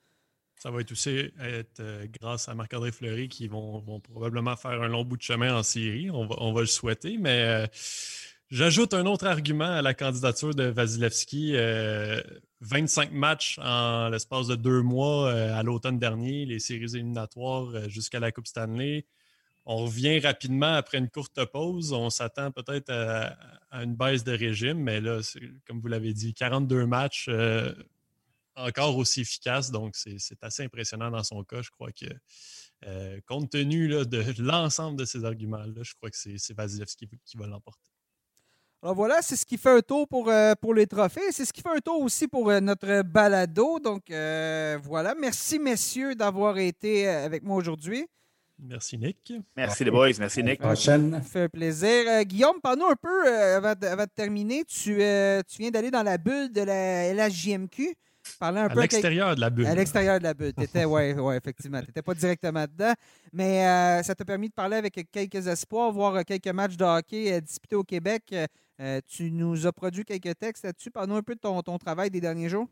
[0.57, 4.89] Ça va être aussi être, euh, grâce à Marc-André Fleury qui vont, probablement faire un
[4.89, 6.11] long bout de chemin en série.
[6.11, 7.67] On va, le souhaiter, mais euh,
[8.49, 11.53] j'ajoute un autre argument à la candidature de Vasilevski.
[11.53, 18.19] 25 euh, matchs en l'espace de deux mois à l'automne dernier, les séries éliminatoires jusqu'à
[18.19, 19.05] la Coupe Stanley.
[19.65, 21.93] On revient rapidement après une courte pause.
[21.93, 23.37] On s'attend peut-être à,
[23.83, 25.19] une baisse de régime, mais là,
[25.67, 27.71] comme vous l'avez dit, 42 matchs euh,
[28.55, 29.69] encore aussi efficaces.
[29.71, 31.61] Donc, c'est assez impressionnant dans son cas.
[31.61, 32.05] Je crois que,
[32.87, 37.47] euh, compte tenu de l'ensemble de ces arguments-là, je crois que c'est Vasilevski qui va
[37.47, 37.91] l'emporter.
[38.81, 41.31] Alors voilà, c'est ce qui fait un tour pour, euh, pour les trophées.
[41.31, 43.77] C'est ce qui fait un tour aussi pour notre balado.
[43.79, 48.07] Donc voilà, merci messieurs d'avoir été avec moi aujourd'hui.
[48.61, 49.33] Merci, Nick.
[49.55, 50.11] Merci, les boys.
[50.19, 50.59] Merci, Nick.
[50.59, 51.13] Prochaine.
[51.13, 52.03] Ça fait plaisir.
[52.07, 54.65] Euh, Guillaume, parle-nous un peu, euh, avant, de, terminer.
[54.65, 57.95] Tu, euh, tu viens d'aller dans la bulle de la LHJMQ.
[58.37, 59.65] Parler un à l'extérieur de la bulle.
[59.65, 60.53] À l'extérieur de la bulle.
[60.57, 61.79] Oui, ouais, ouais, effectivement.
[61.79, 62.93] Tu n'étais pas directement dedans.
[63.31, 63.63] Mais
[64.03, 67.83] ça t'a permis de parler avec quelques espoirs, voir quelques matchs de hockey disputés au
[67.83, 68.35] Québec.
[69.07, 70.91] tu nous as produit quelques textes là-dessus.
[70.91, 72.67] Parle-nous un peu de ton, ton travail des derniers jours.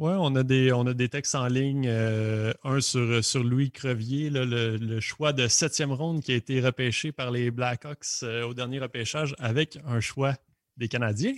[0.00, 1.86] Oui, on, a des, on a des textes en ligne.
[1.86, 7.12] Euh, un sur, sur Louis Crevier, le, choix de septième ronde qui a été repêché
[7.12, 10.36] par les Blackhawks euh, au dernier repêchage avec un choix
[10.78, 11.34] des Canadiens,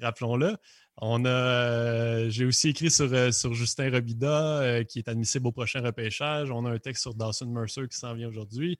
[0.00, 0.56] rappelons-le.
[0.96, 5.82] On a, euh, j'ai aussi écrit sur, sur Justin Robida, qui est admissible au prochain
[5.82, 6.50] repêchage.
[6.50, 8.78] On a un texte sur Dawson Mercer qui s'en vient aujourd'hui.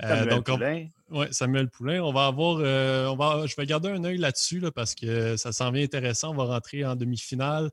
[0.00, 0.86] Samuel Poulain.
[1.10, 2.02] Oui, Samuel Poulain.
[2.02, 5.70] On va avoir, on va, je vais garder un œil là-dessus parce que ça s'en
[5.70, 6.32] vient intéressant.
[6.32, 7.70] On va rentrer en demi-finale.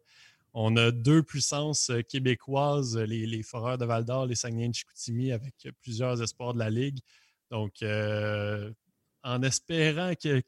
[0.53, 4.75] On a deux puissances euh, québécoises, les, les Foreurs de Val d'Or, les Saguenay de
[4.75, 6.99] Chicoutimi, avec plusieurs espoirs de la Ligue.
[7.49, 8.71] Donc, euh,
[9.23, 10.43] en espérant que,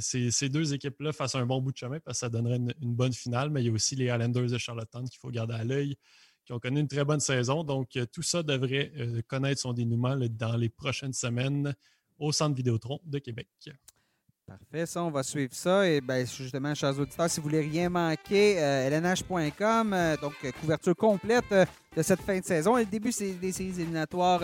[0.00, 3.12] ces, deux équipes-là fassent un bon bout de chemin, parce que ça donnerait une, bonne
[3.12, 5.96] finale, mais il y a aussi les Islanders de Charlottetown qu'il faut garder à l'œil,
[6.46, 7.62] qui ont connu une très bonne saison.
[7.62, 8.92] Donc, euh, tout ça devrait
[9.26, 11.74] connaître son dénouement dans les prochaines semaines
[12.18, 13.48] au Centre Vidéotron de Québec.
[14.46, 15.88] Parfait, ça, on va suivre ça.
[15.88, 20.52] Et bien, justement, chers auditeurs, si vous voulez rien manquer, euh, lnh.com, euh, donc euh,
[20.60, 24.40] couverture complète de cette fin de saison et le début des séries éliminatoires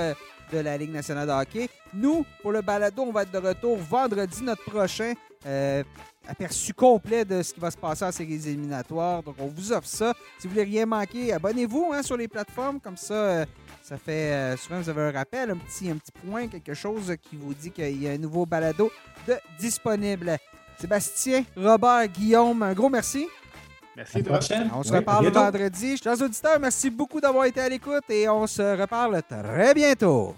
[0.53, 1.69] de la Ligue nationale de hockey.
[1.95, 5.13] Nous, pour le balado, on va être de retour vendredi notre prochain.
[6.27, 9.23] aperçu complet de ce qui va se passer en séries éliminatoires.
[9.23, 10.15] Donc, on vous offre ça.
[10.41, 12.81] Si vous voulez rien manquer, abonnez-vous hein, sur les plateformes.
[12.81, 13.45] Comme ça,
[13.93, 17.15] Ça fait euh, souvent, vous avez un rappel, un petit, un petit point, quelque chose
[17.21, 18.91] qui vous dit qu'il y a un nouveau balado
[19.29, 20.39] de disponible.
[20.79, 23.29] Sébastien, Robert, Guillaume, un gros merci.
[23.95, 24.25] Merci.
[24.75, 25.99] On se reparle vendredi.
[25.99, 30.37] Chers auditeurs, merci beaucoup d'avoir été à l'écoute et on se reparle très bientôt.